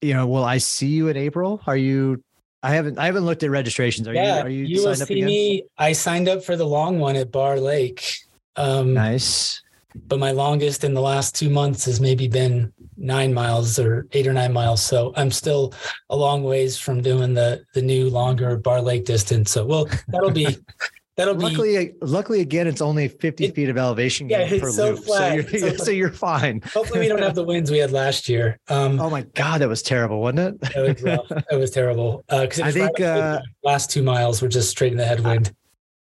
you 0.00 0.14
know, 0.14 0.26
will 0.26 0.44
I 0.44 0.58
see 0.58 0.88
you 0.88 1.08
in 1.08 1.16
April? 1.16 1.60
Are 1.66 1.76
you, 1.76 2.22
I 2.62 2.74
haven't, 2.74 2.98
I 2.98 3.06
haven't 3.06 3.24
looked 3.24 3.42
at 3.42 3.50
registrations. 3.50 4.08
Are 4.08 4.14
yeah, 4.14 4.36
you, 4.36 4.42
are 4.42 4.48
you, 4.48 4.64
you 4.64 4.84
will 4.84 4.94
see 4.94 5.22
me. 5.22 5.64
I 5.78 5.92
signed 5.92 6.28
up 6.28 6.44
for 6.44 6.56
the 6.56 6.66
long 6.66 6.98
one 6.98 7.16
at 7.16 7.30
Barr 7.30 7.60
Lake. 7.60 8.18
Um, 8.56 8.94
nice. 8.94 9.62
But 10.06 10.18
my 10.18 10.30
longest 10.30 10.84
in 10.84 10.94
the 10.94 11.00
last 11.00 11.34
two 11.34 11.50
months 11.50 11.84
has 11.86 12.00
maybe 12.00 12.28
been 12.28 12.72
nine 12.96 13.32
miles 13.32 13.78
or 13.78 14.06
eight 14.12 14.26
or 14.26 14.32
nine 14.32 14.52
miles. 14.52 14.82
So 14.82 15.12
I'm 15.16 15.30
still 15.30 15.72
a 16.10 16.16
long 16.16 16.42
ways 16.42 16.78
from 16.78 17.00
doing 17.00 17.34
the 17.34 17.64
the 17.74 17.82
new 17.82 18.10
longer 18.10 18.56
Barr 18.56 18.82
Lake 18.82 19.04
distance. 19.04 19.50
So 19.50 19.64
well, 19.64 19.88
that'll 20.08 20.30
be 20.30 20.56
that'll 21.16 21.34
luckily, 21.34 21.88
be 21.88 21.92
luckily 22.00 22.40
again, 22.40 22.66
it's 22.66 22.80
only 22.80 23.08
50 23.08 23.44
it, 23.44 23.54
feet 23.54 23.68
of 23.68 23.78
elevation 23.78 24.28
yeah, 24.28 24.48
per 24.48 24.70
so 24.70 24.90
loop. 24.90 25.04
Flat. 25.04 25.30
So 25.30 25.34
you're, 25.34 25.72
so, 25.76 25.84
so 25.84 25.90
you're 25.90 26.12
fine. 26.12 26.60
Hopefully 26.72 27.00
we 27.00 27.08
don't 27.08 27.22
have 27.22 27.34
the 27.34 27.44
winds 27.46 27.70
we 27.70 27.78
had 27.78 27.92
last 27.92 28.28
year. 28.28 28.58
Um, 28.68 29.00
oh 29.00 29.10
my 29.10 29.22
God, 29.34 29.60
that 29.60 29.68
was 29.68 29.82
terrible, 29.82 30.20
wasn't 30.20 30.62
it? 30.62 30.76
it 30.76 30.88
was 30.88 31.02
rough. 31.02 31.44
It 31.50 31.56
was 31.56 31.70
terrible. 31.70 32.24
Uh, 32.28 32.46
cause 32.48 32.60
I 32.60 32.70
think 32.70 33.00
uh, 33.00 33.40
last 33.62 33.90
two 33.90 34.02
miles 34.02 34.42
were 34.42 34.48
just 34.48 34.70
straight 34.70 34.92
in 34.92 34.98
the 34.98 35.04
headwind. 35.04 35.54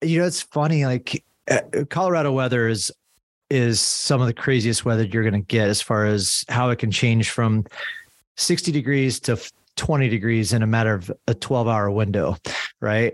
You 0.01 0.19
know, 0.19 0.27
it's 0.27 0.41
funny. 0.41 0.85
Like 0.85 1.23
uh, 1.49 1.61
Colorado 1.89 2.31
weather 2.31 2.67
is 2.67 2.91
is 3.49 3.79
some 3.79 4.21
of 4.21 4.27
the 4.27 4.33
craziest 4.33 4.85
weather 4.85 5.03
you're 5.03 5.23
going 5.23 5.33
to 5.33 5.39
get 5.39 5.67
as 5.67 5.81
far 5.81 6.05
as 6.05 6.43
how 6.49 6.69
it 6.69 6.79
can 6.79 6.91
change 6.91 7.29
from 7.29 7.65
60 8.37 8.71
degrees 8.71 9.19
to 9.21 9.39
20 9.75 10.09
degrees 10.09 10.53
in 10.53 10.63
a 10.63 10.67
matter 10.67 10.93
of 10.93 11.11
a 11.27 11.33
12 11.33 11.67
hour 11.67 11.91
window, 11.91 12.37
right? 12.81 13.13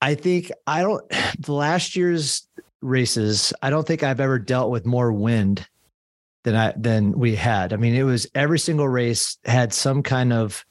I 0.00 0.14
think 0.14 0.50
I 0.66 0.82
don't 0.82 1.04
the 1.38 1.52
last 1.52 1.96
year's 1.96 2.46
races, 2.80 3.52
I 3.62 3.70
don't 3.70 3.86
think 3.86 4.02
I've 4.02 4.20
ever 4.20 4.38
dealt 4.38 4.70
with 4.70 4.86
more 4.86 5.12
wind 5.12 5.66
than 6.44 6.54
I 6.54 6.72
than 6.76 7.12
we 7.12 7.34
had. 7.34 7.72
I 7.72 7.76
mean, 7.76 7.94
it 7.94 8.04
was 8.04 8.26
every 8.34 8.58
single 8.58 8.88
race 8.88 9.36
had 9.44 9.72
some 9.72 10.02
kind 10.02 10.32
of 10.32 10.64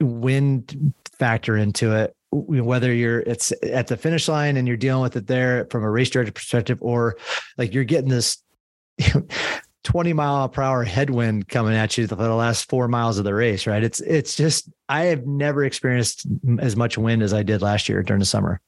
wind 0.00 0.94
factor 1.12 1.56
into 1.56 1.94
it. 1.94 2.15
Whether 2.32 2.92
you're 2.92 3.20
it's 3.20 3.52
at 3.62 3.86
the 3.86 3.96
finish 3.96 4.28
line 4.28 4.56
and 4.56 4.66
you're 4.66 4.76
dealing 4.76 5.02
with 5.02 5.16
it 5.16 5.26
there 5.26 5.66
from 5.70 5.84
a 5.84 5.90
race 5.90 6.10
director 6.10 6.32
perspective, 6.32 6.78
or 6.80 7.16
like 7.56 7.72
you're 7.72 7.84
getting 7.84 8.10
this 8.10 8.38
20 9.84 10.12
mile 10.12 10.48
per 10.48 10.62
hour 10.62 10.82
headwind 10.82 11.48
coming 11.48 11.74
at 11.74 11.96
you 11.96 12.08
for 12.08 12.16
the 12.16 12.34
last 12.34 12.68
four 12.68 12.88
miles 12.88 13.18
of 13.18 13.24
the 13.24 13.34
race, 13.34 13.66
right? 13.66 13.84
It's 13.84 14.00
it's 14.00 14.36
just 14.36 14.68
I 14.88 15.04
have 15.04 15.26
never 15.26 15.64
experienced 15.64 16.26
as 16.58 16.76
much 16.76 16.98
wind 16.98 17.22
as 17.22 17.32
I 17.32 17.42
did 17.42 17.62
last 17.62 17.88
year 17.88 18.02
during 18.02 18.20
the 18.20 18.26
summer. 18.26 18.60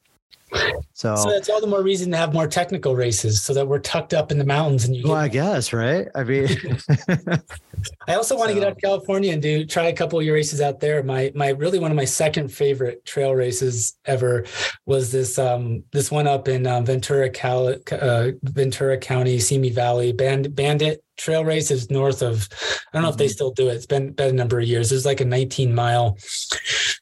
So, 0.99 1.15
so 1.15 1.31
that's 1.31 1.49
all 1.49 1.61
the 1.61 1.69
more 1.69 1.85
reason 1.85 2.11
to 2.11 2.17
have 2.17 2.35
more 2.35 2.49
technical 2.49 2.97
races 2.97 3.41
so 3.41 3.55
that 3.55 3.69
we're 3.69 3.79
tucked 3.79 4.13
up 4.13 4.33
in 4.33 4.39
the 4.39 4.45
mountains 4.45 4.85
and 4.85 4.97
you 4.97 5.05
well, 5.05 5.15
I 5.15 5.29
guess, 5.29 5.73
right? 5.73 6.09
I 6.13 6.25
mean 6.25 6.49
I 8.09 8.15
also 8.15 8.37
want 8.37 8.49
so. 8.49 8.55
to 8.55 8.61
get 8.61 8.69
out 8.69 8.75
to 8.75 8.81
California 8.81 9.33
and 9.33 9.41
do 9.41 9.65
try 9.65 9.85
a 9.85 9.93
couple 9.93 10.19
of 10.19 10.25
your 10.25 10.35
races 10.35 10.61
out 10.61 10.81
there. 10.81 11.05
My 11.05 11.31
my 11.37 11.51
really 11.51 11.79
one 11.79 11.93
of 11.93 11.97
my 11.97 12.05
second 12.05 12.49
favorite 12.49 13.05
trail 13.05 13.33
races 13.33 13.97
ever 14.07 14.45
was 14.87 15.13
this 15.13 15.39
um 15.39 15.85
this 15.93 16.11
one 16.11 16.27
up 16.27 16.49
in 16.49 16.67
um, 16.67 16.85
Ventura 16.85 17.31
Cal, 17.31 17.77
uh, 17.93 18.31
Ventura 18.43 18.99
County, 18.99 19.39
Simi 19.39 19.71
Valley, 19.71 20.11
Band, 20.11 20.53
Bandit 20.57 21.05
trail 21.17 21.45
race 21.45 21.71
is 21.71 21.91
north 21.91 22.23
of 22.23 22.49
I 22.53 22.57
don't 22.93 23.03
know 23.03 23.09
mm-hmm. 23.09 23.13
if 23.13 23.19
they 23.19 23.27
mm-hmm. 23.27 23.33
still 23.33 23.51
do 23.53 23.69
it. 23.69 23.75
It's 23.75 23.87
been 23.87 24.11
been 24.15 24.31
a 24.31 24.33
number 24.33 24.59
of 24.59 24.67
years. 24.67 24.91
There's 24.91 25.07
like 25.07 25.21
a 25.21 25.25
19 25.25 25.73
mile 25.73 26.19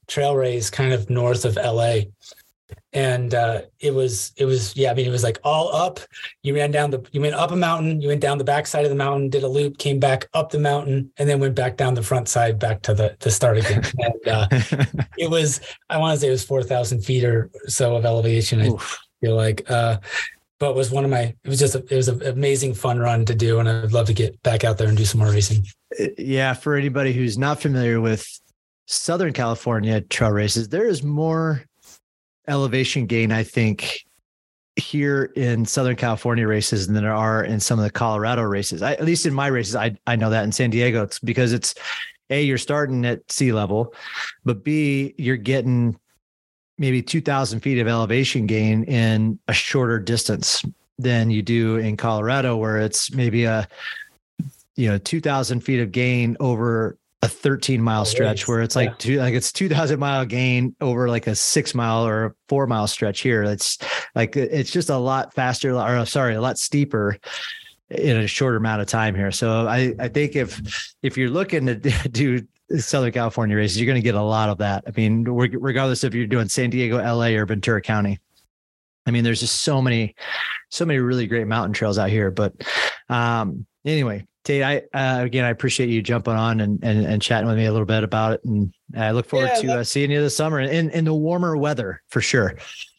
trail 0.06 0.36
race 0.36 0.68
kind 0.68 0.92
of 0.92 1.08
north 1.08 1.46
of 1.46 1.56
LA 1.56 2.00
and 2.92 3.34
uh, 3.34 3.60
it 3.78 3.94
was 3.94 4.32
it 4.36 4.44
was 4.44 4.76
yeah 4.76 4.90
i 4.90 4.94
mean 4.94 5.06
it 5.06 5.10
was 5.10 5.22
like 5.22 5.38
all 5.44 5.74
up. 5.74 6.00
You 6.42 6.54
ran 6.54 6.70
down 6.70 6.90
the 6.90 7.06
you 7.12 7.20
went 7.20 7.34
up 7.34 7.50
a 7.50 7.56
mountain 7.56 8.00
you 8.00 8.08
went 8.08 8.20
down 8.20 8.38
the 8.38 8.44
back 8.44 8.66
side 8.66 8.84
of 8.84 8.90
the 8.90 8.96
mountain 8.96 9.28
did 9.28 9.42
a 9.42 9.48
loop 9.48 9.78
came 9.78 10.00
back 10.00 10.28
up 10.34 10.50
the 10.50 10.58
mountain 10.58 11.10
and 11.18 11.28
then 11.28 11.38
went 11.38 11.54
back 11.54 11.76
down 11.76 11.94
the 11.94 12.02
front 12.02 12.28
side 12.28 12.58
back 12.58 12.82
to 12.82 12.94
the 12.94 13.16
the 13.20 13.30
start 13.30 13.58
again. 13.58 13.82
And 13.98 14.28
uh, 14.28 14.48
it 15.18 15.30
was 15.30 15.60
i 15.90 15.98
want 15.98 16.14
to 16.14 16.20
say 16.20 16.28
it 16.28 16.30
was 16.30 16.44
4000 16.44 17.02
feet 17.02 17.24
or 17.24 17.50
so 17.66 17.96
of 17.96 18.04
elevation 18.04 18.60
i 18.60 18.70
feel 19.20 19.36
like 19.36 19.68
uh, 19.70 19.98
but 20.58 20.74
was 20.74 20.90
one 20.90 21.04
of 21.04 21.10
my 21.10 21.34
it 21.44 21.48
was 21.48 21.58
just 21.58 21.74
a, 21.74 21.78
it 21.90 21.96
was 21.96 22.08
an 22.08 22.22
amazing 22.26 22.74
fun 22.74 22.98
run 22.98 23.24
to 23.24 23.34
do 23.34 23.58
and 23.58 23.68
i'd 23.68 23.92
love 23.92 24.06
to 24.06 24.14
get 24.14 24.40
back 24.42 24.64
out 24.64 24.78
there 24.78 24.88
and 24.88 24.96
do 24.96 25.04
some 25.04 25.20
more 25.20 25.30
racing. 25.30 25.64
Uh, 26.00 26.06
yeah 26.18 26.52
for 26.54 26.76
anybody 26.76 27.12
who's 27.12 27.36
not 27.36 27.60
familiar 27.60 28.00
with 28.00 28.26
southern 28.86 29.32
california 29.32 30.00
trail 30.00 30.30
races 30.30 30.68
there 30.68 30.86
is 30.86 31.02
more 31.02 31.64
elevation 32.48 33.06
gain, 33.06 33.32
I 33.32 33.42
think, 33.42 34.06
here 34.76 35.32
in 35.36 35.64
Southern 35.64 35.96
California 35.96 36.46
races 36.46 36.86
than 36.86 36.94
there 36.94 37.14
are 37.14 37.42
in 37.44 37.60
some 37.60 37.78
of 37.78 37.84
the 37.84 37.90
Colorado 37.90 38.42
races. 38.42 38.82
I, 38.82 38.92
at 38.92 39.04
least 39.04 39.26
in 39.26 39.34
my 39.34 39.46
races, 39.46 39.74
I 39.74 39.96
I 40.06 40.16
know 40.16 40.30
that 40.30 40.44
in 40.44 40.52
San 40.52 40.70
Diego, 40.70 41.02
it's 41.02 41.18
because 41.18 41.52
it's 41.52 41.74
a 42.30 42.42
you're 42.42 42.58
starting 42.58 43.04
at 43.06 43.30
sea 43.30 43.52
level, 43.52 43.94
but 44.44 44.64
b 44.64 45.14
you're 45.16 45.36
getting 45.36 45.98
maybe 46.78 47.02
2,000 47.02 47.60
feet 47.60 47.78
of 47.78 47.88
elevation 47.88 48.46
gain 48.46 48.84
in 48.84 49.38
a 49.48 49.52
shorter 49.52 49.98
distance 49.98 50.62
than 50.98 51.30
you 51.30 51.40
do 51.40 51.76
in 51.76 51.96
Colorado, 51.96 52.56
where 52.56 52.78
it's 52.78 53.10
maybe 53.12 53.44
a 53.44 53.66
you 54.76 54.88
know 54.88 54.98
2,000 54.98 55.60
feet 55.60 55.80
of 55.80 55.90
gain 55.90 56.36
over 56.38 56.98
a 57.22 57.28
13 57.28 57.80
mile 57.80 58.04
stretch 58.04 58.46
where 58.46 58.60
it's 58.60 58.76
like 58.76 58.90
yeah. 58.90 58.94
two, 58.98 59.16
like 59.18 59.34
it's 59.34 59.52
2000 59.52 59.98
mile 59.98 60.24
gain 60.24 60.76
over 60.80 61.08
like 61.08 61.26
a 61.26 61.34
six 61.34 61.74
mile 61.74 62.06
or 62.06 62.36
four 62.48 62.66
mile 62.66 62.86
stretch 62.86 63.20
here. 63.20 63.42
It's 63.42 63.78
like, 64.14 64.36
it's 64.36 64.70
just 64.70 64.90
a 64.90 64.96
lot 64.96 65.32
faster 65.34 65.74
or 65.74 66.06
sorry, 66.06 66.34
a 66.34 66.40
lot 66.40 66.58
steeper 66.58 67.16
in 67.90 68.16
a 68.18 68.26
shorter 68.26 68.56
amount 68.56 68.82
of 68.82 68.88
time 68.88 69.14
here. 69.14 69.32
So 69.32 69.66
I, 69.66 69.94
I 69.98 70.08
think 70.08 70.36
if, 70.36 70.94
if 71.02 71.16
you're 71.16 71.30
looking 71.30 71.66
to 71.66 71.74
do 72.10 72.46
Southern 72.78 73.12
California 73.12 73.56
races, 73.56 73.80
you're 73.80 73.86
going 73.86 74.00
to 74.00 74.02
get 74.02 74.14
a 74.14 74.22
lot 74.22 74.48
of 74.48 74.58
that. 74.58 74.84
I 74.86 74.90
mean, 74.96 75.24
regardless 75.24 76.04
if 76.04 76.14
you're 76.14 76.26
doing 76.26 76.48
San 76.48 76.70
Diego, 76.70 76.98
LA 76.98 77.28
or 77.28 77.46
Ventura 77.46 77.80
County. 77.80 78.18
I 79.06 79.12
mean, 79.12 79.22
there's 79.22 79.40
just 79.40 79.62
so 79.62 79.80
many, 79.80 80.16
so 80.70 80.84
many 80.84 80.98
really 80.98 81.28
great 81.28 81.46
mountain 81.46 81.72
trails 81.72 81.96
out 81.96 82.10
here. 82.10 82.32
But 82.32 82.54
um, 83.08 83.64
anyway, 83.84 84.26
Tate, 84.46 84.62
I 84.62 84.76
uh, 84.96 85.24
again, 85.24 85.44
I 85.44 85.50
appreciate 85.50 85.88
you 85.88 86.00
jumping 86.00 86.34
on 86.34 86.60
and, 86.60 86.78
and, 86.84 87.04
and 87.04 87.20
chatting 87.20 87.48
with 87.48 87.56
me 87.56 87.66
a 87.66 87.72
little 87.72 87.86
bit 87.86 88.04
about 88.04 88.34
it, 88.34 88.44
and 88.44 88.72
I 88.96 89.10
look 89.10 89.26
forward 89.26 89.50
yeah, 89.56 89.60
to 89.60 89.80
uh, 89.80 89.84
seeing 89.84 90.12
you 90.12 90.20
this 90.20 90.36
summer 90.36 90.60
in 90.60 90.88
in 90.90 91.04
the 91.04 91.12
warmer 91.12 91.56
weather 91.56 92.00
for 92.08 92.20
sure. 92.20 92.54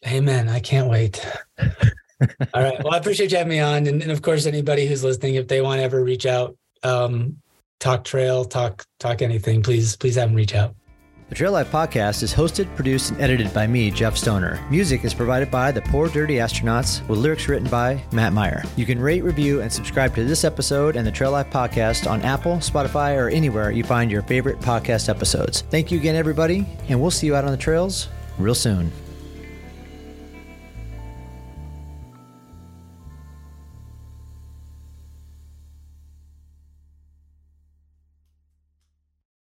Amen. 0.06 0.50
I 0.50 0.60
can't 0.60 0.90
wait. 0.90 1.26
All 1.58 2.62
right. 2.62 2.76
Well, 2.84 2.92
I 2.92 2.98
appreciate 2.98 3.32
you 3.32 3.38
having 3.38 3.50
me 3.50 3.60
on, 3.60 3.86
and, 3.86 4.02
and, 4.02 4.12
of 4.12 4.20
course, 4.20 4.44
anybody 4.44 4.86
who's 4.86 5.02
listening, 5.02 5.36
if 5.36 5.48
they 5.48 5.62
want 5.62 5.78
to 5.78 5.84
ever 5.84 6.04
reach 6.04 6.26
out, 6.26 6.54
um, 6.82 7.38
talk 7.80 8.04
trail, 8.04 8.44
talk 8.44 8.84
talk 9.00 9.22
anything, 9.22 9.62
please 9.62 9.96
please 9.96 10.16
have 10.16 10.28
them 10.28 10.36
reach 10.36 10.54
out. 10.54 10.74
The 11.28 11.34
Trail 11.34 11.52
Life 11.52 11.70
podcast 11.70 12.22
is 12.22 12.32
hosted, 12.32 12.74
produced, 12.74 13.10
and 13.10 13.20
edited 13.20 13.52
by 13.52 13.66
me, 13.66 13.90
Jeff 13.90 14.16
Stoner. 14.16 14.58
Music 14.70 15.04
is 15.04 15.12
provided 15.12 15.50
by 15.50 15.70
the 15.70 15.82
Poor 15.82 16.08
Dirty 16.08 16.36
Astronauts, 16.36 17.06
with 17.06 17.18
lyrics 17.18 17.48
written 17.48 17.68
by 17.68 18.02
Matt 18.12 18.32
Meyer. 18.32 18.64
You 18.76 18.86
can 18.86 18.98
rate, 18.98 19.22
review, 19.22 19.60
and 19.60 19.70
subscribe 19.70 20.14
to 20.14 20.24
this 20.24 20.42
episode 20.42 20.96
and 20.96 21.06
the 21.06 21.12
Trail 21.12 21.32
Life 21.32 21.50
podcast 21.50 22.10
on 22.10 22.22
Apple, 22.22 22.56
Spotify, 22.56 23.14
or 23.14 23.28
anywhere 23.28 23.70
you 23.70 23.84
find 23.84 24.10
your 24.10 24.22
favorite 24.22 24.58
podcast 24.60 25.10
episodes. 25.10 25.64
Thank 25.70 25.92
you 25.92 25.98
again, 25.98 26.16
everybody, 26.16 26.64
and 26.88 26.98
we'll 26.98 27.10
see 27.10 27.26
you 27.26 27.36
out 27.36 27.44
on 27.44 27.50
the 27.50 27.58
trails 27.58 28.08
real 28.38 28.54
soon. 28.54 28.90